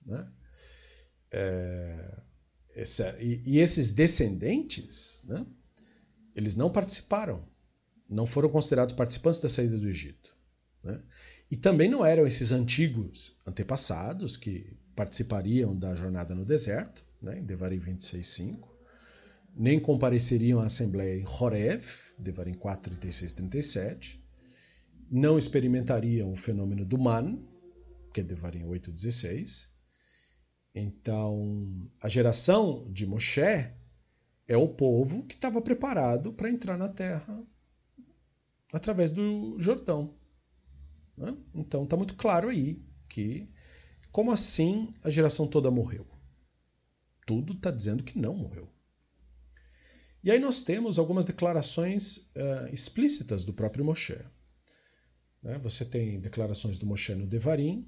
Né? 0.06 0.24
É, 1.32 2.22
e, 3.18 3.42
e, 3.44 3.58
esses 3.58 3.90
descendentes, 3.90 5.20
né, 5.24 5.44
eles 6.32 6.54
não 6.54 6.70
participaram, 6.70 7.44
não 8.08 8.24
foram 8.24 8.48
considerados 8.48 8.94
participantes 8.94 9.40
da 9.40 9.48
saída 9.48 9.76
do 9.76 9.88
Egito. 9.88 10.33
Né? 10.84 11.00
E 11.50 11.56
também 11.56 11.88
não 11.88 12.04
eram 12.04 12.26
esses 12.26 12.52
antigos 12.52 13.36
antepassados 13.46 14.36
que 14.36 14.76
participariam 14.94 15.76
da 15.76 15.94
jornada 15.96 16.34
no 16.34 16.44
deserto, 16.44 17.04
né, 17.20 17.38
em 17.38 17.44
Devarim 17.44 17.80
26.5, 17.80 18.68
nem 19.56 19.80
compareceriam 19.80 20.60
à 20.60 20.66
Assembleia 20.66 21.16
em 21.18 21.26
Horev, 21.26 21.84
Devarim 22.18 22.54
4, 22.54 22.90
36, 22.90 23.32
37, 23.32 24.24
não 25.10 25.38
experimentariam 25.38 26.32
o 26.32 26.36
fenômeno 26.36 26.84
do 26.84 26.98
Man, 26.98 27.38
que 28.12 28.20
é 28.20 28.24
Devarim 28.24 28.64
8, 28.64 28.90
16. 28.90 29.68
Então, 30.74 31.88
a 32.00 32.08
geração 32.08 32.90
de 32.90 33.06
Moshe 33.06 33.40
é 34.46 34.56
o 34.56 34.68
povo 34.68 35.22
que 35.24 35.34
estava 35.34 35.60
preparado 35.60 36.32
para 36.32 36.50
entrar 36.50 36.76
na 36.76 36.88
terra 36.88 37.42
através 38.72 39.10
do 39.10 39.56
Jordão. 39.58 40.14
Né? 41.16 41.36
Então 41.54 41.84
está 41.84 41.96
muito 41.96 42.14
claro 42.14 42.48
aí 42.48 42.82
que, 43.08 43.48
como 44.10 44.30
assim 44.30 44.90
a 45.02 45.10
geração 45.10 45.46
toda 45.46 45.70
morreu? 45.70 46.06
Tudo 47.26 47.52
está 47.52 47.70
dizendo 47.70 48.02
que 48.02 48.18
não 48.18 48.34
morreu. 48.34 48.70
E 50.22 50.30
aí 50.30 50.38
nós 50.38 50.62
temos 50.62 50.98
algumas 50.98 51.26
declarações 51.26 52.16
uh, 52.16 52.72
explícitas 52.72 53.44
do 53.44 53.52
próprio 53.52 53.84
Moshe. 53.84 54.18
Né? 55.42 55.58
Você 55.58 55.84
tem 55.84 56.18
declarações 56.18 56.78
do 56.78 56.86
Moshe 56.86 57.14
no 57.14 57.26
Devarim, 57.26 57.86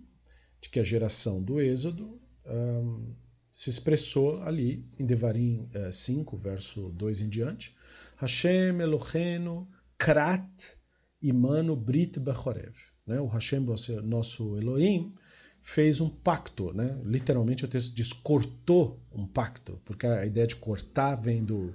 de 0.60 0.68
que 0.68 0.78
a 0.78 0.84
geração 0.84 1.42
do 1.42 1.60
Êxodo 1.60 2.20
um, 2.46 3.14
se 3.50 3.70
expressou 3.70 4.42
ali 4.42 4.86
em 4.98 5.06
Devarim 5.06 5.66
uh, 5.74 5.92
5, 5.92 6.36
verso 6.36 6.90
2 6.90 7.22
em 7.22 7.28
diante. 7.30 7.74
Hashem 8.16 8.80
Elohenu 8.80 9.66
Krat 9.96 10.76
Imanu 11.22 11.74
Brit 11.74 12.20
Bechorev. 12.20 12.76
Né? 13.06 13.20
O 13.20 13.26
Hashem, 13.26 13.64
nosso 14.02 14.56
Elohim, 14.56 15.14
fez 15.62 16.00
um 16.00 16.08
pacto. 16.08 16.72
Né? 16.72 17.00
Literalmente 17.04 17.64
o 17.64 17.68
texto 17.68 17.94
diz 17.94 18.12
cortou 18.12 19.00
um 19.12 19.26
pacto, 19.26 19.80
porque 19.84 20.06
a 20.06 20.26
ideia 20.26 20.46
de 20.46 20.56
cortar 20.56 21.14
vem 21.14 21.44
do, 21.44 21.74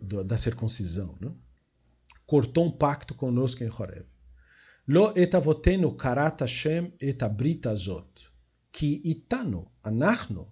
do 0.00 0.22
da 0.22 0.36
circuncisão. 0.36 1.16
Né? 1.20 1.32
Cortou 2.26 2.66
um 2.66 2.70
pacto 2.70 3.14
conosco 3.14 3.64
em 3.64 3.70
Horeb. 3.70 4.06
Lo 4.86 5.12
etavotenu 5.16 5.94
karat 5.94 6.40
Hashem 6.40 6.92
et 7.00 7.22
azot, 7.66 8.30
ki 8.72 9.00
itanu 9.04 9.70
anachnu 9.84 10.46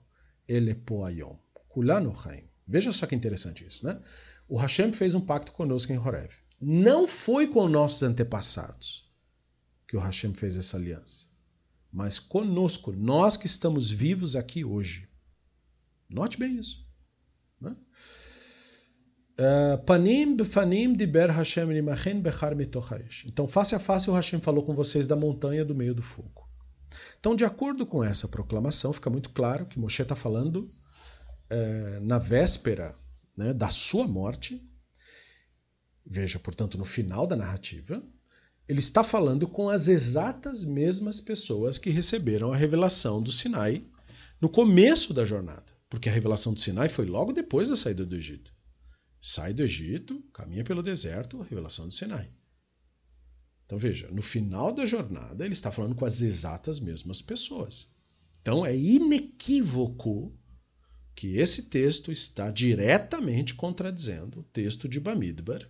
ele 0.46 0.74
poayom, 0.74 1.36
kulanu 1.68 2.14
chaim. 2.14 2.44
Veja 2.66 2.92
só 2.92 3.06
que 3.06 3.16
interessante 3.16 3.66
isso, 3.66 3.84
né? 3.84 3.98
O 4.46 4.56
Hashem 4.56 4.92
fez 4.92 5.14
um 5.14 5.20
pacto 5.20 5.52
conosco 5.52 5.92
em 5.92 5.98
Horeb. 5.98 6.32
Não 6.60 7.08
foi 7.08 7.48
com 7.48 7.68
nossos 7.68 8.02
antepassados 8.02 9.07
que 9.88 9.96
o 9.96 10.00
Hashem 10.00 10.34
fez 10.34 10.56
essa 10.56 10.76
aliança, 10.76 11.26
mas 11.90 12.20
conosco, 12.20 12.92
nós 12.92 13.36
que 13.36 13.46
estamos 13.46 13.90
vivos 13.90 14.36
aqui 14.36 14.64
hoje. 14.64 15.08
Note 16.08 16.38
bem 16.38 16.56
isso. 16.56 16.86
Né? 17.60 17.74
Uh, 19.40 19.78
panim 19.84 20.36
befanim 20.36 20.94
diber 20.94 21.30
Hashem 21.30 21.72
limachen 21.72 22.20
bechar 22.20 22.54
mitochaesh. 22.54 23.24
Então, 23.26 23.46
face 23.48 23.74
a 23.74 23.78
face, 23.78 24.10
o 24.10 24.14
Hashem 24.14 24.40
falou 24.40 24.64
com 24.64 24.74
vocês 24.74 25.06
da 25.06 25.16
montanha 25.16 25.64
do 25.64 25.74
meio 25.74 25.94
do 25.94 26.02
fogo. 26.02 26.46
Então, 27.18 27.34
de 27.34 27.44
acordo 27.44 27.86
com 27.86 28.04
essa 28.04 28.28
proclamação, 28.28 28.92
fica 28.92 29.08
muito 29.08 29.30
claro 29.30 29.66
que 29.66 29.78
Moshe 29.78 30.02
está 30.02 30.14
falando 30.14 30.64
uh, 31.50 32.00
na 32.02 32.18
véspera 32.18 32.94
né, 33.36 33.54
da 33.54 33.70
sua 33.70 34.06
morte. 34.06 34.60
Veja, 36.04 36.38
portanto, 36.38 36.76
no 36.76 36.84
final 36.84 37.26
da 37.26 37.36
narrativa, 37.36 38.02
ele 38.68 38.80
está 38.80 39.02
falando 39.02 39.48
com 39.48 39.70
as 39.70 39.88
exatas 39.88 40.62
mesmas 40.62 41.20
pessoas 41.20 41.78
que 41.78 41.88
receberam 41.88 42.52
a 42.52 42.56
revelação 42.56 43.22
do 43.22 43.32
Sinai 43.32 43.82
no 44.38 44.48
começo 44.48 45.14
da 45.14 45.24
jornada, 45.24 45.72
porque 45.88 46.08
a 46.08 46.12
revelação 46.12 46.52
do 46.52 46.60
Sinai 46.60 46.90
foi 46.90 47.06
logo 47.06 47.32
depois 47.32 47.70
da 47.70 47.76
saída 47.76 48.04
do 48.04 48.14
Egito. 48.14 48.52
Sai 49.20 49.54
do 49.54 49.62
Egito, 49.62 50.22
caminha 50.34 50.62
pelo 50.62 50.82
deserto, 50.82 51.40
revelação 51.40 51.88
do 51.88 51.94
Sinai. 51.94 52.30
Então 53.64 53.78
veja, 53.78 54.08
no 54.10 54.22
final 54.22 54.72
da 54.72 54.84
jornada 54.84 55.44
ele 55.44 55.54
está 55.54 55.72
falando 55.72 55.94
com 55.94 56.04
as 56.04 56.20
exatas 56.20 56.78
mesmas 56.78 57.22
pessoas. 57.22 57.90
Então 58.42 58.64
é 58.64 58.76
inequívoco 58.76 60.38
que 61.14 61.38
esse 61.38 61.64
texto 61.64 62.12
está 62.12 62.50
diretamente 62.50 63.54
contradizendo 63.54 64.40
o 64.40 64.44
texto 64.44 64.88
de 64.88 65.00
Bamidbar, 65.00 65.68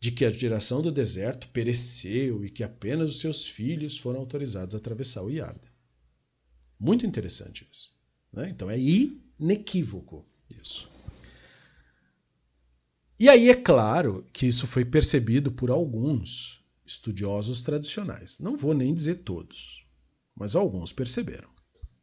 de 0.00 0.12
que 0.12 0.24
a 0.24 0.30
geração 0.30 0.80
do 0.80 0.92
deserto 0.92 1.48
pereceu 1.48 2.44
e 2.44 2.50
que 2.50 2.62
apenas 2.62 3.10
os 3.10 3.20
seus 3.20 3.46
filhos 3.46 3.98
foram 3.98 4.20
autorizados 4.20 4.74
a 4.74 4.78
atravessar 4.78 5.22
o 5.22 5.30
Iarden. 5.30 5.70
Muito 6.78 7.04
interessante 7.04 7.66
isso. 7.72 7.92
Né? 8.32 8.50
Então 8.50 8.70
é 8.70 8.78
inequívoco 8.78 10.24
isso. 10.48 10.88
E 13.18 13.28
aí 13.28 13.48
é 13.48 13.54
claro 13.54 14.24
que 14.32 14.46
isso 14.46 14.66
foi 14.66 14.84
percebido 14.84 15.50
por 15.50 15.70
alguns 15.70 16.64
estudiosos 16.86 17.62
tradicionais. 17.62 18.38
Não 18.38 18.56
vou 18.56 18.72
nem 18.72 18.94
dizer 18.94 19.16
todos, 19.16 19.84
mas 20.36 20.54
alguns 20.54 20.92
perceberam. 20.92 21.48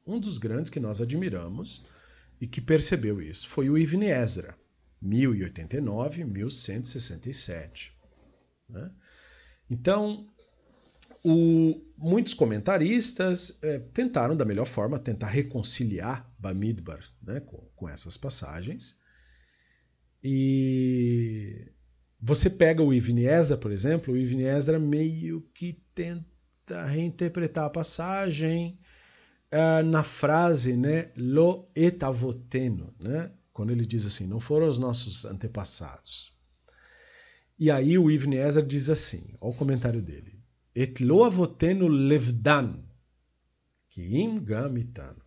Um 0.05 0.19
dos 0.19 0.37
grandes 0.37 0.69
que 0.69 0.79
nós 0.79 0.99
admiramos 0.99 1.85
e 2.39 2.45
que 2.45 2.59
percebeu 2.59 3.21
isso 3.21 3.47
foi 3.47 3.69
o 3.69 3.77
Ibn 3.77 4.03
Ezra, 4.03 4.57
1089-1167. 5.03 7.91
Né? 8.69 8.91
Então, 9.69 10.27
o, 11.23 11.81
muitos 11.97 12.33
comentaristas 12.33 13.59
é, 13.63 13.79
tentaram, 13.79 14.35
da 14.35 14.43
melhor 14.45 14.65
forma, 14.65 14.99
tentar 14.99 15.27
reconciliar 15.27 16.29
Bamidbar 16.37 16.99
né, 17.21 17.39
com, 17.39 17.57
com 17.75 17.87
essas 17.89 18.17
passagens 18.17 18.99
e 20.27 21.71
você 22.19 22.49
pega 22.49 22.81
o 22.81 22.91
Ibn 22.91 23.19
Ezra, 23.19 23.55
por 23.55 23.71
exemplo, 23.71 24.11
o 24.11 24.17
Ibn 24.17 24.41
Ezra 24.41 24.79
meio 24.79 25.41
que 25.53 25.79
tenta 25.93 26.83
reinterpretar 26.87 27.65
a 27.65 27.69
passagem 27.69 28.79
uh, 29.53 29.85
na 29.85 30.01
frase 30.01 30.75
né, 30.75 31.11
lo 31.15 31.69
etavoteno, 31.75 32.91
né, 32.99 33.31
quando 33.55 33.71
ele 33.71 33.85
diz 33.85 34.05
assim, 34.05 34.27
não 34.27 34.39
foram 34.39 34.67
os 34.67 34.77
nossos 34.77 35.25
antepassados. 35.25 36.31
E 37.57 37.71
aí 37.71 37.97
o 37.97 38.11
Ibn 38.11 38.33
Ezra 38.35 38.61
diz 38.61 38.89
assim, 38.89 39.23
olha 39.41 39.53
o 39.53 39.57
comentário 39.57 40.01
dele, 40.01 40.37
et 40.75 40.99
lo 40.99 41.23
avotenu 41.23 41.87
levdan, 41.87 42.83
im 43.97 44.43
gamitano 44.43 45.25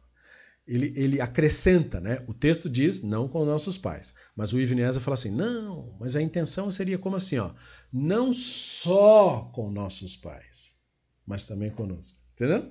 ele, 0.68 0.93
ele 0.95 1.20
acrescenta, 1.20 1.99
né? 1.99 2.22
O 2.29 2.35
texto 2.35 2.68
diz 2.68 3.03
não 3.03 3.26
com 3.26 3.43
nossos 3.47 3.79
pais, 3.79 4.12
mas 4.37 4.53
o 4.53 4.61
Ivnesa 4.61 5.01
fala 5.01 5.14
assim, 5.14 5.31
não, 5.31 5.97
mas 5.99 6.14
a 6.14 6.20
intenção 6.20 6.70
seria 6.70 6.99
como 6.99 7.16
assim, 7.16 7.39
ó, 7.39 7.51
não 7.91 8.35
só 8.35 9.51
com 9.55 9.70
nossos 9.70 10.14
pais, 10.14 10.74
mas 11.26 11.47
também 11.47 11.70
conosco, 11.70 12.18
entendeu? 12.35 12.70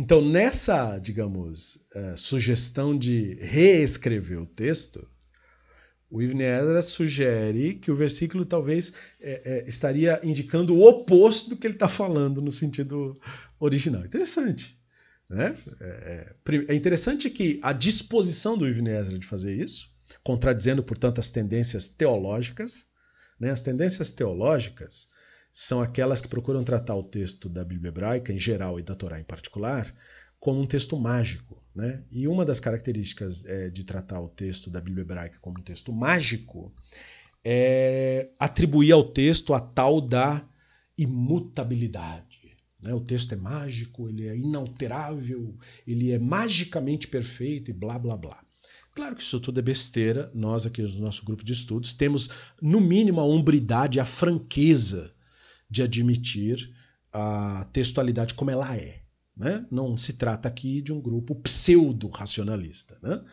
Então 0.00 0.22
nessa, 0.22 0.96
digamos, 1.00 1.84
uh, 1.92 2.16
sugestão 2.16 2.96
de 2.96 3.34
reescrever 3.40 4.40
o 4.40 4.46
texto, 4.46 5.04
o 6.08 6.22
Ibn 6.22 6.40
Ezra 6.40 6.80
sugere 6.82 7.74
que 7.74 7.90
o 7.90 7.96
versículo 7.96 8.46
talvez 8.46 8.92
é, 9.20 9.42
é, 9.44 9.68
estaria 9.68 10.20
indicando 10.22 10.72
o 10.72 10.88
oposto 10.88 11.50
do 11.50 11.56
que 11.56 11.66
ele 11.66 11.74
está 11.74 11.88
falando 11.88 12.40
no 12.40 12.52
sentido 12.52 13.20
original. 13.58 14.06
Interessante. 14.06 14.78
Né? 15.28 15.52
É, 15.80 16.34
é, 16.46 16.56
é 16.68 16.74
interessante 16.76 17.28
que 17.28 17.58
a 17.60 17.72
disposição 17.72 18.56
do 18.56 18.68
Ibn 18.68 18.88
Ezra 18.88 19.18
de 19.18 19.26
fazer 19.26 19.52
isso, 19.52 19.90
contradizendo, 20.22 20.80
portanto, 20.80 21.18
as 21.18 21.28
tendências 21.28 21.88
teológicas, 21.88 22.86
né? 23.38 23.50
as 23.50 23.62
tendências 23.62 24.12
teológicas 24.12 25.08
são 25.60 25.82
aquelas 25.82 26.20
que 26.20 26.28
procuram 26.28 26.62
tratar 26.62 26.94
o 26.94 27.02
texto 27.02 27.48
da 27.48 27.64
Bíblia 27.64 27.88
hebraica 27.88 28.32
em 28.32 28.38
geral 28.38 28.78
e 28.78 28.82
da 28.84 28.94
Torá 28.94 29.18
em 29.18 29.24
particular 29.24 29.92
como 30.38 30.60
um 30.60 30.66
texto 30.66 30.96
mágico. 30.96 31.60
Né? 31.74 32.04
E 32.12 32.28
uma 32.28 32.44
das 32.44 32.60
características 32.60 33.44
é, 33.44 33.68
de 33.68 33.82
tratar 33.82 34.20
o 34.20 34.28
texto 34.28 34.70
da 34.70 34.80
Bíblia 34.80 35.02
hebraica 35.02 35.36
como 35.40 35.58
um 35.58 35.62
texto 35.62 35.92
mágico 35.92 36.72
é 37.44 38.30
atribuir 38.38 38.92
ao 38.92 39.02
texto 39.02 39.52
a 39.52 39.58
tal 39.58 40.00
da 40.00 40.48
imutabilidade. 40.96 42.56
Né? 42.80 42.94
O 42.94 43.00
texto 43.00 43.32
é 43.32 43.36
mágico, 43.36 44.08
ele 44.08 44.28
é 44.28 44.36
inalterável, 44.36 45.58
ele 45.84 46.12
é 46.12 46.20
magicamente 46.20 47.08
perfeito 47.08 47.68
e 47.72 47.74
blá 47.74 47.98
blá 47.98 48.16
blá. 48.16 48.44
Claro 48.94 49.16
que 49.16 49.24
isso 49.24 49.40
tudo 49.40 49.58
é 49.58 49.62
besteira. 49.62 50.30
Nós 50.32 50.66
aqui 50.66 50.82
no 50.82 51.00
nosso 51.00 51.24
grupo 51.24 51.44
de 51.44 51.52
estudos 51.52 51.94
temos, 51.94 52.30
no 52.62 52.80
mínimo, 52.80 53.18
a 53.18 53.24
hombridade, 53.24 53.98
a 53.98 54.04
franqueza 54.04 55.17
de 55.68 55.82
admitir 55.82 56.74
a 57.12 57.68
textualidade 57.72 58.34
como 58.34 58.50
ela 58.50 58.76
é. 58.76 59.02
Né? 59.36 59.64
Não 59.70 59.96
se 59.96 60.14
trata 60.14 60.48
aqui 60.48 60.80
de 60.80 60.92
um 60.92 61.00
grupo 61.00 61.34
pseudo-racionalista. 61.36 62.98
Né? 63.02 63.24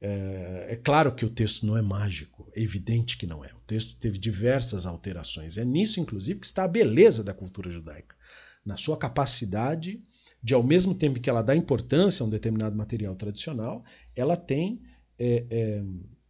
É, 0.00 0.66
é, 0.70 0.76
claro 0.76 1.14
que 1.14 1.24
o 1.24 1.30
texto 1.30 1.64
não 1.64 1.76
é 1.76 1.82
mágico, 1.82 2.50
é 2.54 2.60
evidente 2.60 3.16
que 3.16 3.26
não 3.26 3.44
é. 3.44 3.52
O 3.54 3.60
texto 3.60 3.96
teve 3.96 4.18
diversas 4.18 4.84
alterações. 4.84 5.56
É 5.56 5.64
nisso, 5.64 6.00
inclusive, 6.00 6.40
que 6.40 6.46
está 6.46 6.64
a 6.64 6.68
beleza 6.68 7.22
da 7.22 7.32
cultura 7.32 7.70
judaica 7.70 8.16
na 8.64 8.76
sua 8.76 8.96
capacidade 8.96 10.02
de, 10.42 10.54
ao 10.54 10.62
mesmo 10.62 10.94
tempo 10.94 11.20
que 11.20 11.30
ela 11.30 11.42
dá 11.42 11.54
importância 11.54 12.22
a 12.22 12.26
um 12.26 12.30
determinado 12.30 12.76
material 12.76 13.14
tradicional, 13.14 13.84
ela 14.14 14.36
tem 14.36 14.82
é, 15.18 15.46
é, 15.50 15.84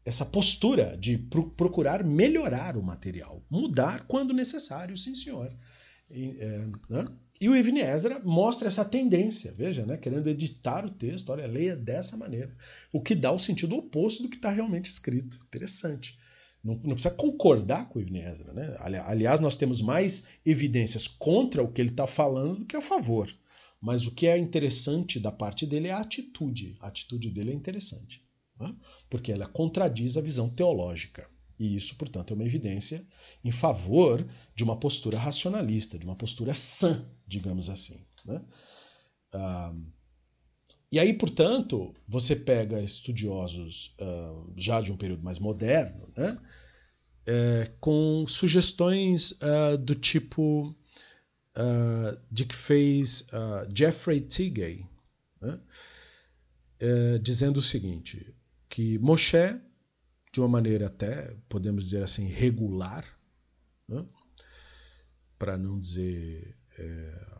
essa 0.04 0.26
postura 0.26 0.96
de 0.98 1.16
pro, 1.16 1.50
procurar 1.50 2.04
melhorar 2.04 2.76
o 2.76 2.82
material, 2.82 3.42
mudar 3.50 4.04
quando 4.06 4.34
necessário, 4.34 4.96
sim 4.96 5.14
senhor. 5.14 5.50
E, 6.10 6.36
é, 6.38 6.66
né? 6.90 7.06
e 7.40 7.48
o 7.48 7.56
Ibn 7.56 7.78
Ezra 7.78 8.20
mostra 8.22 8.68
essa 8.68 8.84
tendência, 8.84 9.52
veja, 9.56 9.86
né? 9.86 9.96
querendo 9.96 10.28
editar 10.28 10.84
o 10.84 10.90
texto, 10.90 11.30
olha, 11.30 11.46
leia 11.46 11.74
dessa 11.74 12.16
maneira, 12.16 12.54
o 12.92 13.00
que 13.00 13.14
dá 13.14 13.32
o 13.32 13.38
sentido 13.38 13.76
oposto 13.76 14.22
do 14.22 14.28
que 14.28 14.36
está 14.36 14.50
realmente 14.50 14.90
escrito. 14.90 15.38
Interessante. 15.46 16.18
Não, 16.62 16.74
não, 16.76 16.94
precisa 16.94 17.10
concordar 17.10 17.88
com 17.88 17.98
o 17.98 18.02
Ibn 18.02 18.16
Ezra. 18.16 18.52
Né? 18.52 18.74
Aliás, 18.78 19.40
nós 19.40 19.56
temos 19.56 19.82
mais 19.82 20.28
evidências 20.46 21.06
contra 21.06 21.62
o 21.62 21.70
que 21.70 21.80
ele 21.80 21.90
está 21.90 22.06
falando 22.06 22.60
do 22.60 22.64
que 22.64 22.76
a 22.76 22.80
favor. 22.80 23.30
Mas 23.80 24.06
o 24.06 24.14
que 24.14 24.26
é 24.26 24.38
interessante 24.38 25.20
da 25.20 25.30
parte 25.30 25.66
dele 25.66 25.88
é 25.88 25.92
a 25.92 25.98
atitude. 25.98 26.74
A 26.80 26.88
atitude 26.88 27.28
dele 27.28 27.50
é 27.50 27.54
interessante. 27.54 28.23
Né? 28.58 28.74
Porque 29.10 29.32
ela 29.32 29.46
contradiz 29.46 30.16
a 30.16 30.20
visão 30.20 30.48
teológica. 30.48 31.28
E 31.58 31.76
isso, 31.76 31.96
portanto, 31.96 32.32
é 32.32 32.34
uma 32.34 32.44
evidência 32.44 33.06
em 33.44 33.52
favor 33.52 34.26
de 34.56 34.64
uma 34.64 34.78
postura 34.78 35.18
racionalista, 35.18 35.98
de 35.98 36.04
uma 36.04 36.16
postura 36.16 36.52
sã, 36.54 37.08
digamos 37.26 37.68
assim. 37.68 38.04
Né? 38.24 38.44
Ah, 39.32 39.74
e 40.94 41.00
aí, 41.00 41.12
portanto, 41.12 41.92
você 42.06 42.36
pega 42.36 42.80
estudiosos 42.80 43.96
uh, 44.00 44.52
já 44.56 44.80
de 44.80 44.92
um 44.92 44.96
período 44.96 45.24
mais 45.24 45.40
moderno, 45.40 46.08
né, 46.16 46.38
é, 47.26 47.72
com 47.80 48.24
sugestões 48.28 49.32
uh, 49.32 49.76
do 49.76 49.96
tipo 49.96 50.68
uh, 50.68 52.20
de 52.30 52.44
que 52.44 52.54
fez 52.54 53.26
Jeffrey 53.74 54.20
Tigay, 54.20 54.86
né, 55.40 55.58
é, 56.78 57.18
dizendo 57.18 57.56
o 57.56 57.62
seguinte, 57.62 58.32
que 58.74 58.98
Moshe, 58.98 59.60
de 60.32 60.40
uma 60.40 60.48
maneira 60.48 60.88
até, 60.88 61.32
podemos 61.48 61.84
dizer 61.84 62.02
assim, 62.02 62.26
regular, 62.26 63.06
né, 63.86 64.04
para 65.38 65.56
não 65.56 65.78
dizer 65.78 66.58
é, 66.76 67.36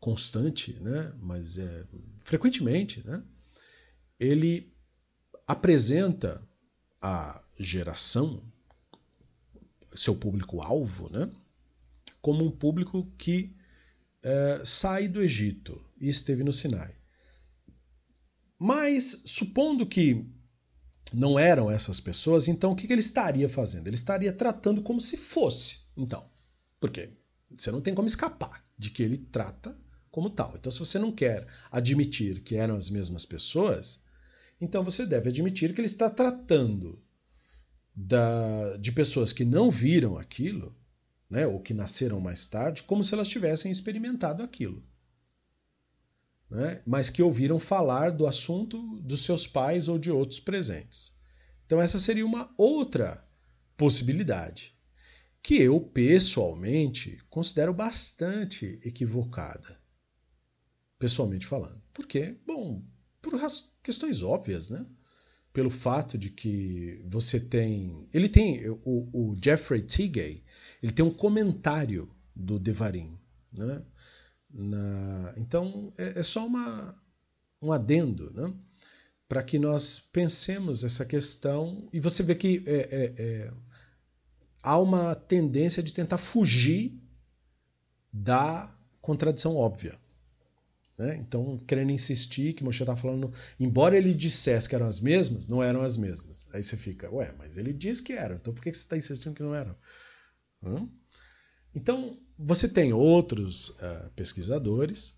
constante, 0.00 0.72
né, 0.80 1.12
mas 1.20 1.58
é, 1.58 1.86
frequentemente, 2.24 3.06
né, 3.06 3.22
ele 4.18 4.74
apresenta 5.46 6.42
a 7.02 7.44
geração, 7.60 8.42
seu 9.94 10.16
público-alvo, 10.16 11.10
né, 11.10 11.30
como 12.22 12.46
um 12.46 12.50
público 12.50 13.12
que 13.18 13.54
é, 14.22 14.62
sai 14.64 15.06
do 15.06 15.20
Egito 15.20 15.78
e 16.00 16.08
esteve 16.08 16.42
no 16.42 16.52
Sinai. 16.52 16.96
Mas, 18.58 19.20
supondo 19.26 19.86
que 19.86 20.26
não 21.12 21.38
eram 21.38 21.70
essas 21.70 22.00
pessoas, 22.00 22.48
então 22.48 22.72
o 22.72 22.76
que, 22.76 22.86
que 22.86 22.92
ele 22.92 23.00
estaria 23.00 23.48
fazendo? 23.48 23.86
Ele 23.86 23.96
estaria 23.96 24.32
tratando 24.32 24.82
como 24.82 25.00
se 25.00 25.16
fosse. 25.16 25.80
Então, 25.96 26.28
por 26.80 26.90
quê? 26.90 27.10
Você 27.50 27.70
não 27.70 27.80
tem 27.80 27.94
como 27.94 28.08
escapar 28.08 28.64
de 28.78 28.90
que 28.90 29.02
ele 29.02 29.16
trata 29.16 29.76
como 30.10 30.30
tal. 30.30 30.54
Então, 30.56 30.70
se 30.70 30.78
você 30.78 30.98
não 30.98 31.12
quer 31.12 31.46
admitir 31.70 32.40
que 32.40 32.56
eram 32.56 32.76
as 32.76 32.90
mesmas 32.90 33.24
pessoas, 33.24 34.00
então 34.60 34.84
você 34.84 35.06
deve 35.06 35.30
admitir 35.30 35.72
que 35.72 35.80
ele 35.80 35.86
está 35.86 36.10
tratando 36.10 37.00
da, 37.94 38.76
de 38.76 38.92
pessoas 38.92 39.32
que 39.32 39.44
não 39.44 39.70
viram 39.70 40.16
aquilo, 40.16 40.76
né, 41.28 41.46
ou 41.46 41.60
que 41.60 41.74
nasceram 41.74 42.20
mais 42.20 42.46
tarde, 42.46 42.82
como 42.84 43.02
se 43.02 43.14
elas 43.14 43.28
tivessem 43.28 43.70
experimentado 43.70 44.42
aquilo. 44.42 44.82
Né, 46.50 46.82
mas 46.86 47.10
que 47.10 47.22
ouviram 47.22 47.60
falar 47.60 48.10
do 48.10 48.26
assunto 48.26 48.80
dos 49.00 49.22
seus 49.22 49.46
pais 49.46 49.86
ou 49.86 49.98
de 49.98 50.10
outros 50.10 50.40
presentes. 50.40 51.12
Então, 51.66 51.80
essa 51.80 51.98
seria 51.98 52.24
uma 52.24 52.50
outra 52.56 53.22
possibilidade 53.76 54.74
que 55.42 55.56
eu 55.60 55.80
pessoalmente 55.80 57.18
considero 57.30 57.72
bastante 57.72 58.80
equivocada. 58.84 59.78
Pessoalmente 60.98 61.46
falando. 61.46 61.80
Por 61.92 62.06
quê? 62.06 62.36
Bom, 62.46 62.82
por 63.22 63.38
questões 63.82 64.22
óbvias, 64.22 64.70
né? 64.70 64.84
Pelo 65.52 65.70
fato 65.70 66.18
de 66.18 66.30
que 66.30 67.02
você 67.06 67.40
tem. 67.40 68.08
Ele 68.12 68.28
tem. 68.28 68.68
O, 68.84 69.30
o 69.30 69.38
Jeffrey 69.42 69.82
Tigay, 69.82 70.42
ele 70.82 70.92
tem 70.92 71.04
um 71.04 71.12
comentário 71.12 72.10
do 72.34 72.58
Devarim. 72.58 73.18
Né? 73.52 73.84
Na, 74.50 75.34
então, 75.36 75.92
é, 75.98 76.20
é 76.20 76.22
só 76.22 76.46
uma, 76.46 76.94
um 77.60 77.72
adendo, 77.72 78.32
né? 78.32 78.52
Para 79.28 79.42
que 79.42 79.58
nós 79.58 80.00
pensemos 80.00 80.84
essa 80.84 81.04
questão. 81.04 81.88
E 81.92 82.00
você 82.00 82.22
vê 82.22 82.34
que 82.34 82.62
é, 82.66 82.76
é, 82.76 83.14
é 83.22 83.52
há 84.62 84.78
uma 84.78 85.14
tendência 85.14 85.82
de 85.82 85.92
tentar 85.92 86.18
fugir 86.18 86.98
da 88.12 88.74
contradição 89.00 89.56
óbvia. 89.56 89.98
Né? 90.98 91.16
Então, 91.16 91.56
querendo 91.58 91.92
insistir 91.92 92.54
que 92.54 92.64
Moshe 92.64 92.82
está 92.82 92.96
falando, 92.96 93.32
embora 93.58 93.96
ele 93.96 94.12
dissesse 94.12 94.68
que 94.68 94.74
eram 94.74 94.86
as 94.86 94.98
mesmas, 94.98 95.46
não 95.46 95.62
eram 95.62 95.80
as 95.80 95.96
mesmas. 95.96 96.46
Aí 96.52 96.62
você 96.62 96.76
fica, 96.76 97.10
ué, 97.14 97.32
mas 97.38 97.56
ele 97.56 97.72
disse 97.72 98.02
que 98.02 98.12
eram, 98.12 98.34
então 98.34 98.52
por 98.52 98.62
que 98.62 98.72
você 98.72 98.80
está 98.80 98.96
insistindo 98.96 99.34
que 99.34 99.42
não 99.42 99.54
eram? 99.54 99.76
Hum? 100.62 100.88
Então, 101.74 102.18
você 102.38 102.68
tem 102.68 102.92
outros 102.92 103.70
uh, 103.70 104.10
pesquisadores, 104.14 105.16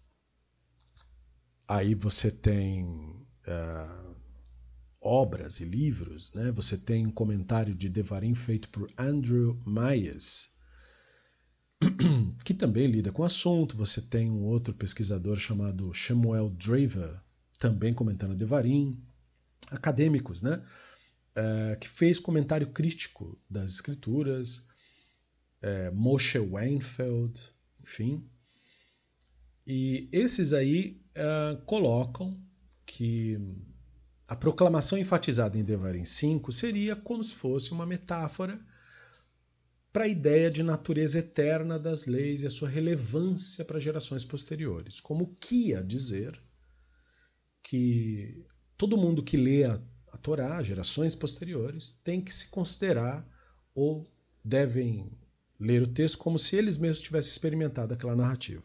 aí 1.69 1.95
você 1.95 2.31
tem 2.31 2.85
uh, 3.47 4.17
obras 5.01 5.61
e 5.61 5.65
livros, 5.65 6.33
né? 6.35 6.53
Você 6.53 6.77
tem 6.77 7.07
um 7.07 7.11
comentário 7.11 7.75
de 7.75 7.89
Devarim 7.89 8.35
feito 8.35 8.69
por 8.69 8.91
Andrew 8.99 9.61
Myers, 9.67 10.51
que 12.45 12.53
também 12.53 12.87
lida 12.87 13.11
com 13.11 13.23
o 13.23 13.25
assunto. 13.25 13.77
Você 13.77 14.03
tem 14.03 14.31
um 14.31 14.43
outro 14.45 14.75
pesquisador 14.75 15.37
chamado 15.37 15.93
Shemuel 15.95 16.51
Draver, 16.51 17.21
também 17.59 17.95
comentando 17.95 18.37
Devarim. 18.37 19.03
Acadêmicos, 19.71 20.43
né? 20.43 20.63
É, 21.37 21.77
que 21.77 21.89
fez 21.89 22.19
comentário 22.19 22.73
crítico 22.73 23.39
das 23.49 23.71
escrituras. 23.71 24.67
É, 25.63 25.91
Moshe 25.91 26.39
Weinfeld, 26.39 27.39
enfim. 27.83 28.29
E 29.67 30.09
esses 30.13 30.53
aí 30.53 31.01
é, 31.15 31.59
colocam 31.67 32.41
que 32.87 33.39
a 34.27 34.37
proclamação 34.37 34.99
enfatizada 34.99 35.59
em 35.59 35.65
Devarim 35.65 36.05
5 36.05 36.51
seria 36.53 36.97
como 36.97 37.23
se 37.23 37.35
fosse 37.35 37.73
uma 37.73 37.85
metáfora 37.85 38.61
para 39.93 40.05
a 40.05 40.09
ideia 40.09 40.51
de 40.51 40.63
natureza 40.63 41.19
eterna 41.19 41.79
das 41.79 42.07
leis 42.07 42.43
e 42.43 42.47
a 42.47 42.51
sua 42.51 42.69
relevância 42.69 43.65
para 43.65 43.81
gerações 43.81 44.25
posteriores, 44.25 45.01
como 45.01 45.35
que 45.35 45.75
a 45.75 45.83
dizer 45.83 46.41
que 47.63 48.45
todo 48.77 48.97
mundo 48.97 49.23
que 49.23 49.37
lê 49.37 49.65
a, 49.65 49.81
a 50.13 50.17
Torá, 50.17 50.63
gerações 50.63 51.15
posteriores, 51.15 51.99
tem 52.05 52.21
que 52.21 52.33
se 52.33 52.49
considerar 52.49 53.29
ou 53.75 54.07
devem 54.45 55.11
ler 55.61 55.83
o 55.83 55.93
texto 55.93 56.19
como 56.19 56.39
se 56.39 56.57
eles 56.57 56.79
mesmos 56.79 57.03
tivessem 57.03 57.31
experimentado 57.31 57.93
aquela 57.95 58.17
narrativa. 58.17 58.65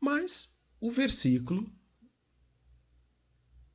Mas 0.00 0.56
o 0.80 0.90
versículo 0.90 1.70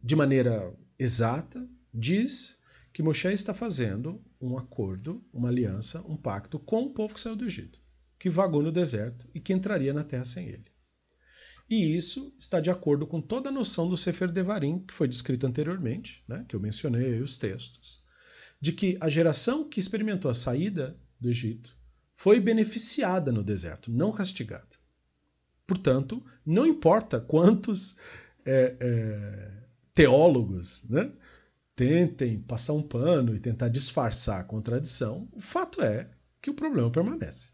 de 0.04 0.18
maneira 0.18 0.76
exata, 1.00 1.66
diz 1.94 2.58
que 2.92 3.02
Moshe 3.02 3.30
está 3.30 3.54
fazendo 3.54 4.22
um 4.40 4.58
acordo, 4.58 5.24
uma 5.32 5.48
aliança, 5.48 6.02
um 6.02 6.18
pacto 6.18 6.60
com 6.60 6.84
o 6.84 6.94
povo 6.94 7.14
que 7.14 7.22
saiu 7.22 7.38
do 7.38 7.46
Egito, 7.46 7.80
que 8.20 8.30
vagou 8.30 8.62
no 8.62 8.72
deserto 8.72 9.30
e 9.34 9.40
que 9.40 9.54
entraria 9.54 9.94
na 9.94 10.04
terra 10.04 10.26
sem 10.26 10.48
ele. 10.48 10.66
E 11.70 11.96
isso 11.96 12.36
está 12.38 12.60
de 12.60 12.70
acordo 12.70 13.08
com 13.08 13.22
toda 13.22 13.48
a 13.48 13.52
noção 13.52 13.88
do 13.88 13.96
Sefer 13.96 14.30
Devarim, 14.30 14.80
que 14.86 14.94
foi 14.94 15.08
descrito 15.08 15.48
anteriormente, 15.48 16.22
né, 16.28 16.46
que 16.50 16.56
eu 16.56 16.60
mencionei 16.60 17.14
aí 17.14 17.22
os 17.22 17.38
textos, 17.38 18.04
de 18.60 18.74
que 18.74 18.98
a 19.00 19.08
geração 19.08 19.70
que 19.70 19.80
experimentou 19.80 20.30
a 20.30 20.34
saída 20.34 21.00
do 21.24 21.30
Egito 21.30 21.76
foi 22.14 22.40
beneficiada 22.40 23.32
no 23.32 23.44
deserto, 23.44 23.92
não 23.92 24.12
castigada. 24.12 24.78
Portanto, 25.66 26.24
não 26.46 26.66
importa 26.66 27.20
quantos 27.20 27.96
é, 28.46 28.76
é, 28.80 29.52
teólogos 29.96 30.84
né, 30.90 31.12
tentem 31.76 32.40
passar 32.40 32.74
um 32.74 32.84
pano 32.84 33.36
e 33.36 33.40
tentar 33.40 33.70
disfarçar 33.70 34.40
a 34.40 34.44
contradição, 34.44 35.28
o 35.32 35.42
fato 35.42 35.82
é 35.82 36.12
que 36.42 36.50
o 36.50 36.54
problema 36.54 36.92
permanece. 36.92 37.50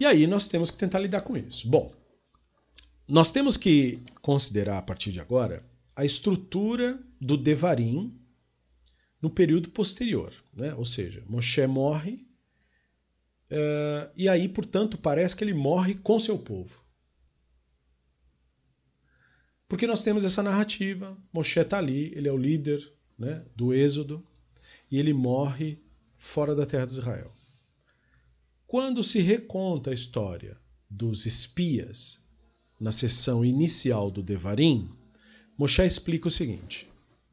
E 0.00 0.04
aí 0.04 0.26
nós 0.26 0.48
temos 0.48 0.70
que 0.70 0.78
tentar 0.78 0.98
lidar 0.98 1.22
com 1.22 1.36
isso. 1.36 1.68
Bom, 1.68 1.94
nós 3.06 3.30
temos 3.30 3.56
que 3.56 4.02
considerar 4.20 4.78
a 4.78 4.82
partir 4.82 5.12
de 5.12 5.20
agora 5.20 5.64
a 5.94 6.04
estrutura 6.04 7.00
do 7.20 7.36
Devarim 7.36 8.18
no 9.22 9.30
período 9.30 9.70
posterior. 9.70 10.34
Né? 10.52 10.74
Ou 10.74 10.84
seja, 10.84 11.24
Moshe 11.28 11.64
morre, 11.68 12.26
uh, 13.52 14.10
e 14.16 14.28
aí, 14.28 14.48
portanto, 14.48 14.98
parece 14.98 15.36
que 15.36 15.44
ele 15.44 15.54
morre 15.54 15.94
com 15.94 16.18
seu 16.18 16.36
povo. 16.36 16.82
Porque 19.68 19.86
nós 19.86 20.02
temos 20.02 20.24
essa 20.24 20.42
narrativa, 20.42 21.16
Moshe 21.32 21.58
está 21.58 21.78
ali, 21.78 22.12
ele 22.14 22.28
é 22.28 22.32
o 22.32 22.36
líder 22.36 22.92
né, 23.16 23.46
do 23.56 23.72
Êxodo, 23.72 24.26
e 24.90 24.98
ele 24.98 25.14
morre 25.14 25.78
fora 26.18 26.54
da 26.54 26.66
terra 26.66 26.84
de 26.84 26.92
Israel. 26.92 27.32
Quando 28.66 29.02
se 29.02 29.20
reconta 29.20 29.90
a 29.90 29.94
história 29.94 30.58
dos 30.90 31.24
espias 31.24 32.20
na 32.78 32.92
sessão 32.92 33.44
inicial 33.44 34.10
do 34.10 34.22
Devarim, 34.22 34.90
Moshe 35.56 35.82
explica 35.82 36.28
o 36.28 36.30
seguinte, 36.30 36.91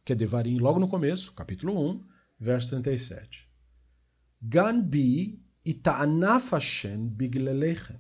que 0.10 0.14
é 0.14 0.16
Devarim, 0.16 0.57
logo 0.57 0.80
no 0.80 0.88
começo, 0.88 1.34
capítulo 1.34 1.80
1, 1.91 2.03
verso 2.39 2.70
37. 2.70 3.47
Gan 4.41 4.82
bi 4.82 5.39
ita'anaf 5.64 6.49
Hashem 6.49 7.10
biglelechem, 7.10 7.99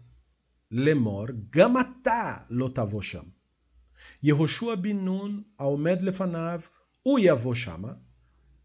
lemor 0.71 1.31
gamata 1.51 2.47
lotavosham. 2.49 3.31
Yehoshua 4.23 4.75
bin 4.75 5.03
Nun 5.03 5.45
aomed 5.55 6.01
lefanav 6.01 6.63
u 7.05 7.19
yavoshama, 7.19 8.01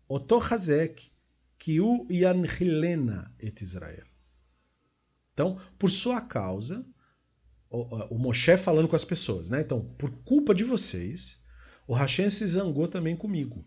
oto 0.08 0.40
chazek 0.40 1.12
que 1.58 1.82
o 1.82 2.06
yanchilena 2.10 3.30
et 3.38 3.60
Israel. 3.60 4.06
Então, 5.34 5.60
por 5.78 5.90
sua 5.90 6.22
causa, 6.22 6.82
o, 7.68 8.14
o 8.14 8.18
Moshe 8.18 8.56
falando 8.56 8.88
com 8.88 8.96
as 8.96 9.04
pessoas, 9.04 9.50
né? 9.50 9.60
Então, 9.60 9.84
por 9.98 10.10
culpa 10.24 10.54
de 10.54 10.64
vocês, 10.64 11.43
o 11.86 11.94
Hashem 11.94 12.30
se 12.30 12.46
zangou 12.46 12.88
também 12.88 13.16
comigo. 13.16 13.64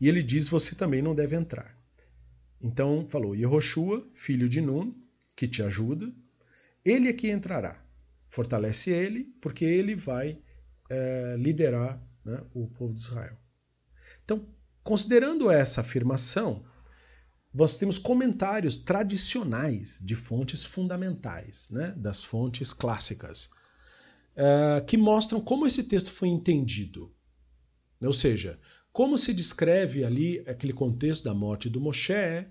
E 0.00 0.08
ele 0.08 0.22
diz: 0.22 0.48
você 0.48 0.74
também 0.74 1.02
não 1.02 1.14
deve 1.14 1.36
entrar. 1.36 1.76
Então, 2.60 3.06
falou: 3.08 3.34
Yehoshua, 3.34 4.06
filho 4.14 4.48
de 4.48 4.60
Nun, 4.60 4.94
que 5.34 5.48
te 5.48 5.62
ajuda, 5.62 6.12
ele 6.84 7.08
é 7.08 7.12
que 7.12 7.30
entrará. 7.30 7.82
Fortalece 8.28 8.90
ele, 8.90 9.34
porque 9.40 9.64
ele 9.64 9.94
vai 9.94 10.38
é, 10.90 11.36
liderar 11.38 12.00
né, 12.24 12.42
o 12.54 12.66
povo 12.68 12.94
de 12.94 13.00
Israel. 13.00 13.36
Então, 14.24 14.46
considerando 14.82 15.50
essa 15.50 15.80
afirmação, 15.80 16.64
nós 17.52 17.76
temos 17.76 17.98
comentários 17.98 18.78
tradicionais 18.78 19.98
de 20.02 20.16
fontes 20.16 20.64
fundamentais, 20.64 21.68
né, 21.70 21.94
das 21.96 22.24
fontes 22.24 22.72
clássicas, 22.72 23.50
é, 24.36 24.80
que 24.80 24.96
mostram 24.96 25.40
como 25.40 25.66
esse 25.66 25.84
texto 25.84 26.10
foi 26.10 26.28
entendido. 26.28 27.14
Ou 28.00 28.12
seja, 28.12 28.58
como 28.92 29.16
se 29.16 29.32
descreve 29.32 30.04
ali 30.04 30.40
aquele 30.40 30.72
contexto 30.72 31.24
da 31.24 31.34
morte 31.34 31.70
do 31.70 31.80
Moshe 31.80 32.46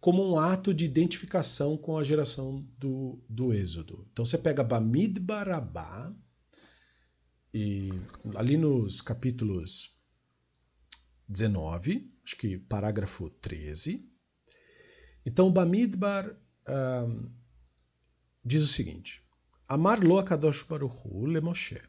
como 0.00 0.22
um 0.22 0.38
ato 0.38 0.74
de 0.74 0.84
identificação 0.84 1.76
com 1.76 1.96
a 1.96 2.04
geração 2.04 2.66
do, 2.78 3.18
do 3.28 3.52
Êxodo. 3.52 4.06
Então 4.12 4.24
você 4.24 4.36
pega 4.36 4.62
Bamid 4.62 5.18
Barabá, 5.18 6.14
e 7.58 7.90
ali 8.34 8.56
nos 8.58 9.00
capítulos 9.00 9.96
19, 11.28 12.06
acho 12.22 12.36
que 12.36 12.58
parágrafo 12.58 13.30
13. 13.30 14.06
Então, 15.24 15.50
Bamidbar 15.50 16.38
um, 16.68 17.30
diz 18.44 18.62
o 18.62 18.68
seguinte: 18.68 19.25
Amar 19.68 19.98
lo 20.04 20.22
akadosh 20.22 20.64
baruchu 20.68 21.26
le 21.26 21.40
Moshe. 21.40 21.80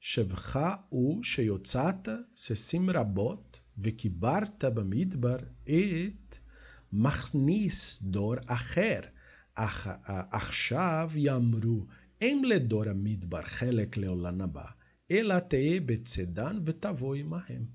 Shevcha 0.00 0.82
u 0.90 1.22
sheyotzata 1.22 2.24
sesim 2.34 2.90
rabot 2.90 3.60
vekibarta 3.80 4.70
bamidbar 4.74 5.40
et 5.64 6.40
machnis 6.92 7.98
dor 8.02 8.40
acher. 8.48 9.12
Achshav 9.56 11.14
yamru 11.14 11.86
em 12.20 12.42
le 12.42 12.58
dor 12.58 12.88
amidbar 12.88 13.44
chelek 13.46 13.94
leolanaba. 13.96 14.74
Elatee 15.08 15.80
betzedan 15.80 16.64
vetavoi 16.64 17.22
mahem. 17.22 17.68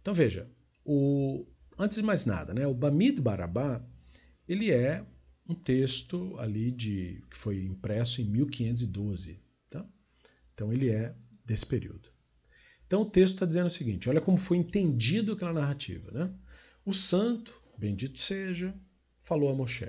Então 0.00 0.14
veja, 0.14 0.48
o, 0.86 1.46
antes 1.78 1.98
de 1.98 2.02
mais 2.02 2.24
nada, 2.24 2.54
né, 2.54 2.66
o 2.66 2.72
Bamid 2.72 3.20
Barabá, 3.20 3.84
ele 4.48 4.70
é 4.70 5.04
um 5.48 5.54
texto 5.54 6.36
ali 6.38 6.70
de 6.70 7.22
que 7.30 7.36
foi 7.36 7.64
impresso 7.64 8.20
em 8.20 8.24
1512. 8.24 9.40
Tá? 9.70 9.86
Então 10.54 10.72
ele 10.72 10.90
é 10.90 11.14
desse 11.44 11.66
período. 11.66 12.08
Então 12.86 13.02
o 13.02 13.10
texto 13.10 13.34
está 13.34 13.46
dizendo 13.46 13.66
o 13.66 13.70
seguinte: 13.70 14.08
olha 14.08 14.20
como 14.20 14.38
foi 14.38 14.56
entendido 14.56 15.32
aquela 15.32 15.52
narrativa. 15.52 16.10
Né? 16.10 16.32
O 16.84 16.92
santo, 16.92 17.60
bendito 17.78 18.18
seja, 18.18 18.74
falou 19.18 19.50
a 19.50 19.54
Moshe. 19.54 19.86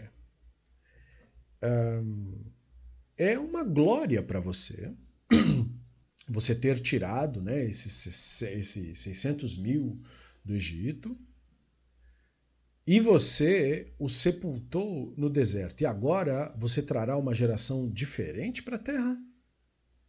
é 3.18 3.40
uma 3.40 3.64
glória 3.64 4.22
para 4.22 4.40
você 4.40 4.94
você 6.28 6.54
ter 6.54 6.80
tirado 6.80 7.42
né, 7.42 7.66
esses, 7.66 8.42
esses 8.42 9.00
600 9.00 9.58
mil 9.58 10.02
do 10.44 10.54
Egito 10.54 11.18
e 12.88 13.02
você 13.02 13.94
o 14.00 14.08
sepultou 14.08 15.14
no 15.18 15.30
deserto. 15.30 15.82
E 15.82 15.86
agora 15.86 16.56
você 16.58 16.82
trará 16.82 17.18
uma 17.18 17.34
geração 17.34 17.90
diferente 17.92 18.64
para 18.64 18.78
a 18.78 18.80
terra. 18.80 19.18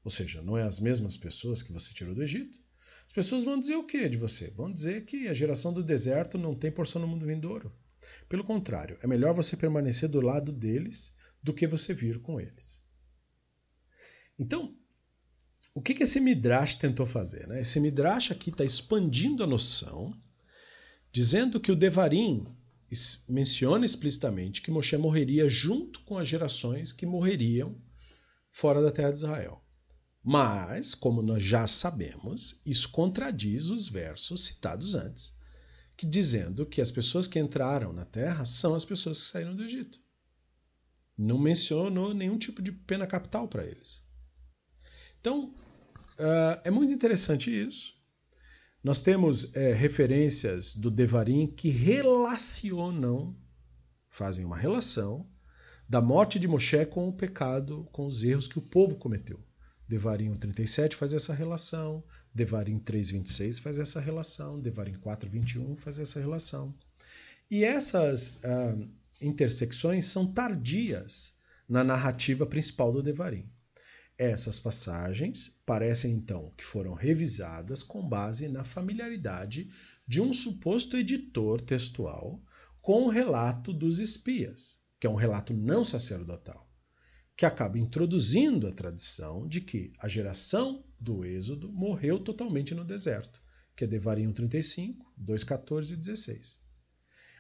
Ou 0.05 0.11
seja, 0.13 0.41
não 0.43 0.57
é 0.57 0.63
as 0.63 0.79
mesmas 0.79 1.17
pessoas 1.17 1.61
que 1.61 1.73
você 1.73 1.93
tirou 1.93 2.15
do 2.15 2.23
Egito. 2.23 2.57
As 3.05 3.13
pessoas 3.13 3.43
vão 3.43 3.59
dizer 3.59 3.75
o 3.75 3.85
que 3.85 4.09
de 4.09 4.17
você? 4.17 4.51
Vão 4.51 4.73
dizer 4.73 5.05
que 5.05 5.27
a 5.27 5.35
geração 5.35 5.73
do 5.73 5.83
deserto 5.83 6.39
não 6.39 6.55
tem 6.55 6.71
porção 6.71 7.03
no 7.03 7.09
mundo 7.09 7.27
vindouro. 7.27 7.75
Pelo 8.29 8.45
contrário, 8.45 8.97
é 9.03 9.09
melhor 9.09 9.35
você 9.35 9.57
permanecer 9.57 10.09
do 10.09 10.21
lado 10.21 10.53
deles 10.53 11.13
do 11.43 11.53
que 11.53 11.67
você 11.67 11.93
vir 11.93 12.21
com 12.21 12.41
eles. 12.41 12.79
Então, 14.39 14.77
o 15.75 15.83
que, 15.83 15.95
que 15.95 16.05
esse 16.05 16.21
Midrash 16.21 16.77
tentou 16.77 17.07
fazer? 17.07 17.49
Né? 17.49 17.63
Esse 17.63 17.81
Midrash 17.81 18.31
aqui 18.31 18.51
está 18.51 18.65
expandindo 18.65 19.43
a 19.43 19.47
noção, 19.49 20.15
dizendo 21.11 21.59
que 21.59 21.73
o 21.73 21.77
Devarim 21.77 22.47
menciona 23.29 23.85
explicitamente 23.85 24.63
que 24.63 24.71
Moshe 24.71 24.97
morreria 24.97 25.49
junto 25.49 26.01
com 26.05 26.17
as 26.17 26.27
gerações 26.27 26.93
que 26.93 27.05
morreriam 27.05 27.77
fora 28.51 28.83
da 28.83 28.91
terra 28.91 29.11
de 29.11 29.19
Israel. 29.19 29.63
Mas, 30.23 30.95
como 30.95 31.23
nós 31.23 31.43
já 31.43 31.67
sabemos, 31.67 32.61
isso 32.65 32.91
contradiz 32.91 33.71
os 33.71 33.89
versos 33.89 34.45
citados 34.45 34.95
antes, 34.95 35.35
que 35.97 36.07
dizendo 36.07 36.67
que 36.67 36.81
as 36.81 36.91
pessoas 36.91 37.27
que 37.27 37.39
entraram 37.39 37.93
na 37.93 38.05
terra 38.05 38.45
são 38.45 38.75
as 38.75 38.85
pessoas 38.85 39.21
que 39.21 39.27
saíram 39.27 39.55
do 39.55 39.65
Egito. 39.65 40.01
Não 41.17 41.39
mencionou 41.39 42.15
nenhum 42.15 42.39
tipo 42.39 42.63
de 42.63 42.71
pena 42.71 43.07
capital 43.07 43.49
para 43.49 43.65
eles. 43.65 44.03
Então, 45.21 45.47
uh, 45.47 46.61
é 46.63 46.71
muito 46.71 46.93
interessante 46.93 47.51
isso. 47.51 47.98
Nós 48.89 49.03
temos 49.03 49.55
é, 49.55 49.75
referências 49.75 50.75
do 50.75 50.91
Devarim 50.91 51.47
que 51.47 51.69
relacionam, 51.69 53.37
fazem 54.09 54.47
uma 54.47 54.57
relação, 54.57 55.29
da 55.87 56.01
morte 56.01 56.39
de 56.39 56.49
Moshe 56.49 56.87
com 56.87 57.07
o 57.07 57.13
pecado, 57.13 57.87
com 57.93 58.07
os 58.07 58.23
erros 58.23 58.49
que 58.49 58.59
o 58.59 58.63
povo 58.63 58.97
cometeu. 58.97 59.39
Devarim 59.87 60.35
37 60.35 60.97
faz 60.97 61.13
essa 61.13 61.35
relação, 61.35 62.03
Devarim 62.35 62.79
3:26 62.79 63.61
faz 63.61 63.79
essa 63.79 64.01
relação, 64.01 64.59
Devarim 64.59 64.95
4:21 64.95 65.77
faz 65.77 65.99
essa 65.99 66.19
relação. 66.19 66.75
E 67.51 67.65
essas 67.65 68.39
uh, 68.39 68.89
intersecções 69.21 70.07
são 70.07 70.33
tardias 70.33 71.35
na 71.69 71.85
narrativa 71.85 72.47
principal 72.47 72.91
do 72.91 73.03
Devarim. 73.03 73.53
Essas 74.19 74.59
passagens 74.59 75.57
parecem 75.65 76.13
então 76.13 76.53
que 76.57 76.65
foram 76.65 76.93
revisadas 76.93 77.85
com 77.85 78.07
base 78.07 78.49
na 78.49 78.65
familiaridade 78.65 79.71
de 80.09 80.21
um 80.21 80.35
suposto 80.35 80.97
editor 80.97 81.61
textual 81.61 82.43
com 82.83 83.05
o 83.05 83.09
relato 83.09 83.73
dos 83.73 84.01
espias, 84.01 84.81
que 84.99 85.07
é 85.07 85.11
um 85.11 85.15
relato 85.15 85.55
não 85.55 85.85
sacerdotal, 85.85 86.69
que 87.37 87.47
acaba 87.47 87.79
introduzindo 87.79 88.67
a 88.67 88.73
tradição 88.73 89.47
de 89.47 89.61
que 89.61 89.93
a 90.01 90.09
geração 90.09 90.85
do 90.99 91.25
Êxodo 91.25 91.71
morreu 91.73 92.19
totalmente 92.19 92.75
no 92.75 92.85
deserto, 92.85 93.41
que 93.77 93.85
é 93.85 93.87
Devarim 93.87 94.33
35, 94.33 95.13
2, 95.17 95.45
14 95.45 95.95
e 95.95 95.97
16. 95.97 96.61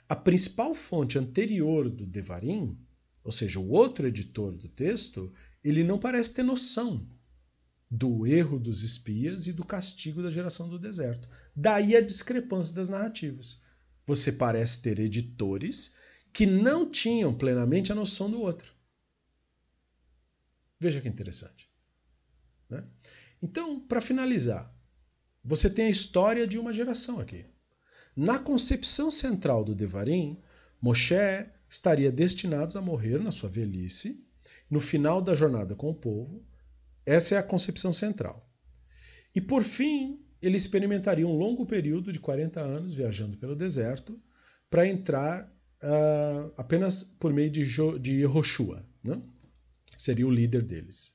A 0.08 0.14
principal 0.14 0.76
fonte 0.76 1.18
anterior 1.18 1.90
do 1.90 2.06
Devarim, 2.06 2.78
ou 3.24 3.32
seja, 3.32 3.58
o 3.58 3.68
outro 3.70 4.06
editor 4.06 4.56
do 4.56 4.68
texto, 4.68 5.34
ele 5.68 5.84
não 5.84 5.98
parece 5.98 6.32
ter 6.32 6.42
noção 6.42 7.06
do 7.90 8.26
erro 8.26 8.58
dos 8.58 8.82
espias 8.82 9.46
e 9.46 9.52
do 9.52 9.64
castigo 9.64 10.22
da 10.22 10.30
geração 10.30 10.68
do 10.68 10.78
deserto. 10.78 11.28
Daí 11.54 11.96
a 11.96 12.00
discrepância 12.00 12.74
das 12.74 12.88
narrativas. 12.88 13.62
Você 14.06 14.32
parece 14.32 14.80
ter 14.80 14.98
editores 14.98 15.92
que 16.32 16.46
não 16.46 16.90
tinham 16.90 17.34
plenamente 17.34 17.90
a 17.90 17.94
noção 17.94 18.30
do 18.30 18.40
outro. 18.40 18.72
Veja 20.78 21.00
que 21.00 21.08
interessante. 21.08 21.68
Né? 22.68 22.84
Então, 23.42 23.80
para 23.80 24.00
finalizar, 24.00 24.72
você 25.42 25.68
tem 25.70 25.86
a 25.86 25.90
história 25.90 26.46
de 26.46 26.58
uma 26.58 26.72
geração 26.72 27.18
aqui. 27.18 27.46
Na 28.14 28.38
concepção 28.38 29.10
central 29.10 29.64
do 29.64 29.74
Devarim, 29.74 30.40
Moshe 30.80 31.14
estaria 31.68 32.12
destinado 32.12 32.78
a 32.78 32.82
morrer 32.82 33.20
na 33.22 33.32
sua 33.32 33.48
velhice 33.48 34.27
no 34.70 34.80
final 34.80 35.20
da 35.20 35.34
jornada 35.34 35.74
com 35.74 35.90
o 35.90 35.94
povo. 35.94 36.44
Essa 37.06 37.36
é 37.36 37.38
a 37.38 37.42
concepção 37.42 37.92
central. 37.92 38.46
E 39.34 39.40
por 39.40 39.64
fim, 39.64 40.20
ele 40.40 40.56
experimentaria 40.56 41.26
um 41.26 41.36
longo 41.36 41.66
período 41.66 42.12
de 42.12 42.20
40 42.20 42.60
anos 42.60 42.94
viajando 42.94 43.36
pelo 43.36 43.56
deserto 43.56 44.20
para 44.70 44.86
entrar 44.86 45.44
uh, 45.82 46.52
apenas 46.56 47.02
por 47.02 47.32
meio 47.32 47.50
de, 47.50 47.64
jo 47.64 47.98
de 47.98 48.12
Yehoshua, 48.12 48.86
né? 49.02 49.20
seria 49.96 50.26
o 50.26 50.30
líder 50.30 50.62
deles. 50.62 51.14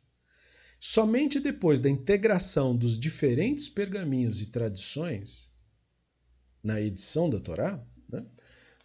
Somente 0.79 1.39
depois 1.39 1.79
da 1.79 1.89
integração 1.89 2.75
dos 2.75 2.99
diferentes 2.99 3.69
pergaminhos 3.69 4.41
e 4.41 4.47
tradições 4.47 5.49
na 6.61 6.81
edição 6.81 7.29
da 7.29 7.39
Torá, 7.39 7.81
né? 8.11 8.25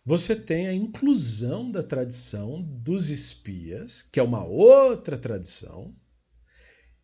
Você 0.09 0.35
tem 0.35 0.67
a 0.69 0.73
inclusão 0.73 1.71
da 1.71 1.83
tradição 1.83 2.63
dos 2.63 3.11
espias, 3.11 4.01
que 4.01 4.19
é 4.19 4.23
uma 4.23 4.43
outra 4.43 5.19
tradição, 5.19 5.95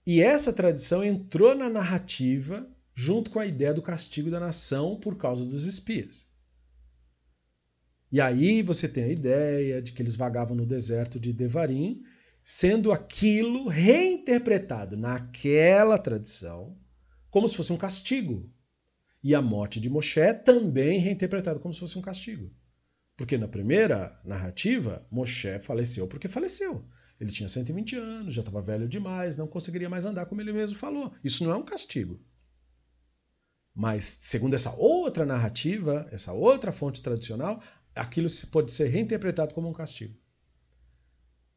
e 0.07 0.23
essa 0.23 0.55
tradição 0.55 1.05
entrou 1.05 1.55
na 1.55 1.69
narrativa 1.69 2.67
junto 2.95 3.31
com 3.31 3.39
a 3.39 3.45
ideia 3.45 3.75
do 3.75 3.83
castigo 3.83 4.31
da 4.31 4.41
nação 4.41 4.99
por 4.99 5.19
causa 5.19 5.45
dos 5.45 5.67
espias. 5.67 6.27
E 8.11 8.23
aí 8.23 8.63
você 8.63 8.89
tem 8.89 9.05
a 9.05 9.13
ideia 9.13 9.83
de 9.83 9.93
que 9.93 10.01
eles 10.01 10.17
vagavam 10.17 10.57
no 10.57 10.65
deserto 10.65 11.21
de 11.21 11.31
Devarim, 11.31 12.03
sendo 12.43 12.91
aquilo 12.91 13.69
reinterpretado 13.69 14.97
naquela 14.97 15.99
tradição 15.99 16.75
como 17.29 17.47
se 17.51 17.55
fosse 17.55 17.71
um 17.71 17.77
castigo. 17.77 18.51
E 19.23 19.35
a 19.35 19.43
morte 19.43 19.79
de 19.79 19.91
Moshe 19.91 20.33
também 20.43 21.01
reinterpretado 21.01 21.61
como 21.61 21.75
se 21.75 21.81
fosse 21.81 21.99
um 21.99 22.03
castigo. 22.03 22.51
Porque 23.17 23.39
na 23.39 23.47
primeira 23.47 24.21
narrativa, 24.25 25.07
Moshe 25.11 25.59
faleceu 25.61 26.09
porque 26.09 26.29
faleceu. 26.29 26.85
Ele 27.21 27.31
tinha 27.31 27.49
120 27.49 27.97
anos, 27.97 28.35
já 28.35 28.41
estava 28.41 28.61
velho 28.61 28.89
demais, 28.89 29.37
não 29.37 29.47
conseguiria 29.47 29.89
mais 29.89 30.05
andar 30.05 30.27
como 30.27 30.41
ele 30.41 30.53
mesmo 30.53 30.77
falou. 30.77 31.13
Isso 31.23 31.45
não 31.45 31.53
é 31.53 31.57
um 31.57 31.65
castigo. 31.65 32.21
Mas, 33.75 34.19
segundo 34.21 34.55
essa 34.55 34.75
outra 34.75 35.25
narrativa, 35.25 36.07
essa 36.11 36.33
outra 36.33 36.73
fonte 36.73 37.03
tradicional, 37.03 37.63
aquilo 37.95 38.29
pode 38.51 38.73
ser 38.73 38.89
reinterpretado 38.89 39.55
como 39.55 39.69
um 39.69 39.73
castigo. 39.73 40.17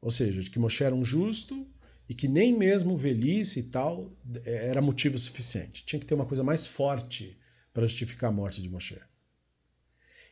Ou 0.02 0.12
seja, 0.12 0.42
de 0.42 0.50
que 0.50 0.60
Moshe 0.60 0.84
era 0.84 0.96
um 0.96 1.04
justo 1.04 1.68
e 2.08 2.14
que 2.14 2.28
nem 2.28 2.56
mesmo 2.56 2.96
velhice 2.96 3.60
e 3.60 3.64
tal 3.64 4.10
é, 4.46 4.68
era 4.68 4.82
motivo 4.82 5.18
suficiente. 5.18 5.86
Tinha 5.86 6.00
que 6.00 6.06
ter 6.06 6.14
uma 6.14 6.26
coisa 6.26 6.44
mais 6.44 6.66
forte 6.66 7.38
para 7.74 7.86
justificar 7.86 8.30
a 8.30 8.34
morte 8.34 8.62
de 8.62 8.70
Moshe. 8.70 9.00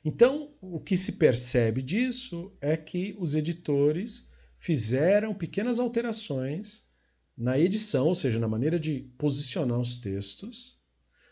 Então, 0.06 0.54
o 0.62 0.80
que 0.80 0.96
se 0.96 1.14
percebe 1.14 1.82
disso 1.82 2.56
é 2.62 2.78
que 2.78 3.16
os 3.20 3.34
editores 3.34 4.30
fizeram 4.60 5.34
pequenas 5.34 5.80
alterações 5.80 6.84
na 7.36 7.58
edição, 7.58 8.06
ou 8.06 8.14
seja, 8.14 8.38
na 8.38 8.48
maneira 8.48 8.80
de 8.80 9.12
posicionar 9.18 9.80
os 9.80 9.98
textos, 9.98 10.80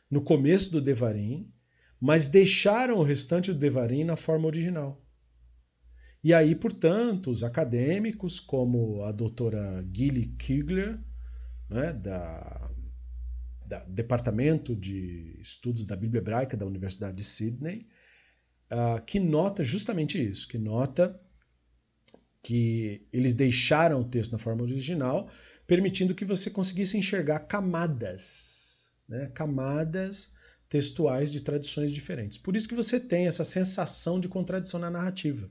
no 0.10 0.24
começo 0.24 0.72
do 0.72 0.82
Devarim, 0.82 1.54
mas 2.02 2.28
deixaram 2.28 2.98
o 2.98 3.04
restante 3.04 3.54
do 3.54 3.60
Devarim 3.60 4.04
na 4.04 4.18
forma 4.18 4.48
original. 4.48 5.00
E 6.24 6.34
aí, 6.34 6.56
portanto, 6.56 7.30
os 7.30 7.44
acadêmicos, 7.44 8.40
como 8.40 9.04
a 9.04 9.12
doutora 9.12 9.88
Gilly 9.94 10.36
Kugler, 10.38 11.00
né, 11.70 11.94
da, 11.94 12.72
da, 13.68 13.86
Departamento 13.86 14.76
de 14.76 15.40
Estudos 15.40 15.86
da 15.86 15.96
Bíblia 15.96 16.22
Hebraica 16.22 16.58
da 16.58 16.66
Universidade 16.66 17.18
de 17.18 17.24
Sydney, 17.24 17.88
uh, 18.74 19.02
que 19.06 19.20
nota 19.20 19.64
justamente 19.64 20.22
isso, 20.22 20.48
que 20.48 20.58
nota 20.58 21.20
que 22.42 23.08
eles 23.14 23.36
deixaram 23.36 24.02
o 24.02 24.10
texto 24.10 24.34
na 24.34 24.40
forma 24.40 24.64
original, 24.64 25.30
permitindo 25.66 26.16
que 26.16 26.26
você 26.26 26.50
conseguisse 26.50 26.98
enxergar 26.98 27.40
camadas, 27.42 28.92
né? 29.08 29.32
camadas 29.34 30.34
textuais 30.68 31.32
de 31.32 31.40
tradições 31.40 31.92
diferentes. 31.92 32.38
Por 32.38 32.56
isso 32.56 32.68
que 32.68 32.76
você 32.76 33.00
tem 33.00 33.28
essa 33.28 33.44
sensação 33.44 34.20
de 34.20 34.28
contradição 34.28 34.80
na 34.80 34.90
narrativa. 34.90 35.50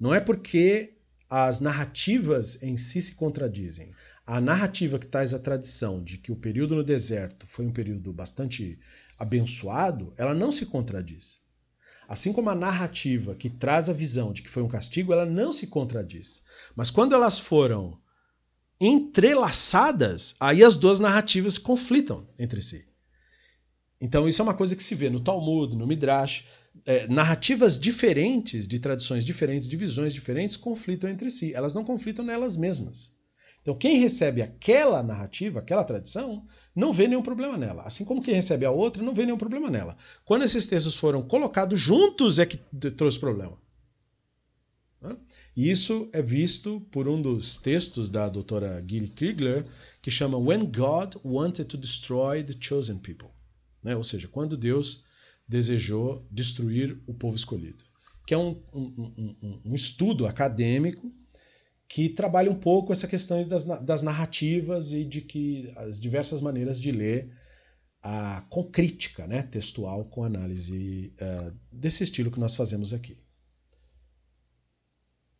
Não 0.00 0.14
é 0.14 0.20
porque 0.20 0.96
as 1.28 1.60
narrativas 1.60 2.60
em 2.62 2.76
si 2.76 3.00
se 3.00 3.14
contradizem. 3.14 3.94
A 4.26 4.40
narrativa 4.40 4.98
que 4.98 5.06
traz 5.06 5.32
a 5.34 5.38
tradição 5.38 6.02
de 6.02 6.18
que 6.18 6.32
o 6.32 6.36
período 6.36 6.74
no 6.74 6.82
deserto 6.82 7.46
foi 7.46 7.66
um 7.66 7.72
período 7.72 8.12
bastante 8.12 8.78
abençoado, 9.18 10.12
ela 10.16 10.34
não 10.34 10.50
se 10.50 10.66
contradiz. 10.66 11.42
Assim 12.12 12.30
como 12.30 12.50
a 12.50 12.54
narrativa 12.54 13.34
que 13.34 13.48
traz 13.48 13.88
a 13.88 13.92
visão 13.94 14.34
de 14.34 14.42
que 14.42 14.50
foi 14.50 14.62
um 14.62 14.68
castigo, 14.68 15.14
ela 15.14 15.24
não 15.24 15.50
se 15.50 15.68
contradiz. 15.68 16.42
Mas 16.76 16.90
quando 16.90 17.14
elas 17.14 17.38
foram 17.38 17.98
entrelaçadas, 18.78 20.34
aí 20.38 20.62
as 20.62 20.76
duas 20.76 21.00
narrativas 21.00 21.56
conflitam 21.56 22.28
entre 22.38 22.60
si. 22.60 22.86
Então 23.98 24.28
isso 24.28 24.42
é 24.42 24.44
uma 24.44 24.52
coisa 24.52 24.76
que 24.76 24.82
se 24.82 24.94
vê 24.94 25.08
no 25.08 25.20
Talmud, 25.20 25.74
no 25.74 25.86
Midrash. 25.86 26.44
É, 26.84 27.08
narrativas 27.08 27.80
diferentes, 27.80 28.68
de 28.68 28.78
tradições 28.78 29.24
diferentes, 29.24 29.66
de 29.66 29.76
visões 29.78 30.12
diferentes, 30.12 30.54
conflitam 30.54 31.08
entre 31.08 31.30
si. 31.30 31.54
Elas 31.54 31.72
não 31.72 31.82
conflitam 31.82 32.22
nelas 32.22 32.58
mesmas. 32.58 33.16
Então, 33.62 33.76
quem 33.76 34.00
recebe 34.00 34.42
aquela 34.42 35.02
narrativa, 35.02 35.60
aquela 35.60 35.84
tradição, 35.84 36.44
não 36.74 36.92
vê 36.92 37.06
nenhum 37.06 37.22
problema 37.22 37.56
nela. 37.56 37.84
Assim 37.84 38.04
como 38.04 38.22
quem 38.22 38.34
recebe 38.34 38.66
a 38.66 38.72
outra, 38.72 39.02
não 39.02 39.14
vê 39.14 39.24
nenhum 39.24 39.38
problema 39.38 39.70
nela. 39.70 39.96
Quando 40.24 40.44
esses 40.44 40.66
textos 40.66 40.96
foram 40.96 41.22
colocados 41.22 41.80
juntos, 41.80 42.40
é 42.40 42.46
que 42.46 42.58
trouxe 42.90 43.20
problema. 43.20 43.56
E 45.56 45.70
isso 45.70 46.08
é 46.12 46.22
visto 46.22 46.80
por 46.90 47.08
um 47.08 47.20
dos 47.20 47.56
textos 47.56 48.08
da 48.08 48.28
doutora 48.28 48.84
Gilly 48.86 49.08
Kriegler, 49.08 49.64
que 50.00 50.10
chama 50.10 50.38
When 50.38 50.64
God 50.64 51.16
Wanted 51.24 51.64
to 51.66 51.76
Destroy 51.76 52.42
the 52.42 52.54
Chosen 52.58 52.98
People. 52.98 53.28
Né? 53.82 53.96
Ou 53.96 54.04
seja, 54.04 54.28
quando 54.28 54.56
Deus 54.56 55.04
desejou 55.46 56.26
destruir 56.30 57.00
o 57.06 57.14
povo 57.14 57.36
escolhido. 57.36 57.84
Que 58.26 58.34
é 58.34 58.38
um, 58.38 58.62
um, 58.72 59.34
um, 59.42 59.60
um 59.66 59.74
estudo 59.74 60.26
acadêmico 60.26 61.12
que 61.92 62.08
trabalha 62.08 62.50
um 62.50 62.58
pouco 62.58 62.90
essa 62.90 63.06
questão 63.06 63.46
das, 63.46 63.64
das 63.82 64.02
narrativas 64.02 64.92
e 64.92 65.04
de 65.04 65.20
que 65.20 65.70
as 65.76 66.00
diversas 66.00 66.40
maneiras 66.40 66.80
de 66.80 66.90
ler 66.90 67.30
a, 68.02 68.40
com 68.48 68.64
crítica 68.64 69.26
né, 69.26 69.42
textual, 69.42 70.06
com 70.06 70.24
análise 70.24 71.12
uh, 71.20 71.54
desse 71.70 72.02
estilo 72.02 72.30
que 72.30 72.40
nós 72.40 72.56
fazemos 72.56 72.94
aqui. 72.94 73.18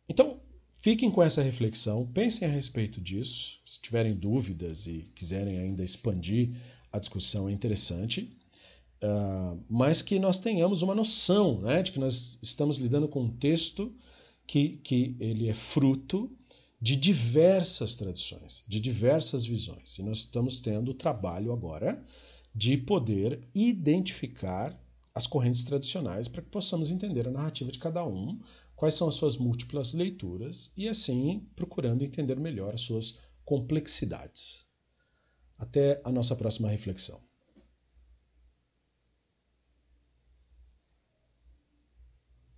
Então, 0.07 0.39
fiquem 0.79 1.09
com 1.09 1.23
essa 1.23 1.41
reflexão, 1.41 2.05
pensem 2.13 2.47
a 2.47 2.51
respeito 2.51 3.01
disso. 3.01 3.59
Se 3.65 3.81
tiverem 3.81 4.13
dúvidas 4.13 4.85
e 4.85 5.11
quiserem 5.15 5.57
ainda 5.57 5.83
expandir 5.83 6.55
a 6.91 6.99
discussão, 6.99 7.49
é 7.49 7.51
interessante. 7.51 8.31
Uh, 9.01 9.59
mas 9.67 10.03
que 10.03 10.19
nós 10.19 10.37
tenhamos 10.37 10.83
uma 10.83 10.93
noção 10.93 11.61
né, 11.61 11.81
de 11.81 11.93
que 11.93 11.99
nós 11.99 12.37
estamos 12.43 12.77
lidando 12.77 13.07
com 13.07 13.23
um 13.23 13.37
texto 13.37 13.91
que, 14.45 14.77
que 14.83 15.15
ele 15.19 15.49
é 15.49 15.53
fruto 15.53 16.29
de 16.83 16.97
diversas 16.97 17.95
tradições, 17.95 18.61
de 18.67 18.77
diversas 18.77 19.45
visões. 19.45 19.97
E 19.97 20.03
nós 20.03 20.17
estamos 20.17 20.59
tendo 20.59 20.91
o 20.91 20.93
trabalho 20.93 21.53
agora 21.53 22.03
de 22.53 22.75
poder 22.75 23.47
identificar 23.55 24.77
as 25.15 25.25
correntes 25.25 25.63
tradicionais 25.63 26.27
para 26.27 26.41
que 26.41 26.49
possamos 26.49 26.91
entender 26.91 27.25
a 27.25 27.31
narrativa 27.31 27.71
de 27.71 27.79
cada 27.79 28.05
um, 28.05 28.37
quais 28.75 28.95
são 28.95 29.07
as 29.07 29.15
suas 29.15 29.37
múltiplas 29.37 29.93
leituras 29.93 30.73
e 30.75 30.89
assim 30.89 31.47
procurando 31.55 32.03
entender 32.03 32.37
melhor 32.37 32.73
as 32.73 32.81
suas 32.81 33.17
complexidades. 33.45 34.65
Até 35.57 36.01
a 36.03 36.11
nossa 36.11 36.35
próxima 36.35 36.67
reflexão. 36.67 37.21